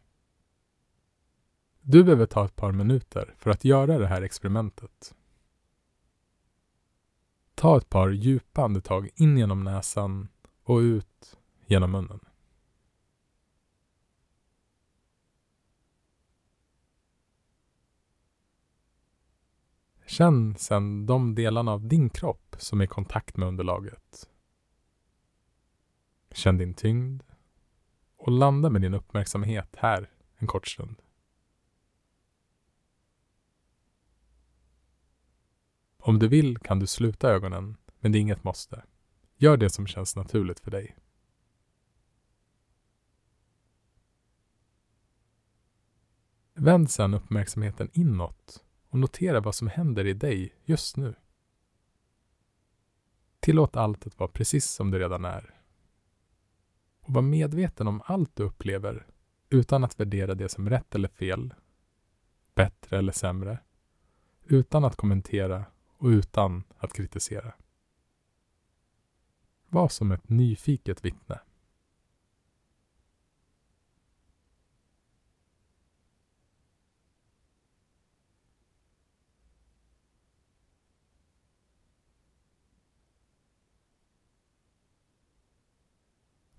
Du 1.81 2.03
behöver 2.03 2.25
ta 2.25 2.45
ett 2.45 2.55
par 2.55 2.71
minuter 2.71 3.35
för 3.37 3.51
att 3.51 3.65
göra 3.65 3.97
det 3.97 4.07
här 4.07 4.21
experimentet. 4.21 5.15
Ta 7.55 7.77
ett 7.77 7.89
par 7.89 8.09
djupa 8.09 8.63
andetag 8.63 9.09
in 9.15 9.37
genom 9.37 9.63
näsan 9.63 10.27
och 10.63 10.77
ut 10.77 11.37
genom 11.65 11.91
munnen. 11.91 12.19
Känn 20.05 20.55
sedan 20.57 21.05
de 21.05 21.35
delarna 21.35 21.71
av 21.71 21.87
din 21.87 22.09
kropp 22.09 22.55
som 22.59 22.81
är 22.81 22.85
i 22.85 22.87
kontakt 22.87 23.37
med 23.37 23.47
underlaget. 23.47 24.29
Känn 26.35 26.57
din 26.57 26.73
tyngd 26.73 27.23
och 28.15 28.31
landa 28.31 28.69
med 28.69 28.81
din 28.81 28.93
uppmärksamhet 28.93 29.75
här 29.77 30.09
en 30.37 30.47
kort 30.47 30.67
stund. 30.67 31.01
Om 35.97 36.19
du 36.19 36.27
vill 36.27 36.57
kan 36.57 36.79
du 36.79 36.87
sluta 36.87 37.29
ögonen, 37.29 37.77
men 37.99 38.11
det 38.11 38.17
är 38.17 38.19
inget 38.19 38.43
måste. 38.43 38.83
Gör 39.35 39.57
det 39.57 39.69
som 39.69 39.87
känns 39.87 40.15
naturligt 40.15 40.59
för 40.59 40.71
dig. 40.71 40.97
Vänd 46.53 46.91
sedan 46.91 47.13
uppmärksamheten 47.13 47.89
inåt 47.93 48.63
och 48.89 48.99
notera 48.99 49.39
vad 49.39 49.55
som 49.55 49.67
händer 49.67 50.05
i 50.05 50.13
dig 50.13 50.55
just 50.65 50.97
nu. 50.97 51.15
Tillåt 53.39 53.75
allt 53.75 54.07
att 54.07 54.19
vara 54.19 54.31
precis 54.31 54.65
som 54.65 54.91
det 54.91 54.99
redan 54.99 55.25
är. 55.25 55.54
Och 57.05 57.13
var 57.13 57.21
medveten 57.21 57.87
om 57.87 58.01
allt 58.05 58.35
du 58.35 58.43
upplever 58.43 59.07
utan 59.49 59.83
att 59.83 59.99
värdera 59.99 60.35
det 60.35 60.49
som 60.49 60.69
rätt 60.69 60.95
eller 60.95 61.07
fel, 61.07 61.53
bättre 62.55 62.97
eller 62.97 63.11
sämre, 63.11 63.59
utan 64.45 64.85
att 64.85 64.95
kommentera 64.95 65.65
och 65.97 66.07
utan 66.07 66.63
att 66.77 66.93
kritisera. 66.93 67.53
Var 69.69 69.87
som 69.87 70.11
ett 70.11 70.29
nyfiket 70.29 71.05
vittne. 71.05 71.39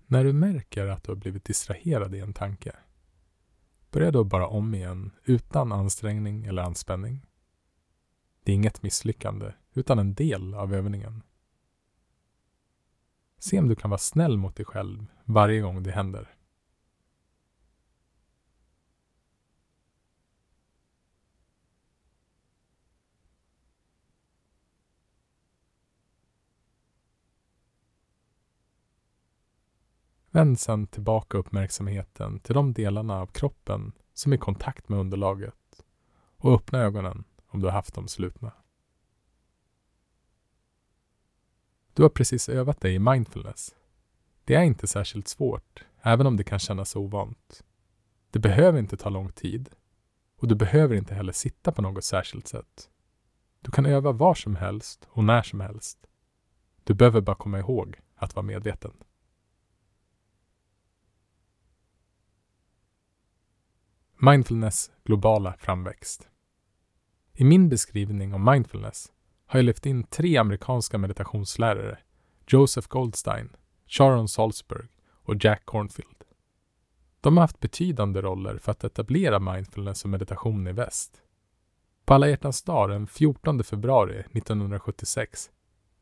När 0.09 0.23
du 0.23 0.33
märker 0.33 0.87
att 0.87 1.03
du 1.03 1.11
har 1.11 1.15
blivit 1.17 1.45
distraherad 1.45 2.15
i 2.15 2.19
en 2.19 2.33
tanke, 2.33 2.75
börja 3.91 4.11
då 4.11 4.23
bara 4.23 4.47
om 4.47 4.75
igen 4.75 5.11
utan 5.23 5.71
ansträngning 5.71 6.45
eller 6.45 6.61
anspänning. 6.61 7.25
Det 8.43 8.51
är 8.51 8.55
inget 8.55 8.81
misslyckande, 8.81 9.53
utan 9.73 9.99
en 9.99 10.13
del 10.13 10.53
av 10.53 10.73
övningen. 10.73 11.23
Se 13.37 13.59
om 13.59 13.67
du 13.67 13.75
kan 13.75 13.89
vara 13.89 13.97
snäll 13.97 14.37
mot 14.37 14.55
dig 14.55 14.65
själv 14.65 15.05
varje 15.23 15.61
gång 15.61 15.83
det 15.83 15.91
händer. 15.91 16.36
Vänd 30.37 30.59
sedan 30.59 30.87
tillbaka 30.87 31.37
uppmärksamheten 31.37 32.39
till 32.39 32.55
de 32.55 32.73
delarna 32.73 33.21
av 33.21 33.27
kroppen 33.27 33.91
som 34.13 34.31
är 34.31 34.37
i 34.37 34.39
kontakt 34.39 34.89
med 34.89 34.99
underlaget 34.99 35.83
och 36.37 36.53
öppna 36.53 36.79
ögonen 36.79 37.23
om 37.47 37.59
du 37.59 37.67
har 37.67 37.71
haft 37.71 37.93
dem 37.93 38.07
slutna. 38.07 38.51
Du 41.93 42.01
har 42.01 42.09
precis 42.09 42.49
övat 42.49 42.81
dig 42.81 42.95
i 42.95 42.99
mindfulness. 42.99 43.75
Det 44.43 44.55
är 44.55 44.63
inte 44.63 44.87
särskilt 44.87 45.27
svårt, 45.27 45.85
även 46.01 46.27
om 46.27 46.37
det 46.37 46.43
kan 46.43 46.59
kännas 46.59 46.95
ovant. 46.95 47.63
Det 48.31 48.39
behöver 48.39 48.79
inte 48.79 48.97
ta 48.97 49.09
lång 49.09 49.31
tid 49.31 49.69
och 50.35 50.47
du 50.47 50.55
behöver 50.55 50.95
inte 50.95 51.15
heller 51.15 51.33
sitta 51.33 51.71
på 51.71 51.81
något 51.81 52.03
särskilt 52.03 52.47
sätt. 52.47 52.89
Du 53.61 53.71
kan 53.71 53.85
öva 53.85 54.11
var 54.11 54.35
som 54.35 54.55
helst 54.55 55.07
och 55.09 55.23
när 55.23 55.41
som 55.41 55.59
helst. 55.59 56.07
Du 56.83 56.93
behöver 56.93 57.21
bara 57.21 57.35
komma 57.35 57.59
ihåg 57.59 57.99
att 58.15 58.35
vara 58.35 58.45
medveten. 58.45 58.93
Mindfulness 64.19 64.91
globala 65.03 65.53
framväxt. 65.59 66.29
I 67.33 67.43
min 67.43 67.69
beskrivning 67.69 68.33
om 68.33 68.45
mindfulness 68.51 69.11
har 69.45 69.59
jag 69.59 69.65
lyft 69.65 69.85
in 69.85 70.03
tre 70.03 70.37
amerikanska 70.37 70.97
meditationslärare, 70.97 71.97
Joseph 72.47 72.87
Goldstein, 72.87 73.49
Sharon 73.87 74.27
Salzberg 74.27 74.87
och 75.23 75.35
Jack 75.45 75.65
Cornfield. 75.65 76.23
De 77.21 77.37
har 77.37 77.43
haft 77.43 77.59
betydande 77.59 78.21
roller 78.21 78.57
för 78.57 78.71
att 78.71 78.83
etablera 78.83 79.39
mindfulness 79.39 80.03
och 80.03 80.09
meditation 80.09 80.67
i 80.67 80.71
väst. 80.71 81.21
På 82.05 82.13
alla 82.13 82.29
hjärtans 82.29 82.63
dag 82.63 82.89
den 82.89 83.07
14 83.07 83.63
februari 83.63 84.19
1976 84.19 85.49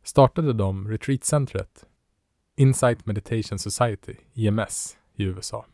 startade 0.04 0.54
de 0.54 0.88
retreatcentret 0.88 1.86
Insight 2.58 3.06
Meditation 3.06 3.60
Society, 3.60 4.16
IMS, 4.34 4.98
i 5.16 5.24
USA. 5.24 5.66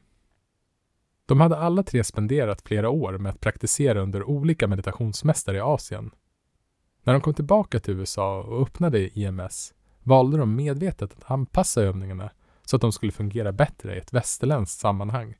De 1.31 1.41
hade 1.41 1.57
alla 1.57 1.83
tre 1.83 2.03
spenderat 2.03 2.61
flera 2.61 2.89
år 2.89 3.17
med 3.17 3.29
att 3.29 3.39
praktisera 3.39 4.01
under 4.01 4.23
olika 4.23 4.67
meditationsmästare 4.67 5.57
i 5.57 5.59
Asien. 5.59 6.11
När 7.03 7.13
de 7.13 7.21
kom 7.21 7.33
tillbaka 7.33 7.79
till 7.79 7.93
USA 7.93 8.43
och 8.43 8.61
öppnade 8.61 9.19
IMS 9.19 9.73
valde 10.03 10.37
de 10.37 10.55
medvetet 10.55 11.13
att 11.13 11.31
anpassa 11.31 11.81
övningarna 11.81 12.31
så 12.65 12.75
att 12.75 12.81
de 12.81 12.91
skulle 12.91 13.11
fungera 13.11 13.51
bättre 13.51 13.95
i 13.95 13.97
ett 13.97 14.13
västerländskt 14.13 14.79
sammanhang. 14.79 15.35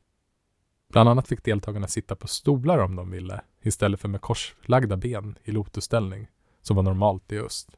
Bland 0.90 1.10
annat 1.10 1.28
fick 1.28 1.44
deltagarna 1.44 1.88
sitta 1.88 2.16
på 2.16 2.28
stolar 2.28 2.78
om 2.78 2.96
de 2.96 3.12
ville, 3.12 3.42
istället 3.62 4.00
för 4.00 4.08
med 4.08 4.22
korslagda 4.22 4.98
ben 4.98 5.36
i 5.44 5.52
lotusställning, 5.52 6.28
som 6.62 6.76
var 6.76 6.84
normalt 6.84 7.32
i 7.32 7.40
öst. 7.40 7.70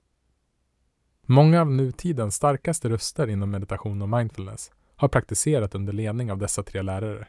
Många 1.26 1.62
av 1.62 1.72
nutidens 1.72 2.36
starkaste 2.36 2.90
röster 2.90 3.28
inom 3.28 3.52
meditation 3.52 4.02
och 4.02 4.10
mindfulness 4.10 4.72
har 4.96 5.08
praktiserat 5.08 5.76
under 5.76 5.94
ledning 5.94 6.32
av 6.32 6.38
dessa 6.38 6.64
tre 6.64 6.82
lärare. 6.82 7.28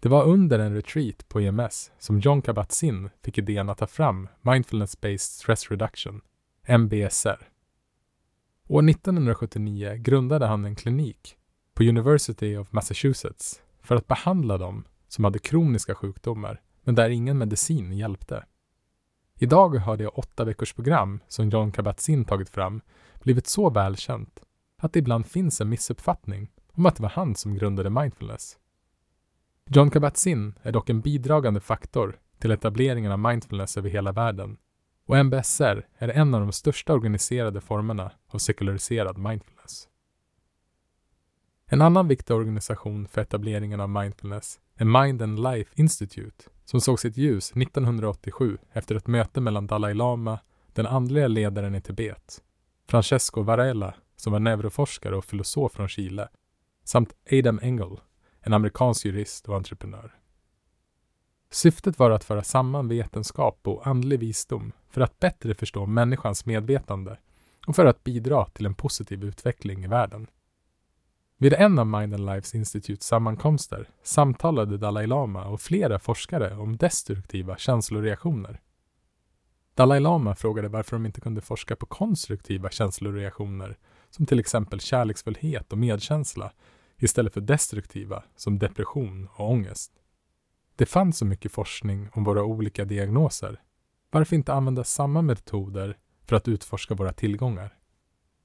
Det 0.00 0.08
var 0.08 0.24
under 0.24 0.58
en 0.58 0.74
retreat 0.74 1.28
på 1.28 1.40
EMS 1.40 1.90
som 1.98 2.20
John 2.20 2.42
Kabat-Zinn 2.42 3.10
fick 3.22 3.38
idén 3.38 3.68
att 3.68 3.78
ta 3.78 3.86
fram 3.86 4.28
Mindfulness-Based 4.42 5.18
Stress 5.18 5.70
Reduction, 5.70 6.20
MBSR. 6.68 7.48
År 8.68 8.90
1979 8.90 9.94
grundade 9.98 10.46
han 10.46 10.64
en 10.64 10.76
klinik 10.76 11.36
på 11.74 11.82
University 11.82 12.56
of 12.56 12.72
Massachusetts 12.72 13.62
för 13.82 13.96
att 13.96 14.06
behandla 14.06 14.58
dem 14.58 14.84
som 15.08 15.24
hade 15.24 15.38
kroniska 15.38 15.94
sjukdomar, 15.94 16.60
men 16.82 16.94
där 16.94 17.10
ingen 17.10 17.38
medicin 17.38 17.92
hjälpte. 17.92 18.44
Idag 19.38 19.76
har 19.76 19.96
det 19.96 20.08
åtta 20.08 20.44
veckors 20.44 20.72
program 20.72 21.20
som 21.28 21.50
John 21.50 21.72
Kabat-Zinn 21.72 22.24
tagit 22.24 22.48
fram 22.48 22.80
blivit 23.22 23.46
så 23.46 23.70
välkänt 23.70 24.40
att 24.76 24.92
det 24.92 24.98
ibland 24.98 25.26
finns 25.26 25.60
en 25.60 25.68
missuppfattning 25.68 26.50
om 26.72 26.86
att 26.86 26.96
det 26.96 27.02
var 27.02 27.10
han 27.10 27.34
som 27.34 27.54
grundade 27.54 27.90
mindfulness. 27.90 28.58
John 29.70 29.90
Kabat-Zinn 29.90 30.54
är 30.62 30.72
dock 30.72 30.90
en 30.90 31.00
bidragande 31.00 31.60
faktor 31.60 32.18
till 32.38 32.50
etableringen 32.50 33.12
av 33.12 33.18
mindfulness 33.18 33.76
över 33.76 33.90
hela 33.90 34.12
världen 34.12 34.56
och 35.06 35.16
MBSR 35.16 35.86
är 35.98 36.08
en 36.08 36.34
av 36.34 36.40
de 36.40 36.52
största 36.52 36.92
organiserade 36.92 37.60
formerna 37.60 38.12
av 38.28 38.38
sekulariserad 38.38 39.18
mindfulness. 39.18 39.88
En 41.66 41.82
annan 41.82 42.08
viktig 42.08 42.36
organisation 42.36 43.08
för 43.08 43.20
etableringen 43.20 43.80
av 43.80 43.88
mindfulness 43.88 44.60
är 44.76 44.84
Mind 44.84 45.22
and 45.22 45.42
Life 45.42 45.70
Institute 45.74 46.44
som 46.64 46.80
såg 46.80 47.00
sitt 47.00 47.16
ljus 47.16 47.52
1987 47.52 48.58
efter 48.72 48.94
ett 48.94 49.06
möte 49.06 49.40
mellan 49.40 49.66
Dalai 49.66 49.94
Lama, 49.94 50.38
den 50.72 50.86
andliga 50.86 51.28
ledaren 51.28 51.74
i 51.74 51.80
Tibet, 51.80 52.42
Francesco 52.88 53.42
Varela, 53.42 53.94
som 54.16 54.32
var 54.32 54.40
neuroforskare 54.40 55.16
och 55.16 55.24
filosof 55.24 55.72
från 55.72 55.88
Chile, 55.88 56.28
samt 56.84 57.14
Adam 57.32 57.60
Engel, 57.62 58.00
en 58.40 58.52
amerikansk 58.52 59.04
jurist 59.04 59.48
och 59.48 59.56
entreprenör. 59.56 60.14
Syftet 61.50 61.98
var 61.98 62.10
att 62.10 62.24
föra 62.24 62.42
samman 62.42 62.88
vetenskap 62.88 63.60
och 63.62 63.86
andlig 63.86 64.20
visdom 64.20 64.72
för 64.90 65.00
att 65.00 65.18
bättre 65.18 65.54
förstå 65.54 65.86
människans 65.86 66.46
medvetande 66.46 67.18
och 67.66 67.76
för 67.76 67.86
att 67.86 68.04
bidra 68.04 68.44
till 68.44 68.66
en 68.66 68.74
positiv 68.74 69.24
utveckling 69.24 69.84
i 69.84 69.86
världen. 69.86 70.26
Vid 71.40 71.52
en 71.52 71.78
av 71.78 71.86
Mind 71.86 72.14
and 72.14 72.26
Lives 72.26 72.54
Institutes 72.54 73.06
sammankomster 73.06 73.88
samtalade 74.02 74.78
Dalai 74.78 75.06
Lama 75.06 75.44
och 75.44 75.60
flera 75.60 75.98
forskare 75.98 76.56
om 76.56 76.76
destruktiva 76.76 77.56
känsloreaktioner. 77.56 78.60
Dalai 79.74 80.00
Lama 80.00 80.34
frågade 80.34 80.68
varför 80.68 80.96
de 80.96 81.06
inte 81.06 81.20
kunde 81.20 81.40
forska 81.40 81.76
på 81.76 81.86
konstruktiva 81.86 82.70
känsloreaktioner 82.70 83.78
som 84.10 84.26
till 84.26 84.38
exempel 84.38 84.80
kärleksfullhet 84.80 85.72
och 85.72 85.78
medkänsla 85.78 86.52
istället 86.98 87.34
för 87.34 87.40
destruktiva 87.40 88.24
som 88.36 88.58
depression 88.58 89.28
och 89.34 89.50
ångest. 89.50 89.92
Det 90.76 90.86
fanns 90.86 91.18
så 91.18 91.24
mycket 91.24 91.52
forskning 91.52 92.08
om 92.12 92.24
våra 92.24 92.44
olika 92.44 92.84
diagnoser. 92.84 93.62
Varför 94.10 94.36
inte 94.36 94.52
använda 94.52 94.84
samma 94.84 95.22
metoder 95.22 95.98
för 96.24 96.36
att 96.36 96.48
utforska 96.48 96.94
våra 96.94 97.12
tillgångar? 97.12 97.78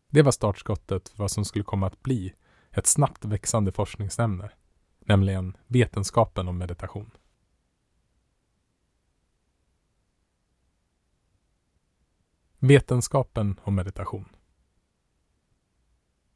Det 0.09 0.21
var 0.21 0.31
startskottet 0.31 1.09
för 1.09 1.17
vad 1.17 1.31
som 1.31 1.45
skulle 1.45 1.63
komma 1.63 1.87
att 1.87 2.03
bli 2.03 2.33
ett 2.71 2.87
snabbt 2.87 3.25
växande 3.25 3.71
forskningsämne, 3.71 4.51
nämligen 4.99 5.57
vetenskapen 5.67 6.47
om 6.47 6.57
meditation. 6.57 7.11
Vetenskapen 12.59 13.59
om 13.63 13.75
meditation. 13.75 14.29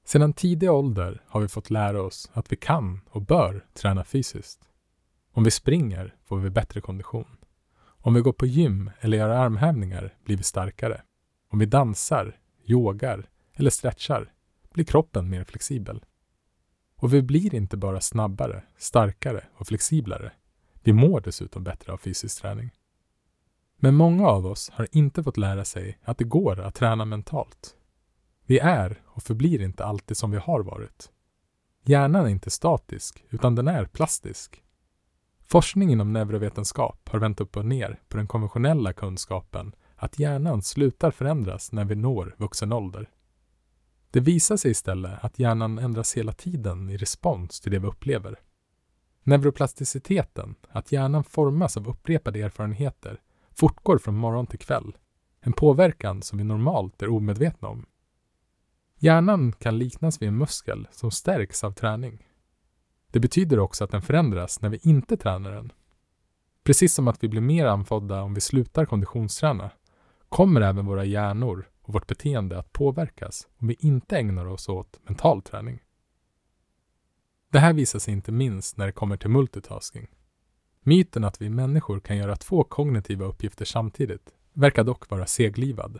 Sedan 0.07 0.33
tidig 0.33 0.71
ålder 0.71 1.21
har 1.27 1.41
vi 1.41 1.47
fått 1.47 1.69
lära 1.69 2.01
oss 2.01 2.31
att 2.33 2.51
vi 2.51 2.55
kan 2.55 3.01
och 3.09 3.21
bör 3.21 3.65
träna 3.73 4.03
fysiskt. 4.03 4.59
Om 5.31 5.43
vi 5.43 5.51
springer 5.51 6.15
får 6.25 6.37
vi 6.37 6.49
bättre 6.49 6.81
kondition. 6.81 7.37
Om 7.79 8.13
vi 8.13 8.21
går 8.21 8.33
på 8.33 8.45
gym 8.45 8.91
eller 8.99 9.17
gör 9.17 9.29
armhävningar 9.29 10.13
blir 10.23 10.37
vi 10.37 10.43
starkare. 10.43 11.01
Om 11.49 11.59
vi 11.59 11.65
dansar, 11.65 12.39
yogar 12.65 13.29
eller 13.53 13.69
stretchar 13.69 14.33
blir 14.73 14.85
kroppen 14.85 15.29
mer 15.29 15.43
flexibel. 15.43 16.03
Och 16.95 17.13
vi 17.13 17.21
blir 17.21 17.55
inte 17.55 17.77
bara 17.77 18.01
snabbare, 18.01 18.63
starkare 18.77 19.43
och 19.55 19.67
flexiblare. 19.67 20.31
Vi 20.83 20.93
mår 20.93 21.21
dessutom 21.21 21.63
bättre 21.63 21.93
av 21.93 21.97
fysisk 21.97 22.41
träning. 22.41 22.71
Men 23.77 23.95
många 23.95 24.27
av 24.27 24.45
oss 24.45 24.69
har 24.73 24.87
inte 24.91 25.23
fått 25.23 25.37
lära 25.37 25.65
sig 25.65 25.99
att 26.03 26.17
det 26.17 26.23
går 26.23 26.59
att 26.59 26.75
träna 26.75 27.05
mentalt. 27.05 27.73
Vi 28.49 28.59
är 28.59 29.01
och 29.05 29.23
förblir 29.23 29.61
inte 29.61 29.85
alltid 29.85 30.17
som 30.17 30.31
vi 30.31 30.37
har 30.37 30.59
varit. 30.59 31.11
Hjärnan 31.83 32.25
är 32.25 32.29
inte 32.29 32.49
statisk, 32.49 33.23
utan 33.29 33.55
den 33.55 33.67
är 33.67 33.85
plastisk. 33.85 34.63
Forskning 35.45 35.91
inom 35.91 36.13
neurovetenskap 36.13 37.09
har 37.09 37.19
vänt 37.19 37.41
upp 37.41 37.57
och 37.57 37.65
ner 37.65 37.99
på 38.07 38.17
den 38.17 38.27
konventionella 38.27 38.93
kunskapen 38.93 39.75
att 39.95 40.19
hjärnan 40.19 40.61
slutar 40.61 41.11
förändras 41.11 41.71
när 41.71 41.85
vi 41.85 41.95
når 41.95 42.35
vuxen 42.37 42.73
ålder. 42.73 43.09
Det 44.11 44.19
visar 44.19 44.57
sig 44.57 44.71
istället 44.71 45.23
att 45.23 45.39
hjärnan 45.39 45.79
ändras 45.79 46.17
hela 46.17 46.33
tiden 46.33 46.89
i 46.89 46.97
respons 46.97 47.59
till 47.59 47.71
det 47.71 47.79
vi 47.79 47.87
upplever. 47.87 48.39
Neuroplasticiteten, 49.23 50.55
att 50.69 50.91
hjärnan 50.91 51.23
formas 51.23 51.77
av 51.77 51.89
upprepade 51.89 52.41
erfarenheter, 52.41 53.21
fortgår 53.51 53.97
från 53.97 54.15
morgon 54.17 54.47
till 54.47 54.59
kväll. 54.59 54.97
En 55.39 55.53
påverkan 55.53 56.21
som 56.21 56.37
vi 56.37 56.43
normalt 56.43 57.01
är 57.01 57.09
omedvetna 57.09 57.67
om. 57.67 57.85
Hjärnan 58.99 59.51
kan 59.51 59.77
liknas 59.77 60.21
vid 60.21 60.29
en 60.29 60.37
muskel 60.37 60.87
som 60.91 61.11
stärks 61.11 61.63
av 61.63 61.71
träning. 61.71 62.27
Det 63.11 63.19
betyder 63.19 63.59
också 63.59 63.83
att 63.83 63.91
den 63.91 64.01
förändras 64.01 64.61
när 64.61 64.69
vi 64.69 64.79
inte 64.83 65.17
tränar 65.17 65.51
den. 65.51 65.71
Precis 66.63 66.93
som 66.93 67.07
att 67.07 67.23
vi 67.23 67.27
blir 67.27 67.41
mer 67.41 67.65
anfodda 67.65 68.21
om 68.21 68.33
vi 68.33 68.41
slutar 68.41 68.85
konditionsträna 68.85 69.71
kommer 70.29 70.61
även 70.61 70.85
våra 70.85 71.05
hjärnor 71.05 71.69
och 71.81 71.93
vårt 71.93 72.07
beteende 72.07 72.59
att 72.59 72.73
påverkas 72.73 73.47
om 73.57 73.67
vi 73.67 73.75
inte 73.79 74.17
ägnar 74.17 74.45
oss 74.45 74.69
åt 74.69 74.99
mental 75.03 75.41
träning. 75.41 75.79
Det 77.51 77.59
här 77.59 77.73
visar 77.73 77.99
sig 77.99 78.13
inte 78.13 78.31
minst 78.31 78.77
när 78.77 78.85
det 78.85 78.91
kommer 78.91 79.17
till 79.17 79.29
multitasking. 79.29 80.07
Myten 80.81 81.23
att 81.23 81.41
vi 81.41 81.49
människor 81.49 81.99
kan 81.99 82.17
göra 82.17 82.35
två 82.35 82.63
kognitiva 82.63 83.25
uppgifter 83.25 83.65
samtidigt 83.65 84.35
verkar 84.53 84.83
dock 84.83 85.09
vara 85.09 85.25
seglivad. 85.25 85.99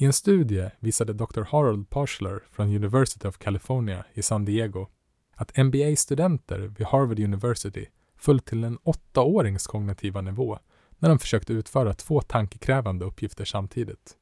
I 0.00 0.04
en 0.04 0.12
studie 0.12 0.70
visade 0.80 1.12
Dr. 1.12 1.42
Harold 1.42 1.90
Parshler 1.90 2.42
från 2.50 2.76
University 2.76 3.28
of 3.28 3.38
California 3.38 4.04
i 4.14 4.22
San 4.22 4.44
Diego 4.44 4.86
att 5.34 5.56
MBA-studenter 5.56 6.58
vid 6.58 6.86
Harvard 6.86 7.20
University 7.20 7.86
föll 8.16 8.40
till 8.40 8.64
en 8.64 8.78
åttaårings 8.82 9.66
kognitiva 9.66 10.20
nivå 10.20 10.58
när 10.98 11.08
de 11.08 11.18
försökte 11.18 11.52
utföra 11.52 11.94
två 11.94 12.20
tankekrävande 12.20 13.04
uppgifter 13.04 13.44
samtidigt. 13.44 14.16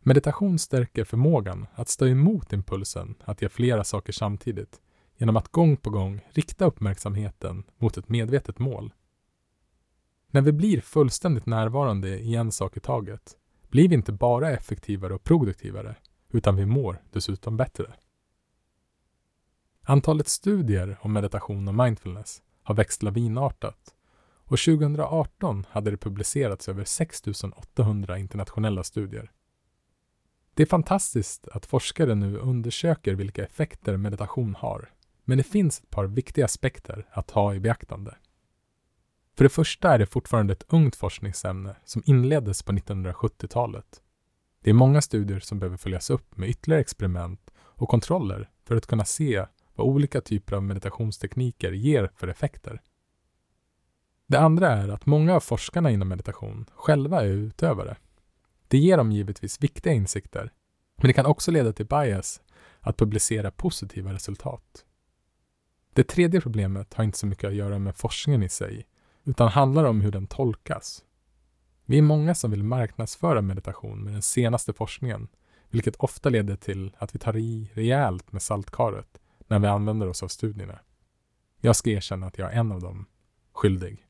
Meditation 0.00 0.58
stärker 0.58 1.04
förmågan 1.04 1.66
att 1.74 1.88
stå 1.88 2.06
emot 2.06 2.52
impulsen 2.52 3.14
att 3.24 3.42
göra 3.42 3.50
flera 3.50 3.84
saker 3.84 4.12
samtidigt 4.12 4.80
genom 5.16 5.36
att 5.36 5.48
gång 5.48 5.76
på 5.76 5.90
gång 5.90 6.20
rikta 6.30 6.64
uppmärksamheten 6.64 7.64
mot 7.78 7.96
ett 7.96 8.08
medvetet 8.08 8.58
mål. 8.58 8.92
När 10.30 10.40
vi 10.40 10.52
blir 10.52 10.80
fullständigt 10.80 11.46
närvarande 11.46 12.08
i 12.08 12.34
en 12.34 12.52
sak 12.52 12.76
i 12.76 12.80
taget 12.80 13.36
blir 13.70 13.88
vi 13.88 13.94
inte 13.94 14.12
bara 14.12 14.50
effektivare 14.50 15.14
och 15.14 15.24
produktivare, 15.24 15.96
utan 16.32 16.56
vi 16.56 16.66
mår 16.66 17.02
dessutom 17.10 17.56
bättre. 17.56 17.94
Antalet 19.82 20.28
studier 20.28 20.98
om 21.00 21.12
meditation 21.12 21.68
och 21.68 21.74
mindfulness 21.74 22.42
har 22.62 22.74
växt 22.74 23.02
lavinartat 23.02 23.94
och 24.50 24.58
2018 24.58 25.66
hade 25.70 25.90
det 25.90 25.96
publicerats 25.96 26.68
över 26.68 26.84
6 26.84 27.22
800 27.56 28.18
internationella 28.18 28.84
studier. 28.84 29.30
Det 30.54 30.62
är 30.62 30.66
fantastiskt 30.66 31.48
att 31.48 31.66
forskare 31.66 32.14
nu 32.14 32.38
undersöker 32.38 33.14
vilka 33.14 33.44
effekter 33.44 33.96
meditation 33.96 34.54
har, 34.54 34.90
men 35.24 35.38
det 35.38 35.44
finns 35.44 35.80
ett 35.80 35.90
par 35.90 36.04
viktiga 36.04 36.44
aspekter 36.44 37.06
att 37.10 37.30
ha 37.30 37.54
i 37.54 37.60
beaktande. 37.60 38.14
För 39.40 39.44
det 39.44 39.50
första 39.50 39.94
är 39.94 39.98
det 39.98 40.06
fortfarande 40.06 40.52
ett 40.52 40.64
ungt 40.68 40.96
forskningsämne 40.96 41.76
som 41.84 42.02
inleddes 42.06 42.62
på 42.62 42.72
1970-talet. 42.72 44.02
Det 44.62 44.70
är 44.70 44.74
många 44.74 45.02
studier 45.02 45.40
som 45.40 45.58
behöver 45.58 45.76
följas 45.76 46.10
upp 46.10 46.36
med 46.36 46.48
ytterligare 46.48 46.80
experiment 46.80 47.50
och 47.58 47.88
kontroller 47.88 48.50
för 48.64 48.76
att 48.76 48.86
kunna 48.86 49.04
se 49.04 49.46
vad 49.74 49.86
olika 49.86 50.20
typer 50.20 50.56
av 50.56 50.62
meditationstekniker 50.62 51.72
ger 51.72 52.10
för 52.16 52.28
effekter. 52.28 52.80
Det 54.26 54.38
andra 54.38 54.68
är 54.68 54.88
att 54.88 55.06
många 55.06 55.34
av 55.34 55.40
forskarna 55.40 55.90
inom 55.90 56.08
meditation 56.08 56.66
själva 56.74 57.22
är 57.22 57.26
utövare. 57.26 57.96
Det 58.68 58.78
ger 58.78 58.96
dem 58.96 59.12
givetvis 59.12 59.62
viktiga 59.62 59.92
insikter, 59.92 60.52
men 60.96 61.06
det 61.06 61.12
kan 61.12 61.26
också 61.26 61.50
leda 61.50 61.72
till 61.72 61.86
bias 61.86 62.40
att 62.80 62.96
publicera 62.96 63.50
positiva 63.50 64.12
resultat. 64.12 64.84
Det 65.92 66.04
tredje 66.04 66.40
problemet 66.40 66.94
har 66.94 67.04
inte 67.04 67.18
så 67.18 67.26
mycket 67.26 67.48
att 67.48 67.54
göra 67.54 67.78
med 67.78 67.96
forskningen 67.96 68.42
i 68.42 68.48
sig, 68.48 68.86
utan 69.30 69.48
handlar 69.48 69.84
om 69.84 70.00
hur 70.00 70.10
den 70.10 70.26
tolkas. 70.26 71.04
Vi 71.84 71.98
är 71.98 72.02
många 72.02 72.34
som 72.34 72.50
vill 72.50 72.62
marknadsföra 72.62 73.42
meditation 73.42 74.04
med 74.04 74.12
den 74.12 74.22
senaste 74.22 74.72
forskningen, 74.72 75.28
vilket 75.68 75.96
ofta 75.96 76.28
leder 76.28 76.56
till 76.56 76.92
att 76.98 77.14
vi 77.14 77.18
tar 77.18 77.36
i 77.36 77.70
rejält 77.74 78.32
med 78.32 78.42
saltkaret 78.42 79.20
när 79.46 79.58
vi 79.58 79.66
använder 79.66 80.08
oss 80.08 80.22
av 80.22 80.28
studierna. 80.28 80.78
Jag 81.60 81.76
ska 81.76 81.90
erkänna 81.90 82.26
att 82.26 82.38
jag 82.38 82.52
är 82.52 82.60
en 82.60 82.72
av 82.72 82.80
dem 82.80 83.06
skyldig. 83.52 84.06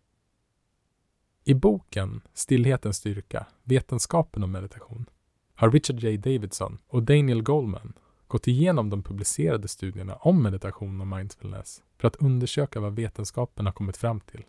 I 1.45 1.55
boken 1.55 2.21
Stillhetens 2.35 2.97
styrka, 2.97 3.47
vetenskapen 3.63 4.45
om 4.45 4.53
meditation 4.53 5.07
har 5.55 5.71
Richard 5.71 6.01
J. 6.01 6.17
Davidson 6.17 6.79
och 6.87 7.03
Daniel 7.03 7.43
Goldman 7.43 7.93
gått 8.27 8.49
igenom 8.49 8.91
de 8.91 9.03
publicerade 9.03 9.69
studierna 9.69 10.15
om 10.15 10.43
meditation 10.43 11.01
och 11.01 11.07
mindfulness 11.07 11.83
för 11.99 12.09
att 12.09 12.17
undersöka 12.17 12.81
vad 12.81 12.97
vetenskapen 12.97 13.67
har 13.67 13.73
kommit 13.73 13.97
fram 13.97 14.21
till. 14.21 14.45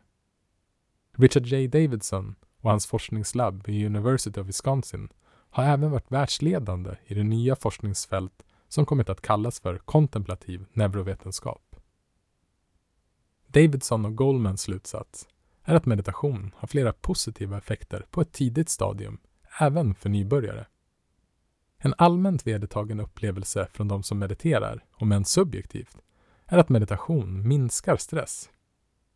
Richard 1.21 1.45
J. 1.45 1.67
Davidson 1.67 2.35
och 2.61 2.69
hans 2.69 2.85
forskningslabb 2.87 3.67
vid 3.67 3.85
University 3.85 4.41
of 4.41 4.47
Wisconsin 4.47 5.09
har 5.49 5.63
även 5.63 5.91
varit 5.91 6.11
världsledande 6.11 6.95
i 7.05 7.13
det 7.13 7.23
nya 7.23 7.55
forskningsfält 7.55 8.43
som 8.67 8.85
kommit 8.85 9.09
att 9.09 9.21
kallas 9.21 9.59
för 9.59 9.77
kontemplativ 9.77 10.65
neurovetenskap. 10.73 11.75
Davidson 13.47 14.05
och 14.05 14.15
Goldmans 14.15 14.61
slutsats 14.61 15.27
är 15.63 15.75
att 15.75 15.85
meditation 15.85 16.55
har 16.57 16.67
flera 16.67 16.93
positiva 16.93 17.57
effekter 17.57 18.05
på 18.11 18.21
ett 18.21 18.31
tidigt 18.31 18.69
stadium, 18.69 19.17
även 19.59 19.95
för 19.95 20.09
nybörjare. 20.09 20.65
En 21.77 21.93
allmänt 21.97 22.47
vedertagen 22.47 22.99
upplevelse 22.99 23.67
från 23.73 23.87
de 23.87 24.03
som 24.03 24.19
mediterar, 24.19 24.85
om 24.93 25.11
än 25.11 25.25
subjektivt, 25.25 25.97
är 26.45 26.57
att 26.57 26.69
meditation 26.69 27.47
minskar 27.47 27.97
stress. 27.97 28.49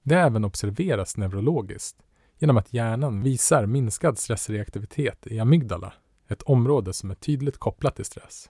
Det 0.08 0.16
även 0.16 0.46
observeras 0.46 1.18
neurologiskt 1.18 1.98
genom 2.38 2.58
att 2.58 2.74
hjärnan 2.74 3.24
visar 3.24 3.66
minskad 3.66 4.18
stressreaktivitet 4.18 5.28
i 5.28 5.40
amygdala, 5.40 5.94
ett 6.28 6.42
område 6.42 6.94
som 6.94 7.12
är 7.12 7.16
tydligt 7.16 7.58
kopplat 7.58 7.96
till 7.96 8.06
stress. 8.06 8.50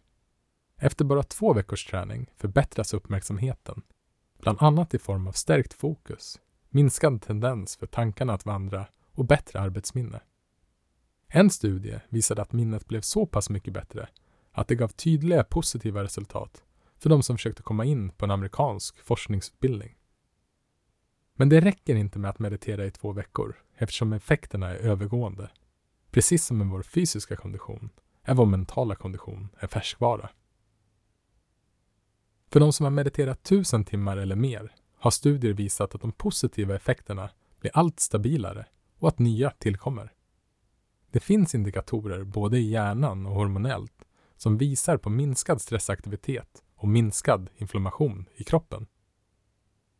Efter 0.77 1.05
bara 1.05 1.23
två 1.23 1.53
veckors 1.53 1.85
träning 1.85 2.29
förbättras 2.37 2.93
uppmärksamheten, 2.93 3.81
bland 4.41 4.57
annat 4.61 4.93
i 4.93 4.99
form 4.99 5.27
av 5.27 5.31
stärkt 5.31 5.73
fokus, 5.73 6.39
minskad 6.69 7.21
tendens 7.21 7.75
för 7.75 7.87
tankarna 7.87 8.33
att 8.33 8.45
vandra 8.45 8.87
och 9.11 9.25
bättre 9.25 9.59
arbetsminne. 9.59 10.21
En 11.27 11.49
studie 11.49 11.99
visade 12.09 12.41
att 12.41 12.53
minnet 12.53 12.87
blev 12.87 13.01
så 13.01 13.25
pass 13.25 13.49
mycket 13.49 13.73
bättre 13.73 14.09
att 14.51 14.67
det 14.67 14.75
gav 14.75 14.87
tydliga 14.87 15.43
positiva 15.43 16.03
resultat 16.03 16.63
för 16.97 17.09
de 17.09 17.23
som 17.23 17.37
försökte 17.37 17.63
komma 17.63 17.85
in 17.85 18.09
på 18.09 18.25
en 18.25 18.31
amerikansk 18.31 19.03
forskningsutbildning. 19.03 19.95
Men 21.35 21.49
det 21.49 21.59
räcker 21.59 21.95
inte 21.95 22.19
med 22.19 22.29
att 22.29 22.39
meditera 22.39 22.85
i 22.85 22.91
två 22.91 23.11
veckor 23.11 23.55
eftersom 23.77 24.13
effekterna 24.13 24.69
är 24.69 24.75
övergående. 24.75 25.49
Precis 26.11 26.45
som 26.45 26.57
med 26.57 26.67
vår 26.67 26.83
fysiska 26.83 27.35
kondition 27.35 27.89
är 28.23 28.33
vår 28.33 28.45
mentala 28.45 28.95
kondition 28.95 29.49
en 29.59 29.67
färskvara. 29.67 30.29
För 32.51 32.59
de 32.59 32.73
som 32.73 32.83
har 32.83 32.91
mediterat 32.91 33.43
tusen 33.43 33.85
timmar 33.85 34.17
eller 34.17 34.35
mer 34.35 34.73
har 34.97 35.11
studier 35.11 35.53
visat 35.53 35.95
att 35.95 36.01
de 36.01 36.11
positiva 36.11 36.75
effekterna 36.75 37.29
blir 37.59 37.71
allt 37.73 37.99
stabilare 37.99 38.65
och 38.99 39.07
att 39.07 39.19
nya 39.19 39.49
tillkommer. 39.49 40.13
Det 41.11 41.19
finns 41.19 41.55
indikatorer 41.55 42.23
både 42.23 42.57
i 42.57 42.69
hjärnan 42.69 43.25
och 43.25 43.35
hormonellt 43.35 44.05
som 44.37 44.57
visar 44.57 44.97
på 44.97 45.09
minskad 45.09 45.61
stressaktivitet 45.61 46.63
och 46.75 46.87
minskad 46.87 47.49
inflammation 47.57 48.25
i 48.35 48.43
kroppen. 48.43 48.87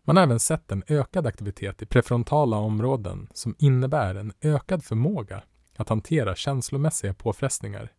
Man 0.08 0.18
har 0.18 0.24
även 0.24 0.39
sett 0.39 0.72
en 0.72 0.84
ökad 0.88 1.28
aktivitet 1.28 1.82
i 1.82 1.86
prefrontala 1.86 2.58
områden 2.58 3.28
som 3.34 3.56
innebär 3.60 4.16
en 4.16 4.34
ökad 4.41 4.84
förmåga 4.84 5.43
att 5.78 5.89
hantera 5.89 6.36
känslomässiga 6.36 7.14
påfrestningar, 7.14 7.91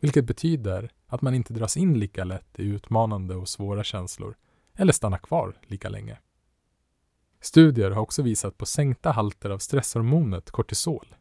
vilket 0.00 0.24
betyder 0.24 0.92
att 1.06 1.22
man 1.22 1.34
inte 1.34 1.52
dras 1.52 1.76
in 1.76 1.98
lika 1.98 2.24
lätt 2.24 2.60
i 2.60 2.62
utmanande 2.62 3.34
och 3.34 3.48
svåra 3.48 3.84
känslor 3.84 4.36
eller 4.74 4.92
stannar 4.92 5.18
kvar 5.18 5.54
lika 5.62 5.88
länge. 5.88 6.18
Studier 7.40 7.90
har 7.90 8.02
också 8.02 8.22
visat 8.22 8.58
på 8.58 8.66
sänkta 8.66 9.10
halter 9.10 9.50
av 9.50 9.58
stresshormonet 9.58 10.50
kortisol, 10.50 11.14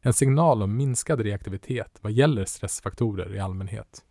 en 0.00 0.12
signal 0.12 0.62
om 0.62 0.76
minskad 0.76 1.20
reaktivitet 1.20 1.98
vad 2.00 2.12
gäller 2.12 2.44
stressfaktorer 2.44 3.34
i 3.34 3.40
allmänhet. 3.40 4.04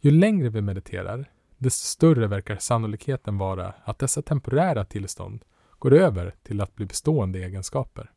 Ju 0.00 0.10
längre 0.10 0.48
vi 0.48 0.60
mediterar, 0.60 1.30
desto 1.62 1.86
större 1.86 2.26
verkar 2.26 2.56
sannolikheten 2.56 3.38
vara 3.38 3.74
att 3.84 3.98
dessa 3.98 4.22
temporära 4.22 4.84
tillstånd 4.84 5.44
går 5.78 5.92
över 5.92 6.34
till 6.42 6.60
att 6.60 6.74
bli 6.74 6.86
bestående 6.86 7.38
egenskaper. 7.38 8.10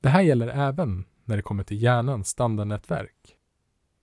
Det 0.00 0.08
här 0.08 0.22
gäller 0.22 0.48
även 0.48 1.04
när 1.24 1.36
det 1.36 1.42
kommer 1.42 1.64
till 1.64 1.82
hjärnans 1.82 2.28
standardnätverk. 2.28 3.36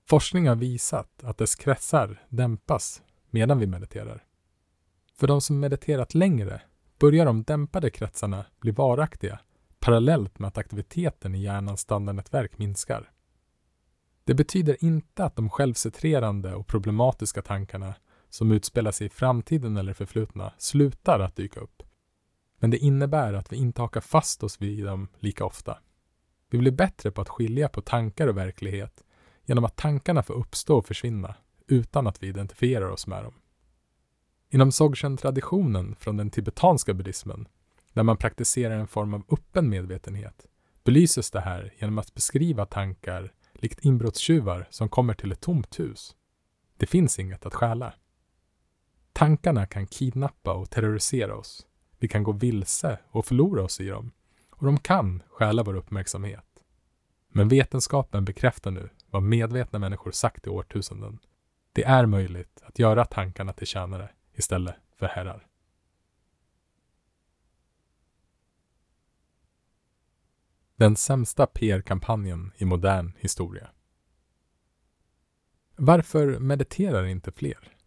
Forskning 0.10 0.48
har 0.48 0.56
visat 0.56 1.24
att 1.24 1.38
dess 1.38 1.56
kretsar 1.56 2.26
dämpas 2.30 3.02
medan 3.30 3.60
vi 3.60 3.68
mediterar. 3.68 4.24
För 5.16 5.28
de 5.28 5.42
som 5.42 5.60
mediterat 5.60 6.14
längre 6.14 6.62
börjar 7.00 7.26
de 7.26 7.44
dämpade 7.44 7.90
kretsarna 7.90 8.46
bli 8.60 8.72
varaktiga 8.72 9.40
parallellt 9.80 10.40
med 10.40 10.48
att 10.48 10.58
aktiviteten 10.58 11.36
i 11.36 11.42
hjärnans 11.42 11.82
standardnätverk 11.82 12.58
minskar. 12.58 13.12
Det 14.30 14.36
betyder 14.36 14.84
inte 14.84 15.26
att 15.26 15.36
de 15.36 15.50
självcentrerande 15.50 16.56
och 16.56 16.68
problematiska 16.68 17.42
tankarna 17.42 17.94
som 18.30 18.52
utspelar 18.52 18.92
sig 18.92 19.08
i 19.08 19.10
framtiden 19.10 19.78
eller 19.78 19.94
förflutna 19.94 20.54
slutar 20.58 21.20
att 21.20 21.36
dyka 21.36 21.60
upp. 21.60 21.84
Men 22.60 22.70
det 22.70 22.78
innebär 22.78 23.34
att 23.34 23.52
vi 23.52 23.58
inte 23.58 23.82
hakar 23.82 24.02
fast 24.02 24.44
oss 24.44 24.62
vid 24.62 24.86
dem 24.86 25.08
lika 25.20 25.46
ofta. 25.46 25.78
Vi 26.50 26.58
blir 26.58 26.72
bättre 26.72 27.12
på 27.12 27.22
att 27.22 27.30
skilja 27.30 27.70
på 27.70 27.82
tankar 27.82 28.28
och 28.28 28.38
verklighet 28.38 29.04
genom 29.46 29.66
att 29.66 29.76
tankarna 29.76 30.24
får 30.24 30.34
uppstå 30.34 30.78
och 30.78 30.88
försvinna 30.88 31.36
utan 31.68 32.08
att 32.08 32.24
vi 32.24 32.28
identifierar 32.28 32.90
oss 32.90 33.08
med 33.08 33.24
dem. 33.24 33.34
Inom 34.50 34.70
Dzogchen-traditionen 34.70 35.96
från 35.96 36.18
den 36.18 36.30
tibetanska 36.30 36.94
buddhismen, 36.94 37.48
där 37.94 38.04
man 38.04 38.18
praktiserar 38.18 38.80
en 38.80 38.88
form 38.88 39.14
av 39.14 39.24
öppen 39.32 39.70
medvetenhet, 39.70 40.46
belyses 40.84 41.32
det 41.32 41.42
här 41.42 41.74
genom 41.78 41.98
att 41.98 42.14
beskriva 42.14 42.66
tankar 42.66 43.34
likt 43.62 43.86
inbrottstjuvar 43.86 44.68
som 44.70 44.90
kommer 44.90 45.14
till 45.14 45.32
ett 45.32 45.42
tomt 45.42 45.80
hus. 45.80 46.16
Det 46.78 46.86
finns 46.86 47.20
inget 47.20 47.46
att 47.46 47.54
stjäla. 47.54 47.94
Tankarna 49.14 49.66
kan 49.66 49.88
kidnappa 49.88 50.54
och 50.54 50.70
terrorisera 50.70 51.36
oss. 51.36 51.68
Vi 52.00 52.08
kan 52.08 52.24
gå 52.24 52.32
vilse 52.32 53.00
och 53.08 53.26
förlora 53.26 53.64
oss 53.64 53.80
i 53.80 53.88
dem. 53.88 54.12
Och 54.50 54.66
de 54.66 54.78
kan 54.78 55.24
stjäla 55.28 55.64
vår 55.64 55.76
uppmärksamhet. 55.76 56.46
Men 57.30 57.48
vetenskapen 57.48 58.26
bekräftar 58.26 58.72
nu 58.72 58.90
vad 59.10 59.24
medvetna 59.24 59.80
människor 59.80 60.12
sagt 60.12 60.48
i 60.48 60.50
årtusenden. 60.50 61.20
Det 61.74 61.84
är 61.84 62.06
möjligt 62.06 62.62
att 62.64 62.80
göra 62.80 63.06
tankarna 63.06 63.54
till 63.54 63.68
tjänare 63.68 64.10
istället 64.34 64.76
för 64.96 65.06
herrar. 65.06 65.49
Den 70.80 70.96
sämsta 70.96 71.46
PR-kampanjen 71.46 72.52
i 72.58 72.66
modern 72.66 73.14
historia. 73.20 73.70
Varför 75.76 76.40
mediterar 76.40 77.06
inte 77.06 77.32
fler? 77.32 77.78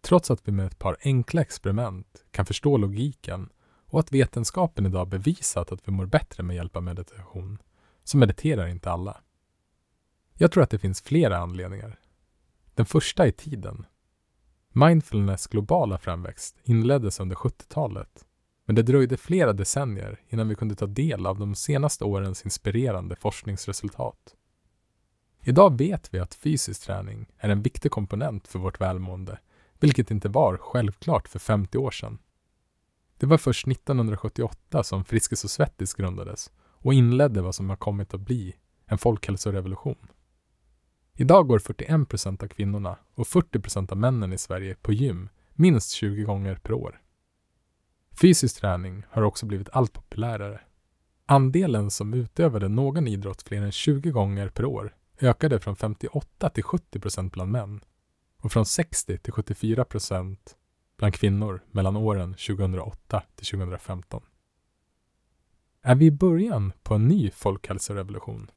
Trots 0.00 0.30
att 0.30 0.48
vi 0.48 0.52
med 0.52 0.66
ett 0.66 0.78
par 0.78 0.96
enkla 1.00 1.40
experiment 1.40 2.24
kan 2.30 2.46
förstå 2.46 2.76
logiken 2.76 3.48
och 3.86 4.00
att 4.00 4.12
vetenskapen 4.12 4.86
idag 4.86 5.08
bevisat 5.08 5.72
att 5.72 5.88
vi 5.88 5.92
mår 5.92 6.06
bättre 6.06 6.42
med 6.42 6.56
hjälp 6.56 6.76
av 6.76 6.82
meditation, 6.82 7.58
så 8.04 8.16
mediterar 8.16 8.66
inte 8.66 8.90
alla. 8.90 9.20
Jag 10.34 10.52
tror 10.52 10.62
att 10.62 10.70
det 10.70 10.78
finns 10.78 11.02
flera 11.02 11.38
anledningar. 11.38 12.00
Den 12.74 12.86
första 12.86 13.26
är 13.26 13.30
tiden. 13.30 13.86
Mindfulness 14.68 15.46
globala 15.46 15.98
framväxt 15.98 16.56
inleddes 16.62 17.20
under 17.20 17.36
70-talet 17.36 18.27
men 18.68 18.74
det 18.74 18.82
dröjde 18.82 19.16
flera 19.16 19.52
decennier 19.52 20.20
innan 20.28 20.48
vi 20.48 20.54
kunde 20.54 20.74
ta 20.74 20.86
del 20.86 21.26
av 21.26 21.38
de 21.38 21.54
senaste 21.54 22.04
årens 22.04 22.44
inspirerande 22.44 23.16
forskningsresultat. 23.16 24.34
Idag 25.40 25.78
vet 25.78 26.14
vi 26.14 26.18
att 26.18 26.34
fysisk 26.34 26.82
träning 26.82 27.26
är 27.38 27.48
en 27.48 27.62
viktig 27.62 27.90
komponent 27.90 28.48
för 28.48 28.58
vårt 28.58 28.80
välmående, 28.80 29.38
vilket 29.80 30.10
inte 30.10 30.28
var 30.28 30.56
självklart 30.56 31.28
för 31.28 31.38
50 31.38 31.78
år 31.78 31.90
sedan. 31.90 32.18
Det 33.18 33.26
var 33.26 33.38
först 33.38 33.68
1978 33.68 34.82
som 34.82 35.04
Friskis 35.04 35.44
och 35.44 35.50
Svettis 35.50 35.94
grundades 35.94 36.50
och 36.60 36.94
inledde 36.94 37.42
vad 37.42 37.54
som 37.54 37.70
har 37.70 37.76
kommit 37.76 38.14
att 38.14 38.20
bli 38.20 38.56
en 38.86 38.98
folkhälsorevolution. 38.98 40.08
Idag 41.14 41.48
går 41.48 41.58
41 41.58 42.08
procent 42.08 42.42
av 42.42 42.48
kvinnorna 42.48 42.96
och 43.14 43.28
40 43.28 43.60
procent 43.60 43.92
av 43.92 43.98
männen 43.98 44.32
i 44.32 44.38
Sverige 44.38 44.74
på 44.74 44.92
gym 44.92 45.28
minst 45.54 45.90
20 45.90 46.22
gånger 46.22 46.54
per 46.56 46.72
år. 46.72 47.00
Fysisk 48.20 48.60
träning 48.60 49.02
har 49.10 49.22
också 49.22 49.46
blivit 49.46 49.68
allt 49.72 49.92
populärare. 49.92 50.60
Andelen 51.26 51.90
som 51.90 52.14
utövade 52.14 52.68
någon 52.68 53.08
idrott 53.08 53.42
fler 53.42 53.62
än 53.62 53.72
20 53.72 54.10
gånger 54.10 54.48
per 54.48 54.64
år 54.64 54.96
ökade 55.20 55.60
från 55.60 55.76
58 55.76 56.50
till 56.50 56.62
70 56.62 57.00
procent 57.00 57.32
bland 57.32 57.52
män 57.52 57.80
och 58.42 58.52
från 58.52 58.66
60 58.66 59.18
till 59.18 59.32
74 59.32 59.84
procent 59.84 60.56
bland 60.96 61.14
kvinnor 61.14 61.62
mellan 61.70 61.96
åren 61.96 62.34
2008 62.34 63.22
till 63.36 63.46
2015. 63.46 64.22
Är 65.82 65.94
vi 65.94 66.06
i 66.06 66.10
början 66.10 66.72
på 66.82 66.94
en 66.94 67.08
ny 67.08 67.30
folkhälsorevolution? 67.30 68.50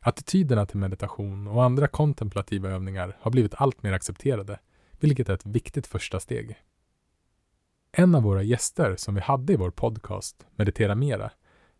Attityderna 0.00 0.66
till 0.66 0.78
meditation 0.78 1.46
och 1.46 1.64
andra 1.64 1.88
kontemplativa 1.88 2.70
övningar 2.70 3.16
har 3.20 3.30
blivit 3.30 3.54
allt 3.54 3.82
mer 3.82 3.92
accepterade, 3.92 4.58
vilket 5.00 5.28
är 5.28 5.34
ett 5.34 5.46
viktigt 5.46 5.86
första 5.86 6.20
steg. 6.20 6.56
En 7.96 8.14
av 8.14 8.22
våra 8.22 8.42
gäster 8.42 8.96
som 8.96 9.14
vi 9.14 9.20
hade 9.20 9.52
i 9.52 9.56
vår 9.56 9.70
podcast, 9.70 10.46
Meditera 10.56 10.94
Mera, 10.94 11.30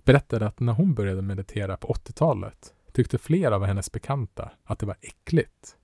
berättade 0.05 0.47
att 0.47 0.61
när 0.61 0.73
hon 0.73 0.95
började 0.95 1.23
meditera 1.23 1.77
på 1.77 1.89
80-talet 1.89 2.75
tyckte 2.93 3.19
flera 3.19 3.57
av 3.57 3.65
hennes 3.65 3.93
bekanta 3.93 4.51
att 4.65 4.79
det 4.79 4.87
var 4.87 4.97
äckligt. 5.01 5.77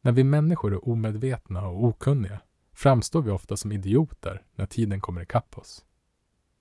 När 0.00 0.12
vi 0.12 0.24
människor 0.24 0.72
är 0.72 0.88
omedvetna 0.88 1.66
och 1.66 1.84
okunniga 1.84 2.40
framstår 2.72 3.22
vi 3.22 3.30
ofta 3.30 3.56
som 3.56 3.72
idioter 3.72 4.42
när 4.54 4.66
tiden 4.66 5.00
kommer 5.00 5.22
ikapp 5.22 5.58
oss. 5.58 5.84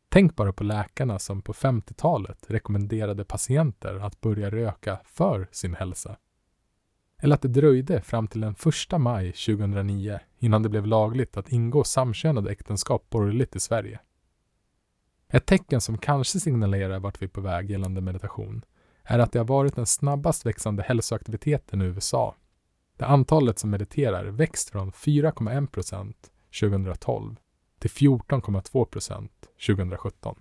Tänk 0.09 0.36
bara 0.36 0.53
på 0.53 0.63
läkarna 0.63 1.19
som 1.19 1.41
på 1.41 1.53
50-talet 1.53 2.45
rekommenderade 2.47 3.25
patienter 3.25 3.95
att 3.95 4.21
börja 4.21 4.51
röka 4.51 4.99
för 5.05 5.47
sin 5.51 5.75
hälsa. 5.75 6.17
Eller 7.24 7.36
att 7.36 7.41
det 7.41 7.47
dröjde 7.47 8.01
fram 8.01 8.28
till 8.28 8.41
den 8.41 8.55
1 8.91 8.99
maj 9.01 9.32
2009 9.32 10.19
innan 10.39 10.63
det 10.63 10.69
blev 10.69 10.86
lagligt 10.86 11.38
att 11.38 11.51
ingå 11.51 11.84
samkönade 11.84 12.51
äktenskap 12.51 13.09
borgerligt 13.09 13.55
i 13.55 13.59
Sverige. 13.59 13.99
Ett 15.28 15.45
tecken 15.45 15.82
som 15.82 15.97
kanske 15.97 16.39
signalerar 16.39 16.99
vart 16.99 17.21
vi 17.21 17.26
är 17.26 17.30
på 17.30 17.41
väg 17.41 17.71
gällande 17.71 18.01
meditation 18.01 18.65
är 19.03 19.19
att 19.19 19.32
det 19.32 19.39
har 19.39 19.45
varit 19.45 19.76
den 19.76 19.86
snabbast 19.86 20.45
växande 20.45 20.84
hälsoaktiviteten 20.84 21.82
i 21.82 21.86
USA, 21.86 22.36
där 22.97 23.05
antalet 23.05 23.59
som 23.59 23.69
mediterar 23.69 24.26
växt 24.26 24.69
från 24.69 24.91
4,1 24.91 25.67
procent 25.67 26.32
2012 26.61 27.36
till 27.80 27.89
14,2 27.89 28.86
procent 28.86 29.49
2017. 29.67 30.36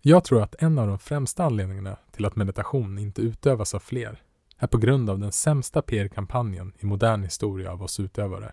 Jag 0.00 0.24
tror 0.24 0.42
att 0.42 0.62
en 0.62 0.78
av 0.78 0.86
de 0.86 0.98
främsta 0.98 1.44
anledningarna 1.44 1.96
till 2.10 2.24
att 2.24 2.36
meditation 2.36 2.98
inte 2.98 3.22
utövas 3.22 3.74
av 3.74 3.78
fler 3.78 4.22
är 4.62 4.66
på 4.66 4.78
grund 4.78 5.10
av 5.10 5.18
den 5.18 5.32
sämsta 5.32 5.82
PR-kampanjen 5.82 6.72
i 6.78 6.86
modern 6.86 7.22
historia 7.22 7.72
av 7.72 7.82
oss 7.82 8.00
utövare. 8.00 8.52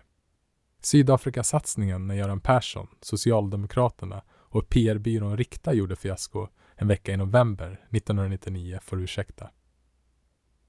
Sydafrikasatsningen 0.80 2.06
när 2.06 2.14
Göran 2.14 2.40
Persson, 2.40 2.86
Socialdemokraterna 3.00 4.22
och 4.30 4.68
PR-byrån 4.68 5.36
Rikta 5.36 5.72
gjorde 5.74 5.96
fiasko 5.96 6.48
en 6.76 6.88
vecka 6.88 7.12
i 7.12 7.16
november 7.16 7.66
1999 7.90 8.78
får 8.82 9.00
ursäkta. 9.00 9.50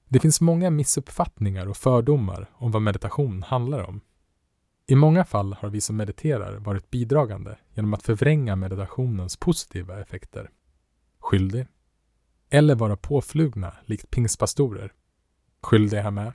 Det 0.08 0.20
finns 0.20 0.40
många 0.40 0.70
missuppfattningar 0.70 1.66
och 1.66 1.76
fördomar 1.76 2.50
om 2.54 2.70
vad 2.70 2.82
meditation 2.82 3.42
handlar 3.42 3.80
om. 3.80 4.00
I 4.86 4.94
många 4.94 5.24
fall 5.24 5.52
har 5.52 5.68
vi 5.68 5.80
som 5.80 5.96
mediterar 5.96 6.56
varit 6.56 6.90
bidragande 6.90 7.56
genom 7.74 7.94
att 7.94 8.02
förvränga 8.02 8.56
meditationens 8.56 9.36
positiva 9.36 10.00
effekter. 10.00 10.50
Skyldig. 11.18 11.66
Eller 12.50 12.74
vara 12.74 12.96
påflugna 12.96 13.74
likt 13.84 14.10
pingstpastorer 14.10 14.92
skyldiga 15.62 16.10
med. 16.10 16.32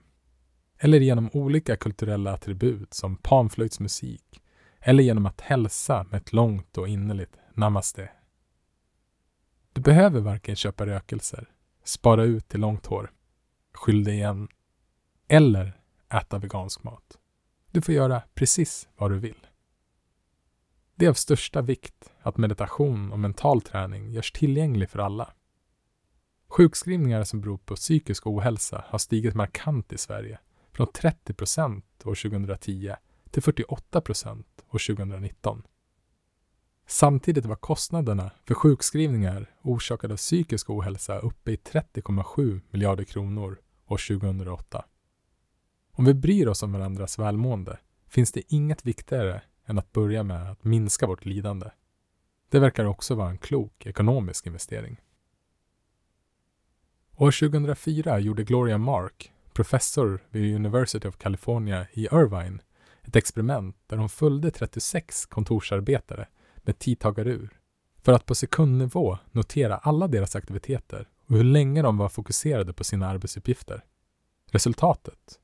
Eller 0.78 1.00
genom 1.00 1.30
olika 1.34 1.76
kulturella 1.76 2.34
attribut 2.34 2.94
som 2.94 3.18
panflöjtsmusik. 3.18 4.42
Eller 4.80 5.04
genom 5.04 5.26
att 5.26 5.42
hälsa 5.42 6.06
med 6.12 6.22
ett 6.22 6.34
långt 6.34 6.78
och 6.78 6.88
innerligt 6.88 7.38
namaste. 7.54 8.10
Du 9.74 9.82
behöver 9.82 10.20
varken 10.20 10.56
köpa 10.56 10.86
rökelser, 10.86 11.50
spara 11.84 12.24
ut 12.24 12.48
till 12.48 12.60
långt 12.60 12.86
hår, 12.86 13.12
skyldig 13.74 14.14
igen, 14.14 14.48
eller 15.28 15.82
äta 16.14 16.38
vegansk 16.38 16.84
mat. 16.84 17.18
Du 17.72 17.82
får 17.82 17.94
göra 17.94 18.22
precis 18.34 18.90
vad 18.98 19.12
du 19.12 19.20
vill. 19.20 19.48
Det 20.96 21.06
är 21.06 21.10
av 21.10 21.14
största 21.14 21.62
vikt 21.62 22.14
att 22.22 22.38
meditation 22.38 23.12
och 23.12 23.20
mental 23.20 23.62
träning 23.62 24.12
görs 24.12 24.32
tillgänglig 24.32 24.90
för 24.90 25.00
alla. 25.00 25.34
Sjukskrivningar 26.56 27.24
som 27.24 27.42
beror 27.42 27.58
på 27.58 27.76
psykisk 27.76 28.28
ohälsa 28.28 28.84
har 28.88 29.00
stigit 29.00 29.36
markant 29.36 29.94
i 29.94 29.98
Sverige, 29.98 30.40
från 30.72 30.88
30 30.88 31.34
procent 31.34 31.86
år 32.06 32.16
2010 32.16 32.96
till 33.32 33.44
48 33.44 34.02
procent 34.02 34.48
år 34.72 34.96
2019. 34.96 35.64
Samtidigt 36.88 37.46
var 37.46 37.56
kostnaderna 37.56 38.32
för 38.46 38.54
sjukskrivningar 38.54 39.56
orsakade 39.62 40.14
av 40.14 40.18
psykisk 40.18 40.70
ohälsa 40.70 41.20
uppe 41.20 41.52
i 41.52 41.56
30,7 41.56 42.62
miljarder 42.72 43.04
kronor 43.04 43.60
år 43.88 44.20
2008. 44.20 44.86
Om 45.92 46.06
vi 46.06 46.14
bryr 46.14 46.48
oss 46.48 46.64
om 46.64 46.74
varandras 46.74 47.20
välmående 47.20 47.80
finns 48.08 48.32
det 48.32 48.54
inget 48.54 48.86
viktigare 48.86 49.42
än 49.66 49.80
att 49.80 49.92
börja 49.92 50.24
med 50.24 50.52
att 50.52 50.64
minska 50.64 51.08
vårt 51.08 51.26
lidande. 51.26 51.70
Det 52.50 52.60
verkar 52.60 52.86
också 52.86 53.16
vara 53.16 53.30
en 53.30 53.38
klok 53.38 53.86
ekonomisk 53.86 54.48
investering. 54.48 54.98
År 57.18 57.32
2004 57.32 58.20
gjorde 58.20 58.44
Gloria 58.44 58.78
Mark, 58.78 59.32
professor 59.54 60.24
vid 60.30 60.56
University 60.56 61.08
of 61.08 61.18
California 61.18 61.88
i 61.94 62.06
Irvine, 62.06 62.60
ett 63.04 63.16
experiment 63.16 63.76
där 63.88 63.98
hon 63.98 64.10
följde 64.10 64.52
36 64.52 65.26
kontorsarbetare 65.26 66.28
med 66.58 66.80
tidtagarur 66.80 67.60
för 68.02 68.12
att 68.12 68.26
på 68.26 68.36
sekundnivå 68.36 69.18
notera 69.32 69.78
alla 69.78 70.08
deras 70.08 70.36
aktiviteter 70.36 71.10
och 71.28 71.36
hur 71.36 71.44
länge 71.44 71.82
de 71.82 71.98
var 71.98 72.10
fokuserade 72.10 72.74
på 72.74 72.84
sina 72.84 73.08
arbetsuppgifter. 73.08 73.84
Resultatet? 74.52 75.40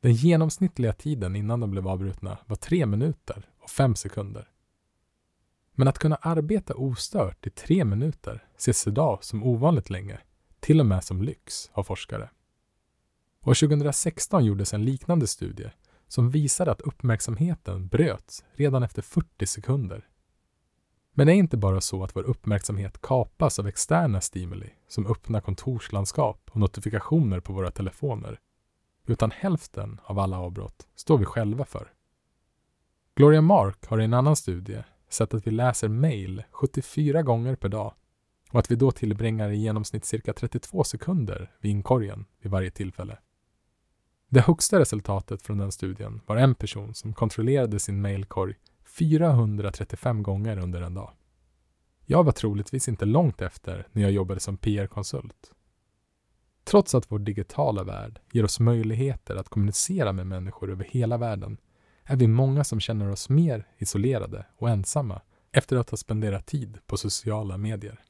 Den 0.00 0.12
genomsnittliga 0.12 0.92
tiden 0.92 1.36
innan 1.36 1.60
de 1.60 1.70
blev 1.70 1.88
avbrutna 1.88 2.38
var 2.46 2.56
tre 2.56 2.86
minuter 2.86 3.50
och 3.58 3.70
fem 3.70 3.94
sekunder. 3.94 4.48
Men 5.72 5.88
att 5.88 5.98
kunna 5.98 6.16
arbeta 6.16 6.74
ostört 6.74 7.46
i 7.46 7.50
tre 7.50 7.84
minuter 7.84 8.44
ses 8.56 8.86
idag 8.86 9.24
som 9.24 9.42
ovanligt 9.42 9.90
länge, 9.90 10.18
till 10.66 10.80
och 10.80 10.86
med 10.86 11.04
som 11.04 11.22
lyx 11.22 11.70
av 11.72 11.82
forskare. 11.82 12.30
År 13.44 13.54
2016 13.54 14.44
gjordes 14.44 14.74
en 14.74 14.84
liknande 14.84 15.26
studie 15.26 15.70
som 16.08 16.30
visade 16.30 16.70
att 16.70 16.80
uppmärksamheten 16.80 17.88
bröts 17.88 18.44
redan 18.54 18.82
efter 18.82 19.02
40 19.02 19.46
sekunder 19.46 20.08
men 21.18 21.26
det 21.26 21.32
är 21.32 21.36
inte 21.36 21.56
bara 21.56 21.80
så 21.80 22.04
att 22.04 22.16
vår 22.16 22.22
uppmärksamhet 22.22 23.00
kapas 23.00 23.58
av 23.58 23.66
externa 23.66 24.20
stimuli 24.20 24.70
som 24.88 25.06
öppna 25.06 25.40
kontorslandskap 25.40 26.50
och 26.50 26.60
notifikationer 26.60 27.40
på 27.40 27.52
våra 27.52 27.70
telefoner, 27.70 28.40
utan 29.06 29.30
hälften 29.30 30.00
av 30.04 30.18
alla 30.18 30.38
avbrott 30.38 30.86
står 30.96 31.18
vi 31.18 31.24
själva 31.24 31.64
för. 31.64 31.92
Gloria 33.14 33.40
Mark 33.40 33.86
har 33.86 34.00
i 34.00 34.04
en 34.04 34.14
annan 34.14 34.36
studie 34.36 34.84
sett 35.08 35.34
att 35.34 35.46
vi 35.46 35.50
läser 35.50 35.88
mejl 35.88 36.42
74 36.50 37.22
gånger 37.22 37.56
per 37.56 37.68
dag 37.68 37.94
och 38.50 38.58
att 38.58 38.70
vi 38.70 38.76
då 38.76 38.90
tillbringar 38.90 39.50
i 39.50 39.56
genomsnitt 39.56 40.04
cirka 40.04 40.32
32 40.32 40.84
sekunder 40.84 41.50
vid 41.60 41.70
inkorgen 41.70 42.24
vid 42.42 42.52
varje 42.52 42.70
tillfälle. 42.70 43.18
Det 44.28 44.40
högsta 44.40 44.80
resultatet 44.80 45.42
från 45.42 45.58
den 45.58 45.72
studien 45.72 46.20
var 46.26 46.36
en 46.36 46.54
person 46.54 46.94
som 46.94 47.14
kontrollerade 47.14 47.78
sin 47.78 48.00
mailkorg 48.02 48.54
435 48.98 50.22
gånger 50.22 50.58
under 50.58 50.82
en 50.82 50.94
dag. 50.94 51.12
Jag 52.04 52.24
var 52.24 52.32
troligtvis 52.32 52.88
inte 52.88 53.04
långt 53.04 53.42
efter 53.42 53.88
när 53.92 54.02
jag 54.02 54.12
jobbade 54.12 54.40
som 54.40 54.56
PR-konsult. 54.56 55.52
Trots 56.64 56.94
att 56.94 57.12
vår 57.12 57.18
digitala 57.18 57.84
värld 57.84 58.20
ger 58.32 58.44
oss 58.44 58.60
möjligheter 58.60 59.36
att 59.36 59.48
kommunicera 59.48 60.12
med 60.12 60.26
människor 60.26 60.70
över 60.70 60.84
hela 60.84 61.18
världen 61.18 61.58
är 62.04 62.16
vi 62.16 62.26
många 62.26 62.64
som 62.64 62.80
känner 62.80 63.10
oss 63.10 63.28
mer 63.28 63.68
isolerade 63.78 64.46
och 64.56 64.70
ensamma 64.70 65.20
efter 65.52 65.76
att 65.76 65.90
ha 65.90 65.96
spenderat 65.96 66.46
tid 66.46 66.78
på 66.86 66.96
sociala 66.96 67.56
medier. 67.56 68.04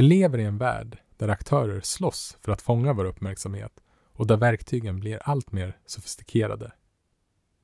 Vi 0.00 0.06
lever 0.06 0.38
i 0.38 0.44
en 0.44 0.58
värld 0.58 0.98
där 1.16 1.28
aktörer 1.28 1.80
slåss 1.80 2.38
för 2.40 2.52
att 2.52 2.62
fånga 2.62 2.92
vår 2.92 3.04
uppmärksamhet 3.04 3.82
och 4.12 4.26
där 4.26 4.36
verktygen 4.36 5.00
blir 5.00 5.20
allt 5.24 5.52
mer 5.52 5.78
sofistikerade. 5.86 6.72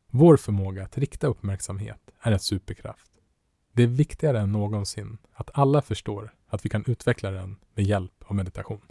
Vår 0.07 0.37
förmåga 0.37 0.85
att 0.85 0.99
rikta 0.99 1.27
uppmärksamhet 1.27 2.11
är 2.21 2.33
en 2.33 2.39
superkraft. 2.39 3.11
Det 3.73 3.83
är 3.83 3.87
viktigare 3.87 4.41
än 4.41 4.53
någonsin 4.53 5.19
att 5.33 5.51
alla 5.59 5.83
förstår 5.83 6.35
att 6.47 6.65
vi 6.65 6.69
kan 6.69 6.85
utveckla 6.87 7.31
den 7.31 7.57
med 7.75 7.85
hjälp 7.85 8.25
av 8.25 8.37
meditation. 8.37 8.83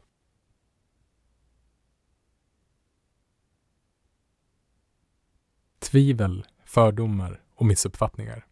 Tvivel, 5.79 6.45
fördomar 6.63 7.43
och 7.55 7.65
missuppfattningar. 7.65 8.45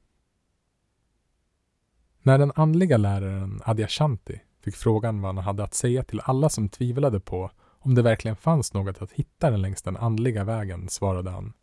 När 2.22 2.38
den 2.38 2.52
andliga 2.56 2.98
läraren 2.98 3.62
Adyashanti 3.66 4.41
fick 4.64 4.76
frågan 4.76 5.22
vad 5.22 5.36
han 5.36 5.43
hade 5.43 5.64
att 5.64 5.74
säga 5.74 6.03
till 6.03 6.22
alla 6.24 6.49
som 6.49 6.70
tvivlade 6.70 7.20
på 7.20 7.51
om 7.80 7.95
det 7.95 8.01
verkligen 8.01 8.38
fanns 8.38 8.74
något 8.74 9.01
att 9.01 9.11
hitta 9.11 9.51
den 9.51 9.61
längs 9.61 9.82
den 9.82 9.97
andliga 9.97 10.43
vägen 10.43 10.89
svarade 10.89 11.30
han 11.30 11.53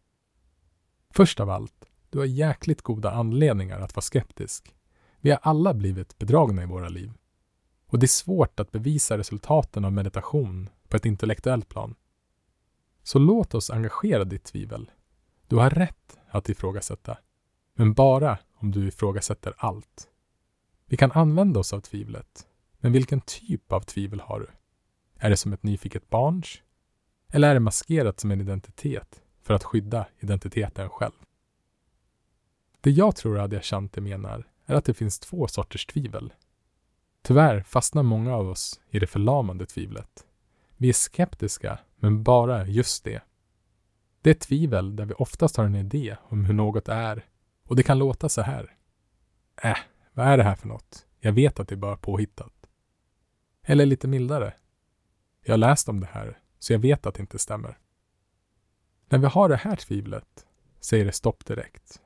Först 1.14 1.40
av 1.40 1.50
allt, 1.50 1.84
du 2.10 2.18
har 2.18 2.26
jäkligt 2.26 2.82
goda 2.82 3.10
anledningar 3.10 3.80
att 3.80 3.96
vara 3.96 4.02
skeptisk. 4.02 4.74
Vi 5.20 5.30
har 5.30 5.38
alla 5.42 5.74
blivit 5.74 6.18
bedragna 6.18 6.62
i 6.62 6.66
våra 6.66 6.88
liv. 6.88 7.12
Och 7.86 7.98
det 7.98 8.04
är 8.04 8.08
svårt 8.08 8.60
att 8.60 8.72
bevisa 8.72 9.18
resultaten 9.18 9.84
av 9.84 9.92
meditation 9.92 10.68
på 10.88 10.96
ett 10.96 11.06
intellektuellt 11.06 11.68
plan. 11.68 11.94
Så 13.02 13.18
låt 13.18 13.54
oss 13.54 13.70
engagera 13.70 14.24
ditt 14.24 14.44
tvivel. 14.44 14.90
Du 15.48 15.56
har 15.56 15.70
rätt 15.70 16.18
att 16.28 16.48
ifrågasätta, 16.48 17.18
men 17.74 17.92
bara 17.92 18.38
om 18.54 18.70
du 18.70 18.88
ifrågasätter 18.88 19.54
allt. 19.56 20.08
Vi 20.86 20.96
kan 20.96 21.12
använda 21.12 21.60
oss 21.60 21.72
av 21.72 21.80
tvivlet, 21.80 22.46
men 22.80 22.92
vilken 22.92 23.20
typ 23.20 23.72
av 23.72 23.80
tvivel 23.80 24.20
har 24.20 24.40
du? 24.40 24.46
Är 25.18 25.30
det 25.30 25.36
som 25.36 25.52
ett 25.52 25.62
nyfiket 25.62 26.10
barns? 26.10 26.62
Eller 27.32 27.48
är 27.50 27.54
det 27.54 27.60
maskerat 27.60 28.20
som 28.20 28.30
en 28.30 28.40
identitet 28.40 29.22
för 29.42 29.54
att 29.54 29.64
skydda 29.64 30.06
identiteten 30.18 30.88
själv. 30.88 31.12
Det 32.80 32.90
jag 32.90 33.16
tror 33.16 33.38
Adyashanti 33.38 34.00
menar 34.00 34.48
är 34.66 34.74
att 34.74 34.84
det 34.84 34.94
finns 34.94 35.18
två 35.18 35.48
sorters 35.48 35.86
tvivel. 35.86 36.32
Tyvärr 37.22 37.62
fastnar 37.62 38.02
många 38.02 38.36
av 38.36 38.48
oss 38.48 38.80
i 38.90 38.98
det 38.98 39.06
förlamande 39.06 39.66
tvivlet. 39.66 40.26
Vi 40.76 40.88
är 40.88 40.92
skeptiska, 40.92 41.78
men 41.96 42.22
bara 42.22 42.66
just 42.66 43.04
det. 43.04 43.22
Det 44.22 44.30
är 44.30 44.34
tvivel 44.34 44.96
där 44.96 45.04
vi 45.04 45.14
oftast 45.14 45.56
har 45.56 45.64
en 45.64 45.74
idé 45.74 46.16
om 46.22 46.44
hur 46.44 46.54
något 46.54 46.88
är 46.88 47.26
och 47.64 47.76
det 47.76 47.82
kan 47.82 47.98
låta 47.98 48.28
så 48.28 48.42
här. 48.42 48.76
Äh, 49.62 49.76
vad 50.12 50.26
är 50.26 50.36
det 50.36 50.44
här 50.44 50.54
för 50.54 50.68
något? 50.68 51.06
Jag 51.20 51.32
vet 51.32 51.60
att 51.60 51.68
det 51.68 51.74
är 51.74 51.76
bara 51.76 51.96
påhittat. 51.96 52.59
Eller 53.70 53.86
lite 53.86 54.08
mildare. 54.08 54.54
Jag 55.42 55.52
har 55.52 55.58
läst 55.58 55.88
om 55.88 56.00
det 56.00 56.08
här, 56.12 56.38
så 56.58 56.72
jag 56.72 56.78
vet 56.78 57.06
att 57.06 57.14
det 57.14 57.20
inte 57.20 57.38
stämmer. 57.38 57.78
När 59.08 59.18
vi 59.18 59.26
har 59.26 59.48
det 59.48 59.56
här 59.56 59.76
tvivlet 59.76 60.46
säger 60.80 61.04
det 61.04 61.12
stopp 61.12 61.46
direkt. 61.46 62.00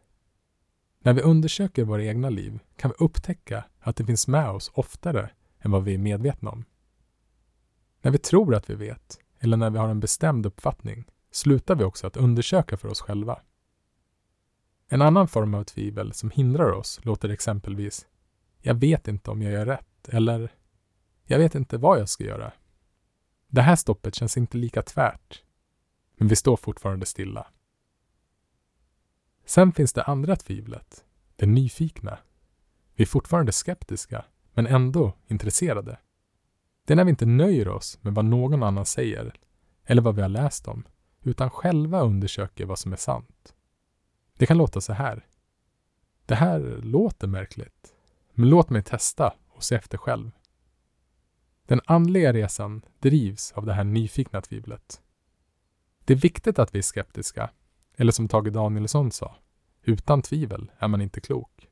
När 0.98 1.12
vi 1.12 1.22
undersöker 1.22 1.84
våra 1.84 2.04
egna 2.04 2.30
liv 2.30 2.58
kan 2.76 2.90
vi 2.90 3.04
upptäcka 3.04 3.64
att 3.80 3.96
det 3.96 4.04
finns 4.04 4.28
med 4.28 4.50
oss 4.50 4.70
oftare 4.74 5.30
än 5.58 5.70
vad 5.70 5.84
vi 5.84 5.94
är 5.94 5.98
medvetna 5.98 6.50
om. 6.50 6.64
När 8.02 8.10
vi 8.10 8.18
tror 8.18 8.54
att 8.54 8.70
vi 8.70 8.74
vet, 8.74 9.18
eller 9.38 9.56
när 9.56 9.70
vi 9.70 9.78
har 9.78 9.88
en 9.88 10.00
bestämd 10.00 10.46
uppfattning, 10.46 11.04
slutar 11.30 11.74
vi 11.74 11.84
också 11.84 12.06
att 12.06 12.16
undersöka 12.16 12.76
för 12.76 12.88
oss 12.88 13.00
själva. 13.00 13.40
En 14.88 15.02
annan 15.02 15.28
form 15.28 15.54
av 15.54 15.64
tvivel 15.64 16.12
som 16.12 16.30
hindrar 16.30 16.72
oss 16.72 17.00
låter 17.04 17.28
exempelvis 17.28 18.06
”Jag 18.60 18.74
vet 18.74 19.08
inte 19.08 19.30
om 19.30 19.42
jag 19.42 19.52
gör 19.52 19.66
rätt” 19.66 20.08
eller 20.08 20.52
jag 21.24 21.38
vet 21.38 21.54
inte 21.54 21.78
vad 21.78 22.00
jag 22.00 22.08
ska 22.08 22.24
göra. 22.24 22.52
Det 23.48 23.62
här 23.62 23.76
stoppet 23.76 24.14
känns 24.14 24.36
inte 24.36 24.58
lika 24.58 24.82
tvärt. 24.82 25.42
Men 26.16 26.28
vi 26.28 26.36
står 26.36 26.56
fortfarande 26.56 27.06
stilla. 27.06 27.46
Sen 29.46 29.72
finns 29.72 29.92
det 29.92 30.02
andra 30.02 30.36
tvivlet, 30.36 31.04
det 31.36 31.46
nyfikna. 31.46 32.18
Vi 32.94 33.02
är 33.02 33.06
fortfarande 33.06 33.52
skeptiska, 33.52 34.24
men 34.52 34.66
ändå 34.66 35.12
intresserade. 35.26 35.98
Det 36.84 36.92
är 36.92 36.96
när 36.96 37.04
vi 37.04 37.10
inte 37.10 37.26
nöjer 37.26 37.68
oss 37.68 37.98
med 38.02 38.14
vad 38.14 38.24
någon 38.24 38.62
annan 38.62 38.86
säger 38.86 39.34
eller 39.84 40.02
vad 40.02 40.14
vi 40.14 40.22
har 40.22 40.28
läst 40.28 40.68
om, 40.68 40.84
utan 41.22 41.50
själva 41.50 42.00
undersöker 42.00 42.66
vad 42.66 42.78
som 42.78 42.92
är 42.92 42.96
sant. 42.96 43.54
Det 44.38 44.46
kan 44.46 44.58
låta 44.58 44.80
så 44.80 44.92
här. 44.92 45.26
Det 46.26 46.34
här 46.34 46.60
låter 46.82 47.26
märkligt, 47.26 47.94
men 48.32 48.48
låt 48.48 48.70
mig 48.70 48.82
testa 48.82 49.34
och 49.48 49.64
se 49.64 49.74
efter 49.74 49.98
själv. 49.98 50.30
Den 51.66 51.80
andliga 51.84 52.32
resan 52.32 52.84
drivs 52.98 53.52
av 53.52 53.66
det 53.66 53.72
här 53.72 53.84
nyfikna 53.84 54.40
tvivlet. 54.40 55.02
Det 56.04 56.12
är 56.12 56.18
viktigt 56.18 56.58
att 56.58 56.74
vi 56.74 56.78
är 56.78 56.82
skeptiska, 56.82 57.50
eller 57.96 58.12
som 58.12 58.28
Tage 58.28 58.52
Danielsson 58.52 59.10
sa, 59.10 59.36
utan 59.82 60.22
tvivel 60.22 60.70
är 60.78 60.88
man 60.88 61.00
inte 61.00 61.20
klok. 61.20 61.68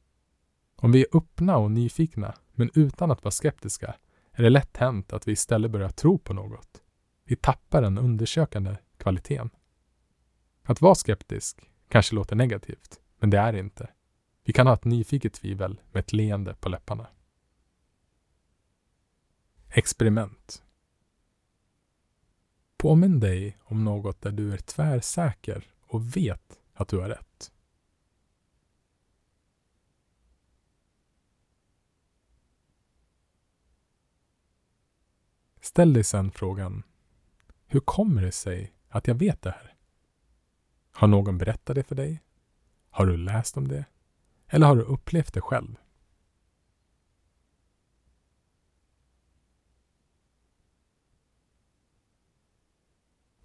Om 0.77 0.93
vi 0.93 1.01
är 1.01 1.17
öppna 1.17 1.57
och 1.57 1.71
nyfikna, 1.71 2.35
men 2.53 2.71
utan 2.75 3.11
att 3.11 3.25
vara 3.25 3.31
skeptiska, 3.31 3.95
är 4.33 4.43
det 4.43 4.51
lätt 4.51 4.77
hänt 4.77 5.13
att 5.13 5.29
vi 5.29 5.33
istället 5.33 5.71
börjar 5.71 5.89
tro 5.89 6.19
på 6.19 6.35
något. 6.35 6.83
Vi 7.25 7.37
tappar 7.37 7.83
den 7.83 7.99
undersökande 7.99 8.77
kvaliteten. 8.97 9.51
Att 10.65 10.81
vara 10.81 10.95
skeptisk 10.95 11.71
kanske 11.89 12.15
låter 12.15 12.37
negativt, 12.37 13.01
men 13.19 13.31
det 13.31 13.39
är 13.39 13.53
det 13.53 13.59
inte. 13.59 13.91
Vi 14.45 14.53
kan 14.53 14.67
ha 14.67 14.75
ett 14.75 14.85
nyfiket 14.85 15.35
tvivel 15.35 15.81
med 15.93 16.01
ett 16.01 16.13
leende 16.13 16.55
på 16.55 16.69
läpparna. 16.69 17.07
Experiment. 19.75 20.63
Påminn 22.77 23.21
dig 23.21 23.59
om 23.65 23.85
något 23.85 24.21
där 24.21 24.33
du 24.33 24.53
är 24.53 24.59
tvärsäker 24.59 25.75
och 25.81 26.17
vet 26.17 26.61
att 26.75 26.89
du 26.89 26.99
har 26.99 27.09
rätt. 27.09 27.53
Ställ 35.61 35.93
dig 35.93 36.05
sedan 36.05 36.31
frågan 36.31 36.83
Hur 37.67 37.81
kommer 37.81 38.23
det 38.23 38.33
sig 38.33 38.75
att 38.89 39.07
jag 39.07 39.15
vet 39.15 39.43
det 39.43 39.51
här? 39.51 39.75
Har 40.93 41.09
någon 41.09 41.39
berättat 41.39 41.75
det 41.75 41.85
för 41.85 41.95
dig? 41.95 42.23
Har 42.91 43.07
du 43.07 43.17
läst 43.17 43.57
om 43.57 43.69
det? 43.69 43.85
Eller 44.47 44.67
har 44.67 44.77
du 44.77 44.83
upplevt 44.83 45.35
det 45.35 45.41
själv? 45.41 45.82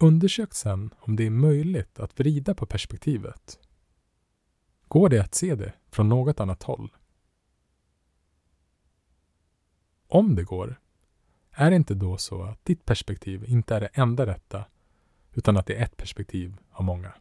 Undersök 0.00 0.54
sedan 0.54 0.94
om 0.98 1.16
det 1.16 1.26
är 1.26 1.30
möjligt 1.30 1.98
att 1.98 2.20
vrida 2.20 2.54
på 2.54 2.66
perspektivet. 2.66 3.58
Går 4.88 5.08
det 5.08 5.18
att 5.18 5.34
se 5.34 5.54
det 5.54 5.72
från 5.90 6.08
något 6.08 6.40
annat 6.40 6.62
håll? 6.62 6.96
Om 10.08 10.34
det 10.34 10.44
går, 10.44 10.80
är 11.50 11.70
det 11.70 11.76
inte 11.76 11.94
då 11.94 12.16
så 12.16 12.42
att 12.42 12.64
ditt 12.64 12.84
perspektiv 12.84 13.44
inte 13.48 13.74
är 13.74 13.80
det 13.80 13.90
enda 13.92 14.26
rätta, 14.26 14.64
utan 15.32 15.56
att 15.56 15.66
det 15.66 15.74
är 15.74 15.84
ett 15.84 15.96
perspektiv 15.96 16.56
av 16.70 16.84
många? 16.84 17.12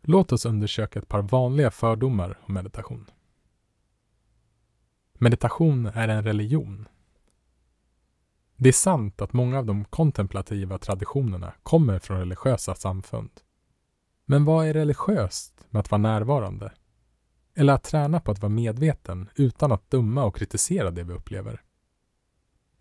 Låt 0.00 0.32
oss 0.32 0.46
undersöka 0.46 0.98
ett 0.98 1.08
par 1.08 1.22
vanliga 1.22 1.70
fördomar 1.70 2.38
om 2.42 2.54
meditation. 2.54 3.10
Meditation 5.12 5.86
är 5.86 6.08
en 6.08 6.24
religion 6.24 6.88
det 8.62 8.68
är 8.68 8.72
sant 8.72 9.22
att 9.22 9.32
många 9.32 9.58
av 9.58 9.66
de 9.66 9.84
kontemplativa 9.84 10.78
traditionerna 10.78 11.54
kommer 11.62 11.98
från 11.98 12.18
religiösa 12.18 12.74
samfund. 12.74 13.30
Men 14.24 14.44
vad 14.44 14.66
är 14.66 14.72
religiöst 14.72 15.66
med 15.70 15.80
att 15.80 15.90
vara 15.90 16.02
närvarande? 16.02 16.72
Eller 17.54 17.72
att 17.72 17.84
träna 17.84 18.20
på 18.20 18.30
att 18.30 18.38
vara 18.38 18.50
medveten 18.50 19.28
utan 19.34 19.72
att 19.72 19.90
döma 19.90 20.24
och 20.24 20.36
kritisera 20.36 20.90
det 20.90 21.02
vi 21.02 21.12
upplever? 21.12 21.62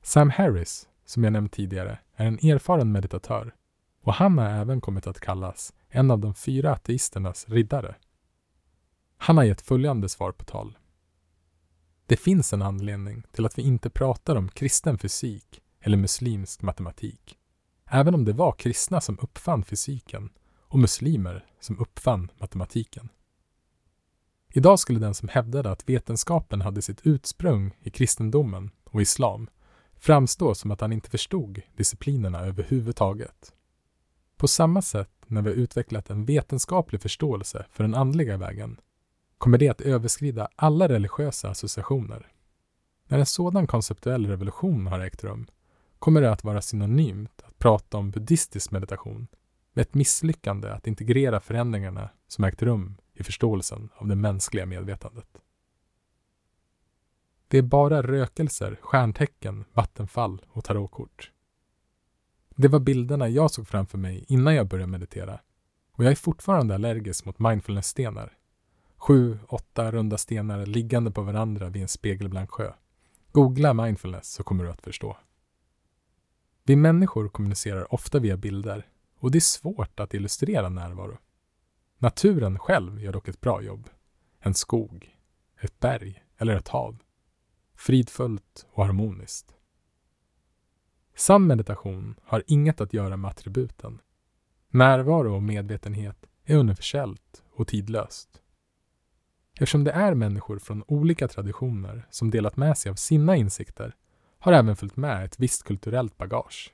Sam 0.01 0.29
Harris, 0.29 0.87
som 1.05 1.23
jag 1.23 1.33
nämnt 1.33 1.53
tidigare, 1.53 1.99
är 2.15 2.25
en 2.25 2.39
erfaren 2.45 2.91
meditatör 2.91 3.55
och 4.03 4.13
han 4.13 4.37
har 4.37 4.49
även 4.49 4.81
kommit 4.81 5.07
att 5.07 5.19
kallas 5.19 5.73
en 5.89 6.11
av 6.11 6.19
de 6.19 6.33
fyra 6.33 6.71
ateisternas 6.71 7.49
riddare. 7.49 7.95
Han 9.17 9.37
har 9.37 9.43
gett 9.43 9.61
följande 9.61 10.09
svar 10.09 10.31
på 10.31 10.45
tal. 10.45 10.77
Det 12.05 12.17
finns 12.17 12.53
en 12.53 12.61
anledning 12.61 13.23
till 13.31 13.45
att 13.45 13.57
vi 13.57 13.61
inte 13.61 13.89
pratar 13.89 14.35
om 14.35 14.49
kristen 14.49 14.97
fysik 14.97 15.60
eller 15.81 15.97
muslimsk 15.97 16.61
matematik. 16.61 17.37
Även 17.85 18.15
om 18.15 18.25
det 18.25 18.33
var 18.33 18.51
kristna 18.51 19.01
som 19.01 19.19
uppfann 19.21 19.63
fysiken 19.63 20.29
och 20.59 20.79
muslimer 20.79 21.45
som 21.59 21.79
uppfann 21.79 22.31
matematiken. 22.37 23.09
Idag 24.53 24.79
skulle 24.79 24.99
den 24.99 25.13
som 25.13 25.29
hävdade 25.29 25.71
att 25.71 25.89
vetenskapen 25.89 26.61
hade 26.61 26.81
sitt 26.81 27.01
ursprung 27.03 27.77
i 27.81 27.89
kristendomen 27.89 28.71
och 28.83 29.01
islam 29.01 29.49
framstå 29.95 30.55
som 30.55 30.71
att 30.71 30.81
han 30.81 30.93
inte 30.93 31.09
förstod 31.09 31.61
disciplinerna 31.75 32.39
överhuvudtaget. 32.39 33.53
På 34.37 34.47
samma 34.47 34.81
sätt 34.81 35.11
när 35.27 35.41
vi 35.41 35.49
har 35.49 35.57
utvecklat 35.57 36.09
en 36.09 36.25
vetenskaplig 36.25 37.01
förståelse 37.01 37.65
för 37.71 37.83
den 37.83 37.95
andliga 37.95 38.37
vägen 38.37 38.79
kommer 39.37 39.57
det 39.57 39.69
att 39.69 39.81
överskrida 39.81 40.47
alla 40.55 40.89
religiösa 40.89 41.49
associationer. 41.49 42.27
När 43.07 43.19
en 43.19 43.25
sådan 43.25 43.67
konceptuell 43.67 44.27
revolution 44.27 44.87
har 44.87 44.99
ägt 44.99 45.23
rum 45.23 45.47
kommer 46.01 46.21
det 46.21 46.31
att 46.31 46.43
vara 46.43 46.61
synonymt 46.61 47.41
att 47.43 47.59
prata 47.59 47.97
om 47.97 48.11
buddhistisk 48.11 48.71
meditation 48.71 49.27
med 49.73 49.81
ett 49.81 49.93
misslyckande 49.93 50.69
att 50.69 50.87
integrera 50.87 51.39
förändringarna 51.39 52.09
som 52.27 52.43
ägt 52.43 52.61
rum 52.61 52.97
i 53.13 53.23
förståelsen 53.23 53.89
av 53.95 54.07
det 54.07 54.15
mänskliga 54.15 54.65
medvetandet. 54.65 55.41
Det 57.47 57.57
är 57.57 57.61
bara 57.61 58.01
rökelser, 58.01 58.79
stjärntecken, 58.81 59.65
vattenfall 59.73 60.41
och 60.47 60.63
tarotkort. 60.63 61.31
Det 62.55 62.67
var 62.67 62.79
bilderna 62.79 63.29
jag 63.29 63.51
såg 63.51 63.67
framför 63.67 63.97
mig 63.97 64.25
innan 64.27 64.55
jag 64.55 64.67
började 64.67 64.91
meditera 64.91 65.39
och 65.91 66.03
jag 66.03 66.11
är 66.11 66.15
fortfarande 66.15 66.75
allergisk 66.75 67.25
mot 67.25 67.39
mindfulness-stenar. 67.39 68.37
Sju, 68.97 69.39
åtta 69.47 69.91
runda 69.91 70.17
stenar 70.17 70.65
liggande 70.65 71.11
på 71.11 71.21
varandra 71.21 71.69
vid 71.69 71.81
en 71.81 71.87
spegelblank 71.87 72.49
sjö. 72.49 72.73
Googla 73.31 73.73
mindfulness 73.73 74.31
så 74.31 74.43
kommer 74.43 74.63
du 74.63 74.71
att 74.71 74.81
förstå. 74.81 75.17
Vi 76.63 76.75
människor 76.75 77.29
kommunicerar 77.29 77.93
ofta 77.93 78.19
via 78.19 78.37
bilder 78.37 78.87
och 79.19 79.31
det 79.31 79.37
är 79.37 79.39
svårt 79.39 79.99
att 79.99 80.13
illustrera 80.13 80.69
närvaro. 80.69 81.17
Naturen 81.97 82.59
själv 82.59 83.01
gör 83.01 83.13
dock 83.13 83.27
ett 83.27 83.41
bra 83.41 83.61
jobb. 83.61 83.89
En 84.39 84.53
skog, 84.53 85.17
ett 85.61 85.79
berg 85.79 86.23
eller 86.37 86.55
ett 86.55 86.67
hav. 86.67 86.97
Fridfullt 87.75 88.67
och 88.71 88.85
harmoniskt. 88.85 89.55
Sann 91.15 91.47
meditation 91.47 92.15
har 92.23 92.43
inget 92.47 92.81
att 92.81 92.93
göra 92.93 93.17
med 93.17 93.31
attributen. 93.31 93.99
Närvaro 94.69 95.35
och 95.35 95.43
medvetenhet 95.43 96.25
är 96.45 96.55
universellt 96.55 97.43
och 97.51 97.67
tidlöst. 97.67 98.41
Eftersom 99.53 99.83
det 99.83 99.91
är 99.91 100.13
människor 100.13 100.59
från 100.59 100.83
olika 100.87 101.27
traditioner 101.27 102.07
som 102.09 102.31
delat 102.31 102.57
med 102.57 102.77
sig 102.77 102.89
av 102.89 102.95
sina 102.95 103.35
insikter 103.35 103.95
har 104.41 104.53
även 104.53 104.75
följt 104.75 104.97
med 104.97 105.25
ett 105.25 105.39
visst 105.39 105.63
kulturellt 105.63 106.17
bagage. 106.17 106.73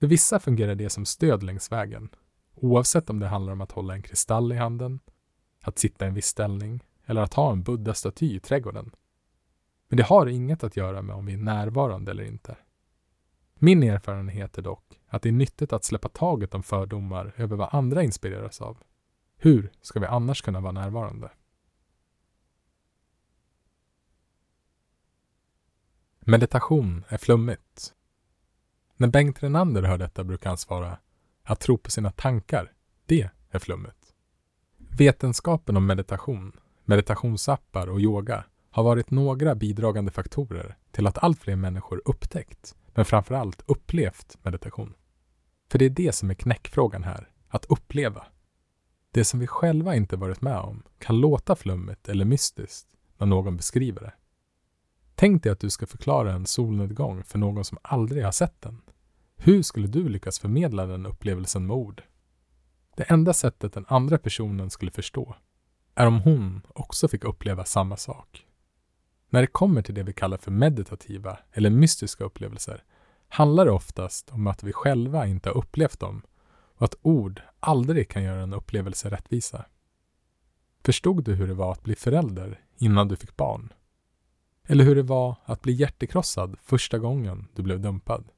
För 0.00 0.06
vissa 0.06 0.40
fungerar 0.40 0.74
det 0.74 0.90
som 0.90 1.04
stöd 1.04 1.42
längs 1.42 1.72
vägen, 1.72 2.08
oavsett 2.54 3.10
om 3.10 3.18
det 3.18 3.26
handlar 3.26 3.52
om 3.52 3.60
att 3.60 3.72
hålla 3.72 3.94
en 3.94 4.02
kristall 4.02 4.52
i 4.52 4.56
handen, 4.56 5.00
att 5.62 5.78
sitta 5.78 6.04
i 6.04 6.08
en 6.08 6.14
viss 6.14 6.26
ställning 6.26 6.84
eller 7.06 7.20
att 7.20 7.34
ha 7.34 7.52
en 7.52 7.62
buddha-staty 7.62 8.36
i 8.36 8.40
trädgården. 8.40 8.90
Men 9.88 9.96
det 9.96 10.02
har 10.02 10.26
inget 10.26 10.64
att 10.64 10.76
göra 10.76 11.02
med 11.02 11.16
om 11.16 11.26
vi 11.26 11.32
är 11.32 11.38
närvarande 11.38 12.10
eller 12.10 12.24
inte. 12.24 12.56
Min 13.54 13.82
erfarenhet 13.82 14.58
är 14.58 14.62
dock 14.62 15.00
att 15.08 15.22
det 15.22 15.28
är 15.28 15.32
nyttigt 15.32 15.72
att 15.72 15.84
släppa 15.84 16.08
taget 16.08 16.54
om 16.54 16.62
fördomar 16.62 17.32
över 17.36 17.56
vad 17.56 17.68
andra 17.72 18.02
inspireras 18.02 18.60
av. 18.60 18.78
Hur 19.36 19.72
ska 19.80 20.00
vi 20.00 20.06
annars 20.06 20.42
kunna 20.42 20.60
vara 20.60 20.72
närvarande? 20.72 21.30
Meditation 26.28 27.04
är 27.08 27.18
flummigt. 27.18 27.94
När 28.96 29.08
Bengt 29.08 29.42
Renander 29.42 29.82
hör 29.82 29.98
detta 29.98 30.24
brukar 30.24 30.50
han 30.50 30.58
svara 30.58 30.98
att 31.42 31.60
tro 31.60 31.78
på 31.78 31.90
sina 31.90 32.10
tankar, 32.10 32.72
det 33.06 33.30
är 33.50 33.58
flummigt. 33.58 34.14
Vetenskapen 34.76 35.76
om 35.76 35.86
meditation, 35.86 36.52
meditationsappar 36.84 37.86
och 37.86 38.00
yoga 38.00 38.44
har 38.70 38.82
varit 38.82 39.10
några 39.10 39.54
bidragande 39.54 40.10
faktorer 40.10 40.76
till 40.90 41.06
att 41.06 41.18
allt 41.18 41.40
fler 41.40 41.56
människor 41.56 42.02
upptäckt, 42.04 42.74
men 42.94 43.04
framförallt 43.04 43.62
upplevt 43.66 44.36
meditation. 44.42 44.94
För 45.70 45.78
det 45.78 45.84
är 45.84 45.90
det 45.90 46.12
som 46.12 46.30
är 46.30 46.34
knäckfrågan 46.34 47.04
här, 47.04 47.30
att 47.48 47.64
uppleva. 47.64 48.26
Det 49.10 49.24
som 49.24 49.40
vi 49.40 49.46
själva 49.46 49.96
inte 49.96 50.16
varit 50.16 50.40
med 50.40 50.58
om 50.58 50.82
kan 50.98 51.20
låta 51.20 51.56
flummigt 51.56 52.08
eller 52.08 52.24
mystiskt 52.24 52.88
när 53.18 53.26
någon 53.26 53.56
beskriver 53.56 54.00
det. 54.00 54.12
Tänk 55.18 55.42
dig 55.42 55.52
att 55.52 55.60
du 55.60 55.70
ska 55.70 55.86
förklara 55.86 56.32
en 56.32 56.46
solnedgång 56.46 57.24
för 57.24 57.38
någon 57.38 57.64
som 57.64 57.78
aldrig 57.82 58.24
har 58.24 58.32
sett 58.32 58.60
den. 58.60 58.82
Hur 59.36 59.62
skulle 59.62 59.86
du 59.86 60.08
lyckas 60.08 60.38
förmedla 60.38 60.86
den 60.86 61.06
upplevelsen 61.06 61.66
med 61.66 61.76
ord? 61.76 62.02
Det 62.96 63.02
enda 63.02 63.32
sättet 63.32 63.72
den 63.72 63.84
andra 63.88 64.18
personen 64.18 64.70
skulle 64.70 64.90
förstå 64.90 65.36
är 65.94 66.06
om 66.06 66.20
hon 66.20 66.62
också 66.68 67.08
fick 67.08 67.24
uppleva 67.24 67.64
samma 67.64 67.96
sak. 67.96 68.46
När 69.30 69.40
det 69.40 69.46
kommer 69.46 69.82
till 69.82 69.94
det 69.94 70.02
vi 70.02 70.12
kallar 70.12 70.38
för 70.38 70.50
meditativa 70.50 71.38
eller 71.52 71.70
mystiska 71.70 72.24
upplevelser 72.24 72.84
handlar 73.28 73.64
det 73.64 73.72
oftast 73.72 74.30
om 74.30 74.46
att 74.46 74.62
vi 74.62 74.72
själva 74.72 75.26
inte 75.26 75.48
har 75.48 75.56
upplevt 75.56 76.00
dem 76.00 76.22
och 76.76 76.84
att 76.84 76.96
ord 77.02 77.42
aldrig 77.60 78.08
kan 78.08 78.22
göra 78.22 78.42
en 78.42 78.54
upplevelse 78.54 79.10
rättvisa. 79.10 79.64
Förstod 80.84 81.24
du 81.24 81.34
hur 81.34 81.48
det 81.48 81.54
var 81.54 81.72
att 81.72 81.82
bli 81.82 81.94
förälder 81.94 82.60
innan 82.78 83.08
du 83.08 83.16
fick 83.16 83.36
barn? 83.36 83.72
Eller 84.68 84.84
hur 84.84 84.96
det 84.96 85.02
var 85.02 85.36
att 85.44 85.62
bli 85.62 85.72
hjärtekrossad 85.72 86.56
första 86.62 86.98
gången 86.98 87.48
du 87.54 87.62
blev 87.62 87.80
dumpad? 87.80 88.28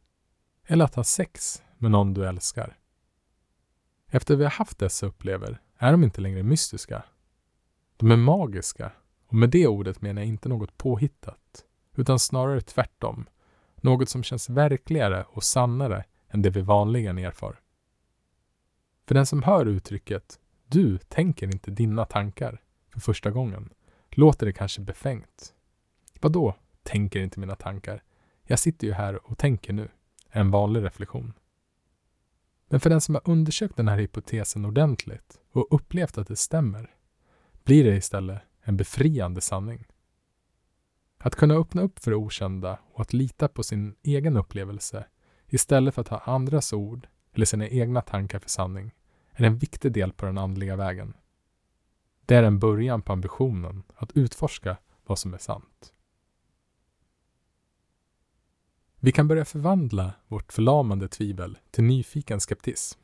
Eller 0.67 0.85
att 0.85 0.95
ha 0.95 1.05
sex 1.05 1.63
med 1.79 1.91
någon 1.91 2.15
du 2.15 2.27
älskar? 2.27 2.79
Efter 4.11 4.37
vi 4.37 4.45
har 4.45 4.51
haft 4.51 4.79
dessa 4.79 5.07
upplever 5.07 5.61
är 5.79 5.93
de 5.93 6.05
inte 6.05 6.21
längre 6.21 6.43
mystiska. 6.43 7.03
De 7.97 8.11
är 8.11 8.17
magiska 8.17 8.93
och 9.27 9.35
med 9.35 9.51
det 9.51 9.67
ordet 9.67 10.03
menar 10.03 10.23
jag 10.23 10.29
inte 10.29 10.49
något 10.49 10.77
påhittat 10.77 11.65
utan 11.97 12.19
snarare 12.19 12.61
tvärtom. 12.61 13.27
Något 13.77 14.09
som 14.09 14.23
känns 14.23 14.51
verkligare 14.51 15.25
och 15.29 15.45
sannare 15.45 16.05
än 16.29 16.43
det 16.43 16.51
vi 16.51 16.61
vanligen 16.61 17.19
erfar. 17.19 17.61
För 19.07 19.15
den 19.15 19.27
som 19.27 19.43
hör 19.43 19.67
uttrycket 19.67 20.41
”du 20.67 20.99
tänker 20.99 21.47
inte 21.47 21.71
dina 21.71 22.05
tankar” 22.05 22.63
för 22.93 23.01
första 23.01 23.31
gången 23.31 23.73
låter 24.11 24.47
det 24.47 24.53
kanske 24.53 24.81
befängt. 24.81 25.55
Vadå, 26.21 26.55
tänker 26.83 27.21
inte 27.21 27.41
mina 27.41 27.57
tankar? 27.57 28.03
Jag 28.45 28.59
sitter 28.59 28.87
ju 28.87 28.93
här 28.93 29.31
och 29.31 29.39
tänker 29.39 29.73
nu. 29.73 29.89
En 30.31 30.51
vanlig 30.51 30.85
reflektion. 30.85 31.33
Men 32.69 32.81
för 32.81 32.91
den 32.91 33.01
som 33.01 33.15
har 33.15 33.23
undersökt 33.31 33.77
den 33.77 33.89
här 33.89 33.99
hypotesen 33.99 34.65
ordentligt 34.65 35.41
och 35.53 35.67
upplevt 35.71 36.19
att 36.19 36.29
det 36.29 36.37
stämmer 36.37 36.95
blir 37.65 37.85
det 37.85 37.97
istället 37.97 38.43
en 38.63 38.77
befriande 38.77 39.41
sanning. 39.41 39.85
Att 41.19 41.35
kunna 41.35 41.55
öppna 41.55 41.83
upp 41.83 41.99
för 41.99 42.11
det 42.11 42.17
okända 42.17 42.79
och 42.93 43.01
att 43.01 43.13
lita 43.13 43.49
på 43.49 43.63
sin 43.63 43.95
egen 44.03 44.37
upplevelse 44.37 45.07
istället 45.47 45.95
för 45.95 46.03
att 46.03 46.09
ha 46.09 46.19
andras 46.19 46.73
ord 46.73 47.09
eller 47.33 47.47
sina 47.47 47.69
egna 47.69 48.01
tankar 48.01 48.39
för 48.39 48.49
sanning 48.49 48.95
är 49.31 49.45
en 49.45 49.59
viktig 49.59 49.93
del 49.93 50.13
på 50.13 50.27
den 50.27 50.39
andliga 50.39 50.77
vägen. 50.77 51.15
Det 52.27 52.35
är 52.35 52.43
en 52.43 52.59
början 52.59 53.03
på 53.03 53.13
ambitionen 53.13 53.83
att 53.97 54.13
utforska 54.13 54.77
vad 55.07 55.19
som 55.19 55.35
är 55.35 55.39
sant. 55.39 55.95
Vi 59.01 59.13
kan 59.13 59.29
börja 59.29 59.45
förvandla 59.45 60.13
vårt 60.29 60.53
förlamande 60.53 61.09
tvivel 61.09 61.59
till 61.71 61.85
nyfiken 61.85 62.41
skeptism. 62.41 63.01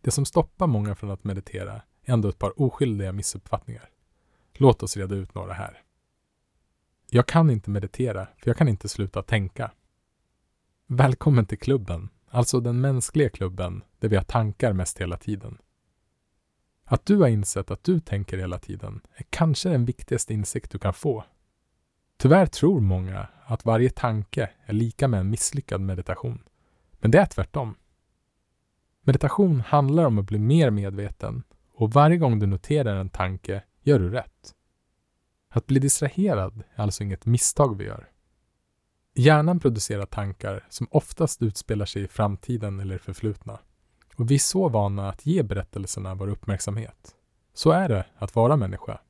Det 0.00 0.10
som 0.10 0.24
stoppar 0.24 0.66
många 0.66 0.94
från 0.94 1.10
att 1.10 1.24
meditera 1.24 1.82
är 2.02 2.12
ändå 2.12 2.28
ett 2.28 2.38
par 2.38 2.62
oskyldiga 2.62 3.12
missuppfattningar. 3.12 3.90
Låt 4.52 4.82
oss 4.82 4.96
reda 4.96 5.14
ut 5.14 5.34
några 5.34 5.52
här. 5.52 5.82
Jag 7.10 7.26
kan 7.26 7.50
inte 7.50 7.70
meditera, 7.70 8.28
för 8.36 8.50
jag 8.50 8.56
kan 8.56 8.68
inte 8.68 8.88
sluta 8.88 9.22
tänka. 9.22 9.70
Välkommen 10.86 11.46
till 11.46 11.58
klubben, 11.58 12.08
alltså 12.28 12.60
den 12.60 12.80
mänskliga 12.80 13.30
klubben 13.30 13.82
där 13.98 14.08
vi 14.08 14.16
har 14.16 14.24
tankar 14.24 14.72
mest 14.72 14.98
hela 14.98 15.16
tiden. 15.16 15.58
Att 16.84 17.06
du 17.06 17.16
har 17.16 17.28
insett 17.28 17.70
att 17.70 17.84
du 17.84 18.00
tänker 18.00 18.38
hela 18.38 18.58
tiden 18.58 19.00
är 19.14 19.24
kanske 19.30 19.68
den 19.68 19.84
viktigaste 19.84 20.34
insikt 20.34 20.70
du 20.70 20.78
kan 20.78 20.94
få. 20.94 21.24
Tyvärr 22.16 22.46
tror 22.46 22.80
många 22.80 23.28
att 23.48 23.64
varje 23.64 23.90
tanke 23.90 24.50
är 24.66 24.72
lika 24.72 25.08
med 25.08 25.20
en 25.20 25.30
misslyckad 25.30 25.80
meditation. 25.80 26.42
Men 27.00 27.10
det 27.10 27.18
är 27.18 27.26
tvärtom. 27.26 27.74
Meditation 29.02 29.60
handlar 29.60 30.04
om 30.04 30.18
att 30.18 30.26
bli 30.26 30.38
mer 30.38 30.70
medveten 30.70 31.42
och 31.74 31.92
varje 31.92 32.16
gång 32.16 32.38
du 32.38 32.46
noterar 32.46 32.96
en 32.96 33.08
tanke 33.08 33.62
gör 33.82 33.98
du 33.98 34.10
rätt. 34.10 34.54
Att 35.48 35.66
bli 35.66 35.80
distraherad 35.80 36.62
är 36.74 36.82
alltså 36.82 37.02
inget 37.04 37.26
misstag 37.26 37.78
vi 37.78 37.84
gör. 37.84 38.10
Hjärnan 39.14 39.60
producerar 39.60 40.06
tankar 40.06 40.66
som 40.68 40.86
oftast 40.90 41.42
utspelar 41.42 41.86
sig 41.86 42.02
i 42.02 42.08
framtiden 42.08 42.80
eller 42.80 42.98
förflutna. 42.98 43.58
Och 44.16 44.30
vi 44.30 44.34
är 44.34 44.38
så 44.38 44.68
vana 44.68 45.08
att 45.08 45.26
ge 45.26 45.42
berättelserna 45.42 46.14
vår 46.14 46.28
uppmärksamhet. 46.28 47.16
Så 47.54 47.70
är 47.70 47.88
det 47.88 48.06
att 48.16 48.34
vara 48.34 48.56
människa. 48.56 49.00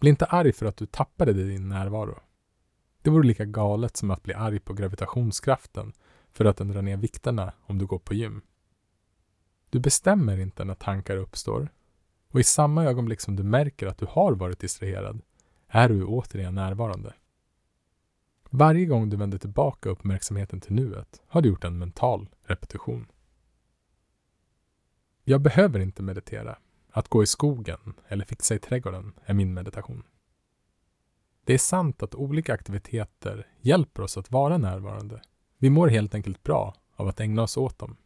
Bli 0.00 0.10
inte 0.10 0.24
arg 0.24 0.52
för 0.52 0.66
att 0.66 0.76
du 0.76 0.86
tappade 0.86 1.32
din 1.32 1.68
närvaro. 1.68 2.20
Det 3.02 3.10
vore 3.10 3.26
lika 3.26 3.44
galet 3.44 3.96
som 3.96 4.10
att 4.10 4.22
bli 4.22 4.34
arg 4.34 4.60
på 4.60 4.74
gravitationskraften 4.74 5.92
för 6.32 6.44
att 6.44 6.56
den 6.56 6.68
drar 6.68 6.82
ner 6.82 6.96
vikterna 6.96 7.52
om 7.62 7.78
du 7.78 7.86
går 7.86 7.98
på 7.98 8.14
gym. 8.14 8.42
Du 9.70 9.80
bestämmer 9.80 10.38
inte 10.38 10.64
när 10.64 10.74
tankar 10.74 11.16
uppstår 11.16 11.68
och 12.28 12.40
i 12.40 12.44
samma 12.44 12.84
ögonblick 12.84 13.20
som 13.20 13.36
du 13.36 13.42
märker 13.42 13.86
att 13.86 13.98
du 13.98 14.06
har 14.10 14.32
varit 14.32 14.58
distraherad 14.58 15.20
är 15.68 15.88
du 15.88 16.04
återigen 16.04 16.54
närvarande. 16.54 17.14
Varje 18.50 18.86
gång 18.86 19.10
du 19.10 19.16
vänder 19.16 19.38
tillbaka 19.38 19.88
uppmärksamheten 19.88 20.60
till 20.60 20.74
nuet 20.74 21.22
har 21.26 21.42
du 21.42 21.48
gjort 21.48 21.64
en 21.64 21.78
mental 21.78 22.28
repetition. 22.42 23.06
Jag 25.24 25.40
behöver 25.40 25.80
inte 25.80 26.02
meditera. 26.02 26.58
Att 26.90 27.08
gå 27.08 27.22
i 27.22 27.26
skogen 27.26 27.94
eller 28.08 28.24
fixa 28.24 28.54
i 28.54 28.58
trädgården 28.58 29.12
är 29.24 29.34
min 29.34 29.54
meditation. 29.54 30.02
Det 31.44 31.54
är 31.54 31.58
sant 31.58 32.02
att 32.02 32.14
olika 32.14 32.54
aktiviteter 32.54 33.46
hjälper 33.60 34.02
oss 34.02 34.16
att 34.16 34.30
vara 34.30 34.58
närvarande. 34.58 35.22
Vi 35.58 35.70
mår 35.70 35.88
helt 35.88 36.14
enkelt 36.14 36.42
bra 36.42 36.74
av 36.96 37.08
att 37.08 37.20
ägna 37.20 37.42
oss 37.42 37.56
åt 37.56 37.78
dem. 37.78 37.96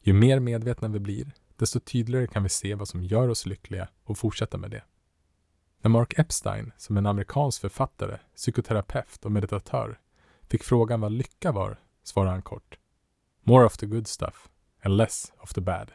Ju 0.00 0.12
mer 0.12 0.40
medvetna 0.40 0.88
vi 0.88 0.98
blir, 0.98 1.32
desto 1.56 1.80
tydligare 1.80 2.26
kan 2.26 2.42
vi 2.42 2.48
se 2.48 2.74
vad 2.74 2.88
som 2.88 3.04
gör 3.04 3.28
oss 3.28 3.46
lyckliga 3.46 3.88
och 4.04 4.18
fortsätta 4.18 4.58
med 4.58 4.70
det. 4.70 4.82
När 5.80 5.88
Mark 5.88 6.18
Epstein, 6.18 6.72
som 6.76 6.96
är 6.96 7.00
en 7.00 7.06
amerikansk 7.06 7.60
författare, 7.60 8.18
psykoterapeut 8.36 9.24
och 9.24 9.32
meditatör, 9.32 9.98
fick 10.48 10.64
frågan 10.64 11.00
vad 11.00 11.12
lycka 11.12 11.52
var, 11.52 11.80
svarade 12.02 12.30
han 12.30 12.42
kort. 12.42 12.78
More 13.42 13.66
of 13.66 13.76
the 13.76 13.86
good 13.86 14.08
stuff 14.08 14.48
and 14.82 14.96
less 14.96 15.32
of 15.38 15.54
the 15.54 15.60
bad. 15.60 15.92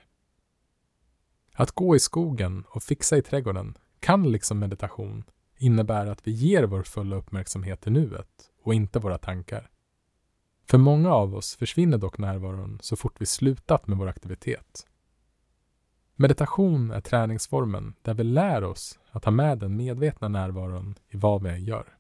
Att 1.54 1.72
gå 1.72 1.96
i 1.96 2.00
skogen 2.00 2.66
och 2.70 2.84
fixa 2.84 3.18
i 3.18 3.22
trädgården 3.22 3.78
kan 4.00 4.32
liksom 4.32 4.60
meditation 4.60 5.24
innebär 5.60 6.06
att 6.06 6.28
vi 6.28 6.32
ger 6.32 6.64
vår 6.64 6.84
fulla 6.84 7.16
uppmärksamhet 7.16 7.82
till 7.82 7.92
nuet 7.92 8.52
och 8.64 8.74
inte 8.74 9.00
våra 9.00 9.18
tankar. 9.18 9.70
För 10.66 10.78
många 10.78 11.14
av 11.14 11.36
oss 11.36 11.56
försvinner 11.56 11.98
dock 11.98 12.18
närvaron 12.18 12.80
så 12.82 12.96
fort 12.96 13.22
vi 13.22 13.26
slutat 13.26 13.88
med 13.88 13.98
vår 13.98 14.08
aktivitet. 14.08 14.88
Meditation 16.16 16.92
är 16.92 17.02
träningsformen 17.02 17.94
där 18.02 18.14
vi 18.14 18.24
lär 18.24 18.64
oss 18.64 19.00
att 19.12 19.26
ha 19.26 19.32
med 19.32 19.58
den 19.58 19.76
medvetna 19.76 20.28
närvaron 20.28 20.96
i 21.10 21.18
vad 21.18 21.44
vi 21.44 21.50
än 21.50 21.64
gör. 21.64 21.98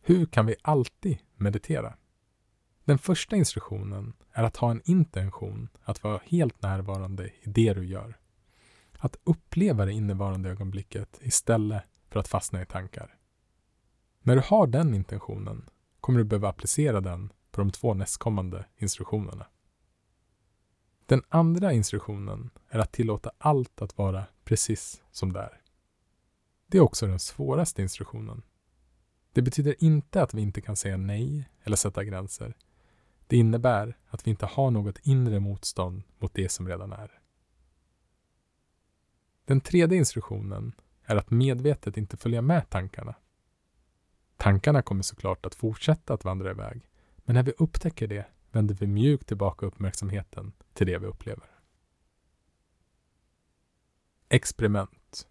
Hur 0.00 0.26
kan 0.26 0.46
vi 0.46 0.54
alltid 0.62 1.18
meditera? 1.36 1.94
Den 2.84 2.98
första 2.98 3.36
instruktionen 3.36 4.12
är 4.32 4.44
att 4.44 4.56
ha 4.56 4.70
en 4.70 4.82
intention 4.84 5.68
att 5.82 6.02
vara 6.04 6.20
helt 6.24 6.62
närvarande 6.62 7.26
i 7.26 7.42
det 7.44 7.74
du 7.74 7.86
gör. 7.86 8.18
Att 8.98 9.16
uppleva 9.24 9.84
det 9.84 9.92
innevarande 9.92 10.50
ögonblicket 10.50 11.18
istället 11.22 11.82
för 12.08 12.20
att 12.20 12.28
fastna 12.28 12.62
i 12.62 12.66
tankar. 12.66 13.18
När 14.20 14.36
du 14.36 14.42
har 14.44 14.66
den 14.66 14.94
intentionen 14.94 15.70
kommer 16.00 16.18
du 16.18 16.24
behöva 16.24 16.48
applicera 16.48 17.00
den 17.00 17.32
på 17.50 17.60
de 17.60 17.70
två 17.70 17.94
nästkommande 17.94 18.64
instruktionerna. 18.76 19.46
Den 21.06 21.22
andra 21.28 21.72
instruktionen 21.72 22.50
är 22.68 22.78
att 22.78 22.92
tillåta 22.92 23.30
allt 23.38 23.82
att 23.82 23.98
vara 23.98 24.24
precis 24.44 25.02
som 25.10 25.32
det 25.32 25.40
är. 25.40 25.60
Det 26.66 26.78
är 26.78 26.82
också 26.82 27.06
den 27.06 27.18
svåraste 27.18 27.82
instruktionen. 27.82 28.42
Det 29.32 29.42
betyder 29.42 29.84
inte 29.84 30.22
att 30.22 30.34
vi 30.34 30.42
inte 30.42 30.60
kan 30.60 30.76
säga 30.76 30.96
nej 30.96 31.48
eller 31.64 31.76
sätta 31.76 32.04
gränser. 32.04 32.56
Det 33.26 33.36
innebär 33.36 33.98
att 34.08 34.26
vi 34.26 34.30
inte 34.30 34.46
har 34.46 34.70
något 34.70 34.98
inre 35.02 35.40
motstånd 35.40 36.02
mot 36.18 36.34
det 36.34 36.48
som 36.48 36.68
redan 36.68 36.92
är. 36.92 37.20
Den 39.46 39.60
tredje 39.60 39.98
instruktionen 39.98 40.72
är 41.04 41.16
att 41.16 41.30
medvetet 41.30 41.96
inte 41.96 42.16
följa 42.16 42.42
med 42.42 42.70
tankarna. 42.70 43.14
Tankarna 44.36 44.82
kommer 44.82 45.02
såklart 45.02 45.46
att 45.46 45.54
fortsätta 45.54 46.14
att 46.14 46.24
vandra 46.24 46.50
iväg, 46.50 46.88
men 47.16 47.34
när 47.34 47.42
vi 47.42 47.52
upptäcker 47.58 48.06
det 48.06 48.26
vänder 48.50 48.74
vi 48.74 48.86
mjukt 48.86 49.26
tillbaka 49.26 49.66
uppmärksamheten 49.66 50.52
till 50.74 50.86
det 50.86 50.98
vi 50.98 51.06
upplever. 51.06 51.46
Experiment. 54.28 55.28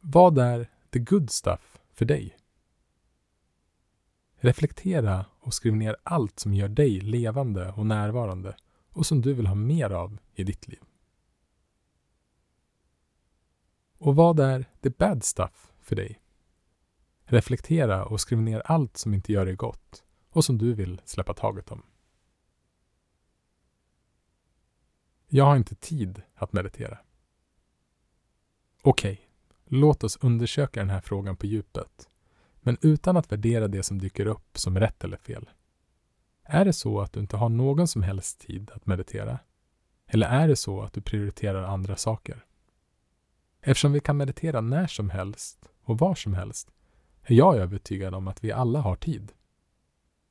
Vad 0.00 0.38
är 0.38 0.70
the 0.90 0.98
good 0.98 1.30
stuff 1.30 1.78
för 1.92 2.04
dig? 2.04 2.36
Reflektera 4.36 5.26
och 5.40 5.54
skriv 5.54 5.76
ner 5.76 5.96
allt 6.02 6.40
som 6.40 6.54
gör 6.54 6.68
dig 6.68 7.00
levande 7.00 7.72
och 7.72 7.86
närvarande 7.86 8.56
och 8.90 9.06
som 9.06 9.20
du 9.20 9.34
vill 9.34 9.46
ha 9.46 9.54
mer 9.54 9.90
av 9.90 10.18
i 10.34 10.44
ditt 10.44 10.68
liv. 10.68 10.82
Och 13.98 14.16
vad 14.16 14.40
är 14.40 14.64
the 14.82 14.90
bad 14.90 15.24
stuff 15.24 15.72
för 15.80 15.96
dig? 15.96 16.20
Reflektera 17.24 18.04
och 18.04 18.20
skriv 18.20 18.38
ner 18.38 18.62
allt 18.64 18.96
som 18.96 19.14
inte 19.14 19.32
gör 19.32 19.46
dig 19.46 19.54
gott 19.54 20.04
och 20.30 20.44
som 20.44 20.58
du 20.58 20.74
vill 20.74 21.00
släppa 21.04 21.34
taget 21.34 21.70
om. 21.70 21.82
Jag 25.28 25.44
har 25.44 25.56
inte 25.56 25.74
tid 25.74 26.22
att 26.34 26.52
meditera. 26.52 26.98
Okej, 28.82 29.12
okay, 29.12 29.26
låt 29.64 30.04
oss 30.04 30.16
undersöka 30.20 30.80
den 30.80 30.90
här 30.90 31.00
frågan 31.00 31.36
på 31.36 31.46
djupet, 31.46 32.08
men 32.60 32.78
utan 32.80 33.16
att 33.16 33.32
värdera 33.32 33.68
det 33.68 33.82
som 33.82 33.98
dyker 33.98 34.26
upp 34.26 34.58
som 34.58 34.78
rätt 34.78 35.04
eller 35.04 35.16
fel. 35.16 35.50
Är 36.42 36.64
det 36.64 36.72
så 36.72 37.00
att 37.00 37.12
du 37.12 37.20
inte 37.20 37.36
har 37.36 37.48
någon 37.48 37.88
som 37.88 38.02
helst 38.02 38.40
tid 38.40 38.70
att 38.74 38.86
meditera? 38.86 39.38
Eller 40.06 40.26
är 40.28 40.48
det 40.48 40.56
så 40.56 40.82
att 40.82 40.92
du 40.92 41.00
prioriterar 41.00 41.62
andra 41.62 41.96
saker? 41.96 42.45
Eftersom 43.68 43.92
vi 43.92 44.00
kan 44.00 44.16
meditera 44.16 44.60
när 44.60 44.86
som 44.86 45.10
helst 45.10 45.68
och 45.82 45.98
var 45.98 46.14
som 46.14 46.34
helst 46.34 46.70
är 47.22 47.34
jag 47.34 47.56
övertygad 47.56 48.14
om 48.14 48.28
att 48.28 48.44
vi 48.44 48.52
alla 48.52 48.80
har 48.80 48.96
tid. 48.96 49.32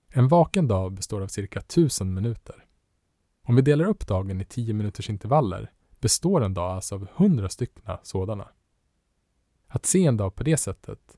En 0.07 0.27
vaken 0.27 0.67
dag 0.67 0.93
består 0.93 1.21
av 1.21 1.27
cirka 1.27 1.61
tusen 1.61 2.13
minuter. 2.13 2.65
Om 3.43 3.55
vi 3.55 3.61
delar 3.61 3.85
upp 3.85 4.07
dagen 4.07 4.41
i 4.41 4.45
10 4.45 4.73
minuters 4.73 5.09
intervaller 5.09 5.71
består 5.99 6.43
en 6.43 6.53
dag 6.53 6.71
alltså 6.71 6.95
av 6.95 7.07
100 7.17 7.49
stycken 7.49 7.97
sådana. 8.03 8.47
Att 9.67 9.85
se 9.85 10.05
en 10.05 10.17
dag 10.17 10.35
på 10.35 10.43
det 10.43 10.57
sättet 10.57 11.17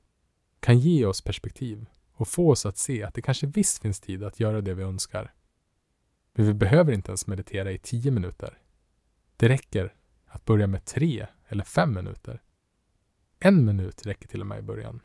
kan 0.60 0.78
ge 0.78 1.06
oss 1.06 1.22
perspektiv 1.22 1.86
och 2.12 2.28
få 2.28 2.50
oss 2.50 2.66
att 2.66 2.78
se 2.78 3.02
att 3.02 3.14
det 3.14 3.22
kanske 3.22 3.46
visst 3.46 3.82
finns 3.82 4.00
tid 4.00 4.24
att 4.24 4.40
göra 4.40 4.60
det 4.60 4.74
vi 4.74 4.82
önskar. 4.82 5.34
Men 6.32 6.46
vi 6.46 6.54
behöver 6.54 6.92
inte 6.92 7.10
ens 7.10 7.26
meditera 7.26 7.72
i 7.72 7.78
10 7.78 8.10
minuter. 8.10 8.58
Det 9.36 9.48
räcker 9.48 9.94
att 10.26 10.44
börja 10.44 10.66
med 10.66 10.84
3 10.84 11.26
eller 11.48 11.64
fem 11.64 11.94
minuter. 11.94 12.42
En 13.38 13.64
minut 13.64 14.06
räcker 14.06 14.28
till 14.28 14.40
och 14.40 14.46
med 14.46 14.58
i 14.58 14.62
början. 14.62 15.00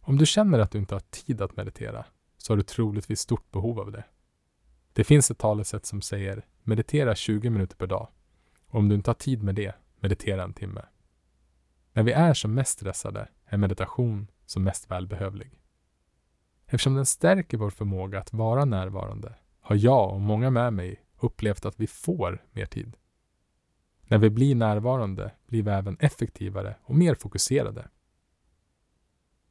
Om 0.00 0.18
du 0.18 0.26
känner 0.26 0.58
att 0.58 0.70
du 0.70 0.78
inte 0.78 0.94
har 0.94 1.00
tid 1.00 1.42
att 1.42 1.56
meditera 1.56 2.04
så 2.36 2.52
har 2.52 2.56
du 2.56 2.62
troligtvis 2.62 3.20
stort 3.20 3.50
behov 3.50 3.80
av 3.80 3.92
det. 3.92 4.04
Det 4.92 5.04
finns 5.04 5.30
ett 5.30 5.38
talesätt 5.38 5.86
som 5.86 6.02
säger 6.02 6.46
meditera 6.62 7.14
20 7.14 7.50
minuter 7.50 7.76
per 7.76 7.86
dag. 7.86 8.08
Och 8.66 8.78
om 8.78 8.88
du 8.88 8.94
inte 8.94 9.10
har 9.10 9.14
tid 9.14 9.42
med 9.42 9.54
det, 9.54 9.74
meditera 10.00 10.42
en 10.42 10.54
timme. 10.54 10.82
När 11.92 12.02
vi 12.02 12.12
är 12.12 12.34
som 12.34 12.54
mest 12.54 12.72
stressade 12.72 13.28
är 13.44 13.56
meditation 13.56 14.30
som 14.46 14.64
mest 14.64 14.90
välbehövlig. 14.90 15.60
Eftersom 16.66 16.94
den 16.94 17.06
stärker 17.06 17.56
vår 17.56 17.70
förmåga 17.70 18.18
att 18.18 18.32
vara 18.32 18.64
närvarande 18.64 19.34
har 19.60 19.76
jag 19.76 20.12
och 20.12 20.20
många 20.20 20.50
med 20.50 20.72
mig 20.72 21.04
upplevt 21.20 21.66
att 21.66 21.80
vi 21.80 21.86
får 21.86 22.44
mer 22.52 22.66
tid. 22.66 22.96
När 24.10 24.18
vi 24.18 24.30
blir 24.30 24.54
närvarande 24.54 25.32
blir 25.46 25.62
vi 25.62 25.70
även 25.70 25.96
effektivare 26.00 26.76
och 26.82 26.94
mer 26.94 27.14
fokuserade. 27.14 27.88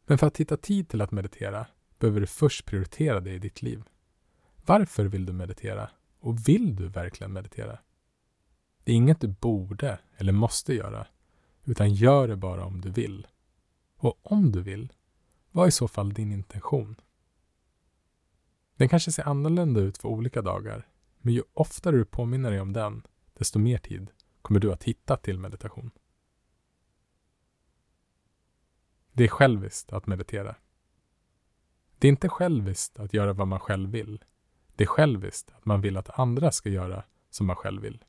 Men 0.05 0.17
för 0.17 0.27
att 0.27 0.37
hitta 0.37 0.57
tid 0.57 0.89
till 0.89 1.01
att 1.01 1.11
meditera 1.11 1.67
behöver 1.99 2.19
du 2.19 2.27
först 2.27 2.65
prioritera 2.65 3.19
det 3.19 3.33
i 3.33 3.39
ditt 3.39 3.61
liv. 3.61 3.83
Varför 4.65 5.05
vill 5.05 5.25
du 5.25 5.33
meditera? 5.33 5.89
Och 6.19 6.47
vill 6.47 6.75
du 6.75 6.87
verkligen 6.87 7.33
meditera? 7.33 7.79
Det 8.83 8.91
är 8.91 8.95
inget 8.95 9.21
du 9.21 9.27
borde 9.27 9.99
eller 10.17 10.31
måste 10.33 10.73
göra, 10.73 11.07
utan 11.65 11.93
gör 11.93 12.27
det 12.27 12.35
bara 12.35 12.65
om 12.65 12.81
du 12.81 12.89
vill. 12.89 13.27
Och 13.97 14.31
om 14.31 14.51
du 14.51 14.61
vill, 14.61 14.93
vad 15.51 15.63
är 15.63 15.69
i 15.69 15.71
så 15.71 15.87
fall 15.87 16.13
din 16.13 16.31
intention? 16.31 16.95
Den 18.75 18.89
kanske 18.89 19.11
ser 19.11 19.27
annorlunda 19.27 19.79
ut 19.79 19.97
för 19.97 20.09
olika 20.09 20.41
dagar, 20.41 20.87
men 21.17 21.33
ju 21.33 21.43
oftare 21.53 21.97
du 21.97 22.05
påminner 22.05 22.51
dig 22.51 22.61
om 22.61 22.73
den, 22.73 23.07
desto 23.33 23.59
mer 23.59 23.77
tid 23.77 24.11
kommer 24.41 24.59
du 24.59 24.73
att 24.73 24.83
hitta 24.83 25.17
till 25.17 25.39
meditation. 25.39 25.91
Det 29.11 29.23
är 29.23 29.27
själviskt 29.27 29.93
att 29.93 30.07
meditera. 30.07 30.55
Det 31.97 32.07
är 32.07 32.09
inte 32.09 32.29
själviskt 32.29 32.99
att 32.99 33.13
göra 33.13 33.33
vad 33.33 33.47
man 33.47 33.59
själv 33.59 33.89
vill. 33.89 34.23
Det 34.75 34.83
är 34.83 34.87
själviskt 34.87 35.51
att 35.51 35.65
man 35.65 35.81
vill 35.81 35.97
att 35.97 36.19
andra 36.19 36.51
ska 36.51 36.69
göra 36.69 37.03
som 37.29 37.47
man 37.47 37.55
själv 37.55 37.81
vill. 37.81 38.05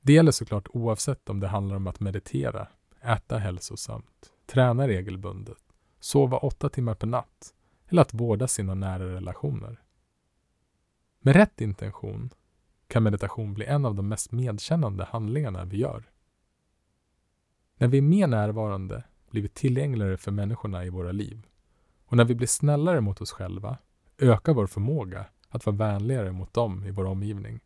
Det 0.00 0.12
gäller 0.12 0.32
såklart 0.32 0.68
oavsett 0.68 1.28
om 1.28 1.40
det 1.40 1.48
handlar 1.48 1.76
om 1.76 1.86
att 1.86 2.00
meditera, 2.00 2.68
äta 3.00 3.38
hälsosamt, 3.38 4.32
träna 4.46 4.88
regelbundet, 4.88 5.64
sova 6.00 6.38
åtta 6.38 6.68
timmar 6.68 6.94
per 6.94 7.06
natt 7.06 7.54
eller 7.88 8.02
att 8.02 8.14
vårda 8.14 8.48
sina 8.48 8.74
nära 8.74 9.14
relationer. 9.14 9.82
Med 11.18 11.36
rätt 11.36 11.60
intention 11.60 12.30
kan 12.86 13.02
meditation 13.02 13.54
bli 13.54 13.64
en 13.64 13.84
av 13.84 13.94
de 13.94 14.08
mest 14.08 14.32
medkännande 14.32 15.04
handlingarna 15.04 15.64
vi 15.64 15.76
gör. 15.76 16.10
När 17.76 17.88
vi 17.88 17.98
är 17.98 18.02
mer 18.02 18.26
närvarande 18.26 19.04
blir 19.30 19.42
vi 19.42 19.48
tillgängligare 19.48 20.16
för 20.16 20.30
människorna 20.30 20.84
i 20.84 20.90
våra 20.90 21.12
liv. 21.12 21.46
Och 22.06 22.16
när 22.16 22.24
vi 22.24 22.34
blir 22.34 22.46
snällare 22.46 23.00
mot 23.00 23.20
oss 23.20 23.32
själva 23.32 23.78
ökar 24.18 24.54
vår 24.54 24.66
förmåga 24.66 25.26
att 25.48 25.66
vara 25.66 25.76
vänligare 25.76 26.32
mot 26.32 26.52
dem 26.52 26.84
i 26.84 26.90
vår 26.90 27.04
omgivning. 27.04 27.60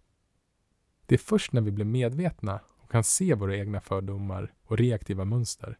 Det 1.06 1.14
är 1.14 1.18
först 1.18 1.52
när 1.52 1.60
vi 1.60 1.70
blir 1.70 1.84
medvetna 1.84 2.60
och 2.68 2.90
kan 2.90 3.04
se 3.04 3.34
våra 3.34 3.56
egna 3.56 3.80
fördomar 3.80 4.54
och 4.62 4.78
reaktiva 4.78 5.24
mönster 5.24 5.78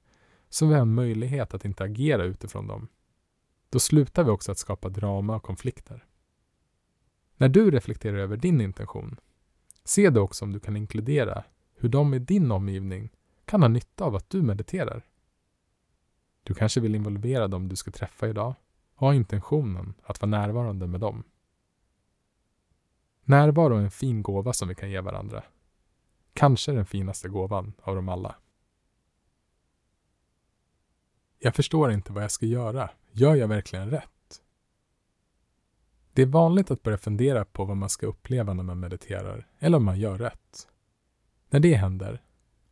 som 0.49 0.69
vi 0.69 0.75
har 0.75 0.83
en 0.83 0.95
möjlighet 0.95 1.55
att 1.55 1.65
inte 1.65 1.85
agera 1.85 2.25
utifrån 2.25 2.67
dem. 2.67 2.89
Då 3.71 3.79
slutar 3.79 4.25
vi 4.25 4.31
också 4.31 4.53
att 4.53 4.59
skapa 4.59 4.89
drama 4.89 5.37
och 5.37 5.43
konflikter. 5.43 6.05
När 7.37 7.49
du 7.49 7.71
reflekterar 7.71 8.19
över 8.19 8.37
din 8.37 8.61
intention, 8.61 9.17
se 9.89 10.11
då 10.11 10.21
också 10.21 10.45
om 10.45 10.53
du 10.53 10.61
kan 10.61 10.77
inkludera 10.77 11.45
hur 11.77 11.89
de 11.89 12.15
i 12.15 12.19
din 12.19 12.51
omgivning 12.51 13.11
kan 13.45 13.63
ha 13.63 13.69
nytta 13.69 14.05
av 14.05 14.15
att 14.15 14.31
du 14.31 14.43
mediterar. 14.43 15.07
Du 16.43 16.55
kanske 16.55 16.81
vill 16.81 16.95
involvera 16.95 17.49
dem 17.49 17.69
du 17.69 17.77
ska 17.77 17.91
träffa 17.91 18.29
idag 18.29 18.55
och 18.95 19.07
ha 19.07 19.15
intentionen 19.15 19.95
att 20.03 20.23
vara 20.23 20.31
närvarande 20.31 20.87
med 20.87 21.01
dem. 21.01 21.25
Närvaro 23.23 23.77
är 23.77 23.81
en 23.81 23.91
fin 23.91 24.23
gåva 24.23 24.53
som 24.53 24.69
vi 24.69 24.75
kan 24.75 24.91
ge 24.91 25.01
varandra. 25.01 25.45
Kanske 26.33 26.73
den 26.73 26.87
finaste 26.87 27.29
gåvan 27.29 27.73
av 27.83 27.95
dem 27.95 28.09
alla. 28.09 28.37
Jag 31.39 31.55
förstår 31.55 31.93
inte 31.93 32.13
vad 32.13 32.23
jag 32.23 32.31
ska 32.31 32.47
göra. 32.47 32.91
Gör 33.13 33.35
jag 33.35 33.49
verkligen 33.49 33.91
rätt? 33.91 34.18
Det 36.19 36.23
är 36.23 36.27
vanligt 36.27 36.71
att 36.71 36.83
börja 36.83 36.99
fundera 36.99 37.45
på 37.45 37.65
vad 37.65 37.77
man 37.77 37.89
ska 37.89 38.07
uppleva 38.07 38.55
när 38.55 38.63
man 38.63 38.81
mediterar, 38.81 39.49
eller 39.59 39.77
om 39.77 39.85
man 39.85 40.01
gör 40.01 40.19
rätt. 40.19 40.69
När 41.51 41.61
det 41.61 41.75
händer, 41.75 42.23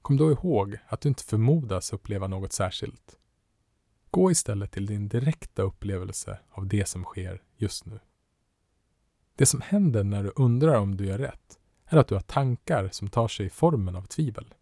kom 0.03 0.17
då 0.17 0.33
ihåg 0.33 0.79
att 0.87 1.01
du 1.01 1.09
inte 1.09 1.25
förmodas 1.25 1.93
uppleva 1.93 2.27
något 2.27 2.53
särskilt. 2.53 3.19
Gå 4.11 4.31
istället 4.31 4.73
till 4.73 4.87
din 4.87 5.09
direkta 5.09 5.63
upplevelse 5.63 6.39
av 6.51 6.67
det 6.67 6.89
som 6.89 7.05
sker 7.05 7.43
just 7.57 7.87
nu. 7.87 8.01
Det 9.37 9.47
som 9.47 9.61
händer 9.61 10.05
när 10.05 10.23
du 10.23 10.33
undrar 10.37 10.75
om 10.75 10.97
du 10.97 11.07
gör 11.07 11.19
rätt 11.19 11.59
är 11.85 11.97
att 11.97 12.09
du 12.09 12.15
har 12.15 12.23
tankar 12.23 12.89
som 12.93 13.09
tar 13.09 13.29
sig 13.29 13.47
i 13.47 13.51
formen 13.51 13.97
av 13.97 14.03
tvivel. 14.03 14.55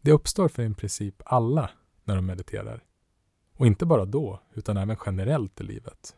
Det 0.00 0.12
uppstår 0.12 0.48
för 0.48 0.62
i 0.62 0.74
princip 0.74 1.22
alla 1.24 1.70
när 2.04 2.16
de 2.16 2.26
mediterar. 2.26 2.84
Och 3.56 3.66
inte 3.66 3.86
bara 3.86 4.04
då, 4.04 4.40
utan 4.54 4.76
även 4.76 4.96
generellt 5.06 5.60
i 5.60 5.64
livet. 5.64 6.17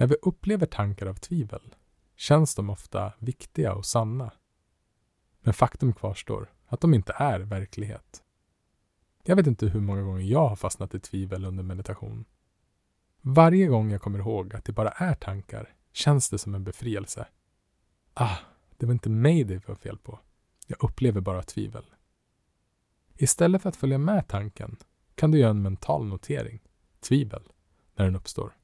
När 0.00 0.06
vi 0.06 0.16
upplever 0.22 0.66
tankar 0.66 1.06
av 1.06 1.14
tvivel 1.14 1.74
känns 2.16 2.54
de 2.54 2.70
ofta 2.70 3.12
viktiga 3.18 3.74
och 3.74 3.86
sanna. 3.86 4.32
Men 5.40 5.54
faktum 5.54 5.92
kvarstår 5.92 6.52
att 6.66 6.80
de 6.80 6.94
inte 6.94 7.12
är 7.16 7.40
verklighet. 7.40 8.22
Jag 9.22 9.36
vet 9.36 9.46
inte 9.46 9.66
hur 9.66 9.80
många 9.80 10.02
gånger 10.02 10.22
jag 10.22 10.48
har 10.48 10.56
fastnat 10.56 10.94
i 10.94 11.00
tvivel 11.00 11.44
under 11.44 11.62
meditation. 11.62 12.24
Varje 13.20 13.66
gång 13.66 13.90
jag 13.90 14.02
kommer 14.02 14.18
ihåg 14.18 14.54
att 14.54 14.64
det 14.64 14.72
bara 14.72 14.90
är 14.90 15.14
tankar 15.14 15.74
känns 15.92 16.30
det 16.30 16.38
som 16.38 16.54
en 16.54 16.64
befrielse. 16.64 17.28
Ah, 18.14 18.36
det 18.76 18.86
var 18.86 18.92
inte 18.92 19.10
mig 19.10 19.44
det 19.44 19.68
var 19.68 19.74
fel 19.74 19.98
på. 19.98 20.18
Jag 20.66 20.84
upplever 20.84 21.20
bara 21.20 21.42
tvivel. 21.42 21.84
Istället 23.16 23.62
för 23.62 23.68
att 23.68 23.76
följa 23.76 23.98
med 23.98 24.28
tanken 24.28 24.76
kan 25.14 25.30
du 25.30 25.38
göra 25.38 25.50
en 25.50 25.62
mental 25.62 26.06
notering, 26.06 26.60
tvivel, 27.00 27.42
när 27.94 28.04
den 28.04 28.16
uppstår. 28.16 28.59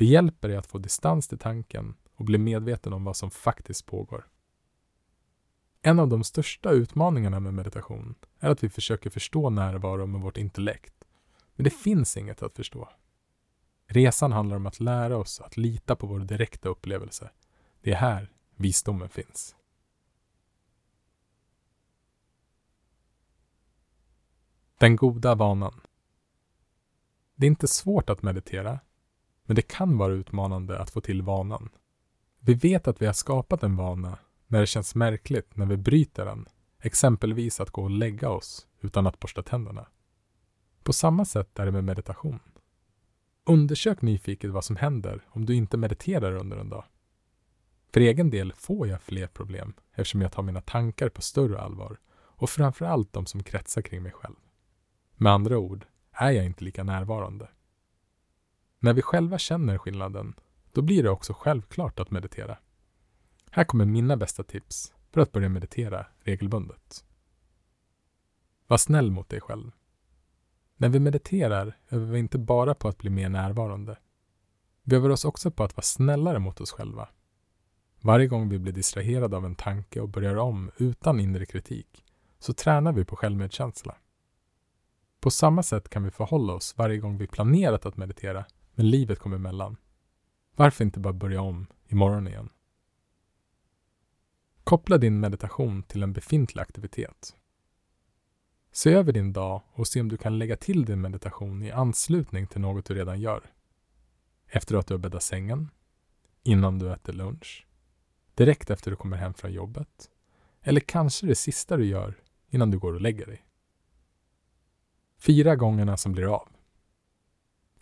Det 0.00 0.06
hjälper 0.06 0.48
dig 0.48 0.56
att 0.56 0.66
få 0.66 0.78
distans 0.78 1.28
till 1.28 1.38
tanken 1.38 1.94
och 2.14 2.24
bli 2.24 2.38
medveten 2.38 2.92
om 2.92 3.04
vad 3.04 3.16
som 3.16 3.30
faktiskt 3.30 3.86
pågår. 3.86 4.28
En 5.82 5.98
av 5.98 6.08
de 6.08 6.24
största 6.24 6.70
utmaningarna 6.70 7.40
med 7.40 7.54
meditation 7.54 8.14
är 8.38 8.50
att 8.50 8.64
vi 8.64 8.68
försöker 8.68 9.10
förstå 9.10 9.50
närvaro 9.50 10.06
med 10.06 10.20
vårt 10.20 10.36
intellekt. 10.36 10.94
Men 11.54 11.64
det 11.64 11.70
finns 11.70 12.16
inget 12.16 12.42
att 12.42 12.56
förstå. 12.56 12.88
Resan 13.86 14.32
handlar 14.32 14.56
om 14.56 14.66
att 14.66 14.80
lära 14.80 15.16
oss 15.16 15.40
att 15.40 15.56
lita 15.56 15.96
på 15.96 16.06
vår 16.06 16.18
direkta 16.18 16.68
upplevelse. 16.68 17.30
Det 17.82 17.90
är 17.90 17.96
här 17.96 18.32
visdomen 18.56 19.08
finns. 19.08 19.56
Den 24.78 24.96
goda 24.96 25.34
vanan. 25.34 25.80
Det 27.34 27.46
är 27.46 27.50
inte 27.50 27.68
svårt 27.68 28.10
att 28.10 28.22
meditera, 28.22 28.80
men 29.50 29.54
det 29.54 29.62
kan 29.62 29.98
vara 29.98 30.12
utmanande 30.12 30.78
att 30.78 30.90
få 30.90 31.00
till 31.00 31.22
vanan. 31.22 31.68
Vi 32.40 32.54
vet 32.54 32.88
att 32.88 33.02
vi 33.02 33.06
har 33.06 33.12
skapat 33.12 33.62
en 33.62 33.76
vana 33.76 34.18
när 34.46 34.60
det 34.60 34.66
känns 34.66 34.94
märkligt 34.94 35.56
när 35.56 35.66
vi 35.66 35.76
bryter 35.76 36.24
den 36.24 36.48
exempelvis 36.82 37.60
att 37.60 37.70
gå 37.70 37.82
och 37.82 37.90
lägga 37.90 38.28
oss 38.30 38.66
utan 38.80 39.06
att 39.06 39.20
borsta 39.20 39.42
tänderna. 39.42 39.86
På 40.82 40.92
samma 40.92 41.24
sätt 41.24 41.58
är 41.58 41.66
det 41.66 41.72
med 41.72 41.84
meditation. 41.84 42.38
Undersök 43.44 44.02
nyfiket 44.02 44.50
vad 44.50 44.64
som 44.64 44.76
händer 44.76 45.24
om 45.28 45.46
du 45.46 45.54
inte 45.54 45.76
mediterar 45.76 46.36
under 46.36 46.56
en 46.56 46.68
dag. 46.68 46.84
För 47.92 48.00
egen 48.00 48.30
del 48.30 48.52
får 48.52 48.88
jag 48.88 49.02
fler 49.02 49.26
problem 49.26 49.72
eftersom 49.94 50.20
jag 50.22 50.32
tar 50.32 50.42
mina 50.42 50.60
tankar 50.60 51.08
på 51.08 51.22
större 51.22 51.60
allvar 51.60 51.98
och 52.14 52.50
framförallt 52.50 53.12
de 53.12 53.26
som 53.26 53.42
kretsar 53.42 53.82
kring 53.82 54.02
mig 54.02 54.12
själv. 54.12 54.36
Med 55.16 55.32
andra 55.32 55.58
ord 55.58 55.86
är 56.12 56.30
jag 56.30 56.44
inte 56.44 56.64
lika 56.64 56.84
närvarande. 56.84 57.48
När 58.82 58.92
vi 58.92 59.02
själva 59.02 59.38
känner 59.38 59.78
skillnaden, 59.78 60.34
då 60.72 60.82
blir 60.82 61.02
det 61.02 61.10
också 61.10 61.32
självklart 61.32 62.00
att 62.00 62.10
meditera. 62.10 62.58
Här 63.50 63.64
kommer 63.64 63.84
mina 63.84 64.16
bästa 64.16 64.42
tips 64.42 64.92
för 65.12 65.20
att 65.20 65.32
börja 65.32 65.48
meditera 65.48 66.06
regelbundet. 66.20 67.04
Var 68.66 68.76
snäll 68.76 69.10
mot 69.10 69.28
dig 69.28 69.40
själv. 69.40 69.70
När 70.76 70.88
vi 70.88 71.00
mediterar 71.00 71.78
övar 71.88 72.06
vi 72.06 72.18
inte 72.18 72.38
bara 72.38 72.74
på 72.74 72.88
att 72.88 72.98
bli 72.98 73.10
mer 73.10 73.28
närvarande. 73.28 73.98
Vi 74.82 74.96
övar 74.96 75.10
oss 75.10 75.24
också 75.24 75.50
på 75.50 75.64
att 75.64 75.76
vara 75.76 75.82
snällare 75.82 76.38
mot 76.38 76.60
oss 76.60 76.72
själva. 76.72 77.08
Varje 78.00 78.26
gång 78.26 78.48
vi 78.48 78.58
blir 78.58 78.72
distraherade 78.72 79.36
av 79.36 79.44
en 79.44 79.54
tanke 79.54 80.00
och 80.00 80.08
börjar 80.08 80.36
om 80.36 80.70
utan 80.76 81.20
inre 81.20 81.46
kritik 81.46 82.04
så 82.38 82.52
tränar 82.52 82.92
vi 82.92 83.04
på 83.04 83.16
självmedkänsla. 83.16 83.96
På 85.20 85.30
samma 85.30 85.62
sätt 85.62 85.88
kan 85.88 86.04
vi 86.04 86.10
förhålla 86.10 86.52
oss 86.52 86.74
varje 86.76 86.98
gång 86.98 87.18
vi 87.18 87.26
planerat 87.26 87.86
att 87.86 87.96
meditera 87.96 88.44
men 88.80 88.90
livet 88.90 89.18
kommer 89.18 89.36
emellan. 89.36 89.76
Varför 90.56 90.84
inte 90.84 91.00
bara 91.00 91.12
börja 91.12 91.40
om 91.40 91.66
imorgon 91.88 92.28
igen? 92.28 92.48
Koppla 94.64 94.98
din 94.98 95.20
meditation 95.20 95.82
till 95.82 96.02
en 96.02 96.12
befintlig 96.12 96.62
aktivitet. 96.62 97.36
Se 98.72 98.92
över 98.92 99.12
din 99.12 99.32
dag 99.32 99.62
och 99.72 99.86
se 99.86 100.00
om 100.00 100.08
du 100.08 100.16
kan 100.16 100.38
lägga 100.38 100.56
till 100.56 100.84
din 100.84 101.00
meditation 101.00 101.62
i 101.62 101.70
anslutning 101.70 102.46
till 102.46 102.60
något 102.60 102.84
du 102.84 102.94
redan 102.94 103.20
gör. 103.20 103.52
Efter 104.46 104.76
att 104.76 104.86
du 104.86 104.94
har 104.94 104.98
bäddat 104.98 105.22
sängen, 105.22 105.70
innan 106.42 106.78
du 106.78 106.92
äter 106.92 107.12
lunch, 107.12 107.66
direkt 108.34 108.70
efter 108.70 108.90
du 108.90 108.96
kommer 108.96 109.16
hem 109.16 109.34
från 109.34 109.52
jobbet 109.52 110.10
eller 110.60 110.80
kanske 110.80 111.26
det 111.26 111.34
sista 111.34 111.76
du 111.76 111.84
gör 111.84 112.14
innan 112.48 112.70
du 112.70 112.78
går 112.78 112.92
och 112.92 113.00
lägger 113.00 113.26
dig. 113.26 113.46
Fira 115.18 115.56
gångerna 115.56 115.96
som 115.96 116.12
blir 116.12 116.34
av. 116.34 116.48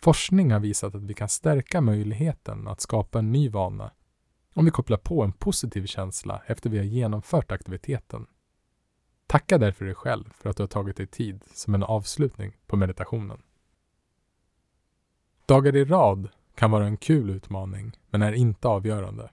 Forskning 0.01 0.51
har 0.51 0.59
visat 0.59 0.95
att 0.95 1.03
vi 1.03 1.13
kan 1.13 1.29
stärka 1.29 1.81
möjligheten 1.81 2.67
att 2.67 2.81
skapa 2.81 3.19
en 3.19 3.31
ny 3.31 3.49
vana 3.49 3.91
om 4.53 4.65
vi 4.65 4.71
kopplar 4.71 4.97
på 4.97 5.23
en 5.23 5.31
positiv 5.31 5.85
känsla 5.85 6.41
efter 6.45 6.69
vi 6.69 6.77
har 6.77 6.85
genomfört 6.85 7.51
aktiviteten. 7.51 8.27
Tacka 9.27 9.57
därför 9.57 9.85
dig 9.85 9.95
själv 9.95 10.33
för 10.33 10.49
att 10.49 10.57
du 10.57 10.63
har 10.63 10.67
tagit 10.67 10.97
dig 10.97 11.07
tid 11.07 11.43
som 11.53 11.75
en 11.75 11.83
avslutning 11.83 12.57
på 12.67 12.77
meditationen. 12.77 13.41
Dagar 15.45 15.75
i 15.75 15.85
rad 15.85 16.29
kan 16.55 16.71
vara 16.71 16.85
en 16.85 16.97
kul 16.97 17.29
utmaning, 17.29 17.99
men 18.09 18.21
är 18.21 18.33
inte 18.33 18.67
avgörande. 18.67 19.31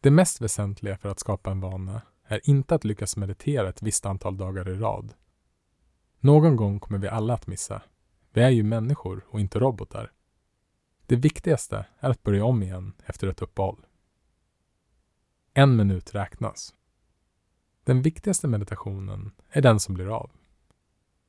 Det 0.00 0.10
mest 0.10 0.40
väsentliga 0.40 0.96
för 0.96 1.08
att 1.08 1.20
skapa 1.20 1.50
en 1.50 1.60
vana 1.60 2.02
är 2.24 2.50
inte 2.50 2.74
att 2.74 2.84
lyckas 2.84 3.16
meditera 3.16 3.68
ett 3.68 3.82
visst 3.82 4.06
antal 4.06 4.36
dagar 4.36 4.68
i 4.68 4.74
rad. 4.74 5.14
Någon 6.20 6.56
gång 6.56 6.80
kommer 6.80 6.98
vi 6.98 7.08
alla 7.08 7.34
att 7.34 7.46
missa. 7.46 7.82
Vi 8.36 8.42
är 8.42 8.50
ju 8.50 8.62
människor 8.62 9.24
och 9.30 9.40
inte 9.40 9.58
robotar. 9.58 10.12
Det 11.06 11.16
viktigaste 11.16 11.86
är 11.98 12.10
att 12.10 12.22
börja 12.22 12.44
om 12.44 12.62
igen 12.62 12.92
efter 13.06 13.28
ett 13.28 13.42
uppehåll. 13.42 13.86
En 15.54 15.76
minut 15.76 16.14
räknas. 16.14 16.74
Den 17.84 18.02
viktigaste 18.02 18.48
meditationen 18.48 19.30
är 19.48 19.62
den 19.62 19.80
som 19.80 19.94
blir 19.94 20.16
av. 20.16 20.30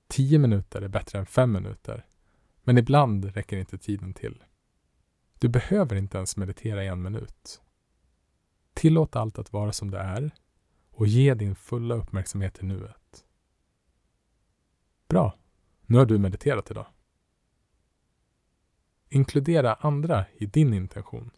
Tio 0.07 0.39
minuter 0.39 0.81
är 0.81 0.87
bättre 0.87 1.19
än 1.19 1.25
fem 1.25 1.51
minuter, 1.51 2.05
men 2.63 2.77
ibland 2.77 3.25
räcker 3.25 3.57
inte 3.57 3.77
tiden 3.77 4.13
till. 4.13 4.43
Du 5.39 5.47
behöver 5.47 5.95
inte 5.95 6.17
ens 6.17 6.37
meditera 6.37 6.83
i 6.83 6.87
en 6.87 7.01
minut. 7.01 7.61
Tillåt 8.73 9.15
allt 9.15 9.39
att 9.39 9.53
vara 9.53 9.71
som 9.71 9.91
det 9.91 9.99
är 9.99 10.31
och 10.91 11.07
ge 11.07 11.33
din 11.33 11.55
fulla 11.55 11.95
uppmärksamhet 11.95 12.53
till 12.53 12.65
nuet. 12.65 13.25
Bra, 15.07 15.33
nu 15.85 15.97
har 15.97 16.05
du 16.05 16.17
mediterat 16.17 16.71
idag. 16.71 16.87
Inkludera 19.09 19.73
andra 19.73 20.25
i 20.35 20.45
din 20.45 20.73
intention. 20.73 21.31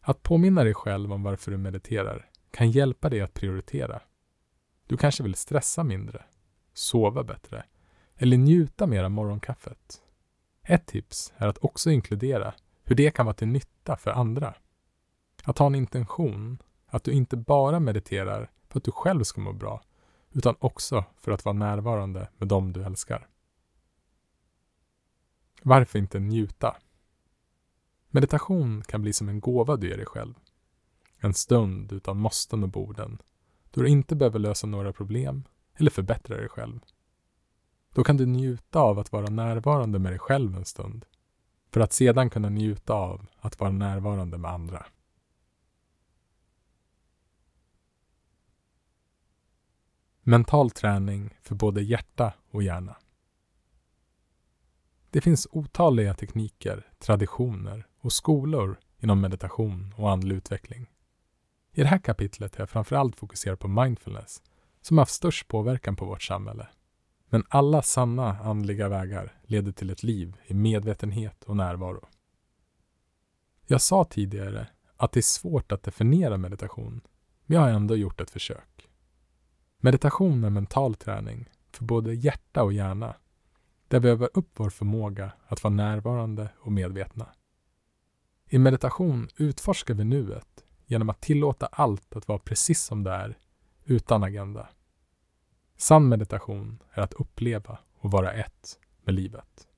Att 0.00 0.22
påminna 0.22 0.64
dig 0.64 0.74
själv 0.74 1.12
om 1.12 1.22
varför 1.22 1.50
du 1.50 1.56
mediterar 1.56 2.30
kan 2.50 2.70
hjälpa 2.70 3.08
dig 3.08 3.20
att 3.20 3.34
prioritera. 3.34 4.02
Du 4.86 4.96
kanske 4.96 5.22
vill 5.22 5.34
stressa 5.34 5.84
mindre, 5.84 6.24
sova 6.74 7.24
bättre 7.24 7.64
eller 8.16 8.36
njuta 8.36 8.86
mer 8.86 9.04
av 9.04 9.10
morgonkaffet. 9.10 10.02
Ett 10.62 10.86
tips 10.86 11.32
är 11.36 11.48
att 11.48 11.58
också 11.64 11.90
inkludera 11.90 12.54
hur 12.84 12.96
det 12.96 13.10
kan 13.10 13.26
vara 13.26 13.34
till 13.34 13.48
nytta 13.48 13.96
för 13.96 14.10
andra. 14.10 14.54
Att 15.44 15.58
ha 15.58 15.66
en 15.66 15.74
intention, 15.74 16.62
att 16.86 17.04
du 17.04 17.12
inte 17.12 17.36
bara 17.36 17.80
mediterar 17.80 18.50
för 18.68 18.78
att 18.78 18.84
du 18.84 18.92
själv 18.92 19.22
ska 19.22 19.40
må 19.40 19.52
bra, 19.52 19.82
utan 20.30 20.54
också 20.58 21.04
för 21.16 21.32
att 21.32 21.44
vara 21.44 21.52
närvarande 21.52 22.28
med 22.38 22.48
dem 22.48 22.72
du 22.72 22.84
älskar. 22.84 23.28
Varför 25.62 25.98
inte 25.98 26.18
njuta? 26.18 26.76
Meditation 28.08 28.82
kan 28.82 29.02
bli 29.02 29.12
som 29.12 29.28
en 29.28 29.40
gåva 29.40 29.76
du 29.76 29.88
ger 29.88 29.96
dig 29.96 30.06
själv. 30.06 30.34
En 31.18 31.34
stund 31.34 31.92
utan 31.92 32.16
måsten 32.16 32.62
och 32.62 32.68
borden, 32.68 33.18
då 33.70 33.82
du 33.82 33.88
inte 33.88 34.16
behöver 34.16 34.38
lösa 34.38 34.66
några 34.66 34.92
problem 34.92 35.44
eller 35.74 35.90
förbättra 35.90 36.36
dig 36.36 36.48
själv. 36.48 36.80
Då 37.94 38.04
kan 38.04 38.16
du 38.16 38.26
njuta 38.26 38.80
av 38.80 38.98
att 38.98 39.12
vara 39.12 39.30
närvarande 39.30 39.98
med 39.98 40.12
dig 40.12 40.18
själv 40.18 40.56
en 40.56 40.64
stund, 40.64 41.04
för 41.70 41.80
att 41.80 41.92
sedan 41.92 42.30
kunna 42.30 42.48
njuta 42.48 42.94
av 42.94 43.26
att 43.38 43.60
vara 43.60 43.70
närvarande 43.70 44.38
med 44.38 44.50
andra. 44.50 44.86
Mental 50.22 50.70
träning 50.70 51.38
för 51.42 51.54
både 51.54 51.82
hjärta 51.82 52.34
och 52.50 52.62
hjärna. 52.62 52.96
Det 55.12 55.20
finns 55.20 55.48
otaliga 55.50 56.14
tekniker, 56.14 56.86
traditioner 56.98 57.86
och 58.00 58.12
skolor 58.12 58.78
inom 58.98 59.20
meditation 59.20 59.94
och 59.96 60.10
andlig 60.10 60.36
utveckling. 60.36 60.90
I 61.72 61.82
det 61.82 61.88
här 61.88 61.98
kapitlet 61.98 62.56
har 62.56 62.62
jag 62.62 62.70
framförallt 62.70 63.16
fokuserat 63.16 63.58
på 63.58 63.68
mindfulness, 63.68 64.42
som 64.80 64.98
haft 64.98 65.12
störst 65.12 65.48
påverkan 65.48 65.96
på 65.96 66.04
vårt 66.04 66.22
samhälle. 66.22 66.68
Men 67.28 67.44
alla 67.48 67.82
sanna 67.82 68.38
andliga 68.38 68.88
vägar 68.88 69.40
leder 69.42 69.72
till 69.72 69.90
ett 69.90 70.02
liv 70.02 70.36
i 70.46 70.54
medvetenhet 70.54 71.44
och 71.44 71.56
närvaro. 71.56 72.08
Jag 73.66 73.80
sa 73.80 74.04
tidigare 74.04 74.66
att 74.96 75.12
det 75.12 75.20
är 75.20 75.22
svårt 75.22 75.72
att 75.72 75.82
definiera 75.82 76.36
meditation, 76.36 77.00
men 77.46 77.54
jag 77.54 77.62
har 77.62 77.70
ändå 77.70 77.96
gjort 77.96 78.20
ett 78.20 78.30
försök. 78.30 78.88
Meditation 79.80 80.44
är 80.44 80.50
mental 80.50 80.94
träning 80.94 81.48
för 81.72 81.84
både 81.84 82.14
hjärta 82.14 82.62
och 82.62 82.72
hjärna, 82.72 83.14
där 83.92 84.00
vi 84.00 84.08
övar 84.08 84.30
upp 84.34 84.50
vår 84.56 84.70
förmåga 84.70 85.32
att 85.46 85.64
vara 85.64 85.74
närvarande 85.74 86.48
och 86.58 86.72
medvetna. 86.72 87.28
I 88.48 88.58
meditation 88.58 89.28
utforskar 89.36 89.94
vi 89.94 90.04
nuet 90.04 90.64
genom 90.86 91.10
att 91.10 91.20
tillåta 91.20 91.66
allt 91.66 92.16
att 92.16 92.28
vara 92.28 92.38
precis 92.38 92.82
som 92.82 93.04
det 93.04 93.10
är, 93.10 93.38
utan 93.84 94.22
agenda. 94.22 94.68
Sann 95.76 96.08
meditation 96.08 96.82
är 96.92 97.02
att 97.02 97.12
uppleva 97.12 97.78
och 97.98 98.10
vara 98.10 98.32
ett 98.32 98.78
med 99.04 99.14
livet. 99.14 99.68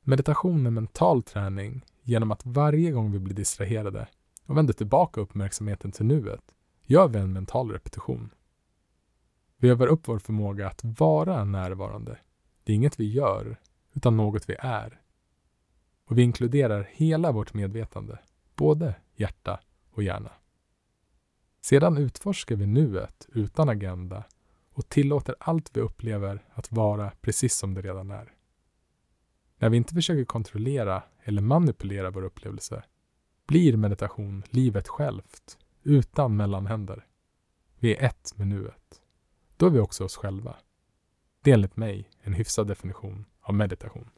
Meditation 0.00 0.66
är 0.66 0.70
mental 0.70 1.22
träning 1.22 1.84
genom 2.02 2.30
att 2.30 2.46
varje 2.46 2.90
gång 2.90 3.12
vi 3.12 3.18
blir 3.18 3.34
distraherade 3.34 4.08
och 4.46 4.56
vänder 4.56 4.74
tillbaka 4.74 5.20
uppmärksamheten 5.20 5.92
till 5.92 6.06
nuet 6.06 6.54
gör 6.82 7.08
vi 7.08 7.18
en 7.18 7.32
mental 7.32 7.70
repetition. 7.70 8.30
Vi 9.56 9.68
övar 9.68 9.86
upp 9.86 10.08
vår 10.08 10.18
förmåga 10.18 10.68
att 10.68 10.80
vara 10.84 11.44
närvarande. 11.44 12.18
Det 12.64 12.72
är 12.72 12.76
inget 12.76 13.00
vi 13.00 13.12
gör, 13.12 13.56
utan 13.92 14.16
något 14.16 14.48
vi 14.48 14.56
är. 14.58 15.00
Och 16.04 16.18
vi 16.18 16.22
inkluderar 16.22 16.88
hela 16.92 17.32
vårt 17.32 17.54
medvetande, 17.54 18.18
både 18.54 18.94
hjärta 19.16 19.60
och 19.90 20.02
hjärna. 20.02 20.32
Sedan 21.60 21.96
utforskar 21.96 22.56
vi 22.56 22.66
nuet 22.66 23.28
utan 23.32 23.68
agenda 23.68 24.24
och 24.72 24.88
tillåter 24.88 25.34
allt 25.38 25.76
vi 25.76 25.80
upplever 25.80 26.44
att 26.54 26.72
vara 26.72 27.12
precis 27.20 27.56
som 27.56 27.74
det 27.74 27.82
redan 27.82 28.10
är. 28.10 28.34
När 29.58 29.68
vi 29.68 29.76
inte 29.76 29.94
försöker 29.94 30.24
kontrollera 30.24 31.02
eller 31.22 31.42
manipulera 31.42 32.10
vår 32.10 32.22
upplevelse 32.22 32.82
blir 33.46 33.76
meditation 33.76 34.42
livet 34.50 34.88
självt, 34.88 35.58
utan 35.82 36.36
mellanhänder. 36.36 37.06
Vi 37.78 37.96
är 37.96 38.04
ett 38.04 38.32
med 38.36 38.46
nuet. 38.46 39.02
Då 39.56 39.66
är 39.66 39.70
vi 39.70 39.80
också 39.80 40.04
oss 40.04 40.16
själva. 40.16 40.56
Det 41.44 41.50
är 41.50 41.54
enligt 41.54 41.76
mig 41.76 42.10
en 42.20 42.32
hyfsad 42.32 42.66
definition 42.66 43.24
av 43.40 43.54
meditation. 43.54 44.10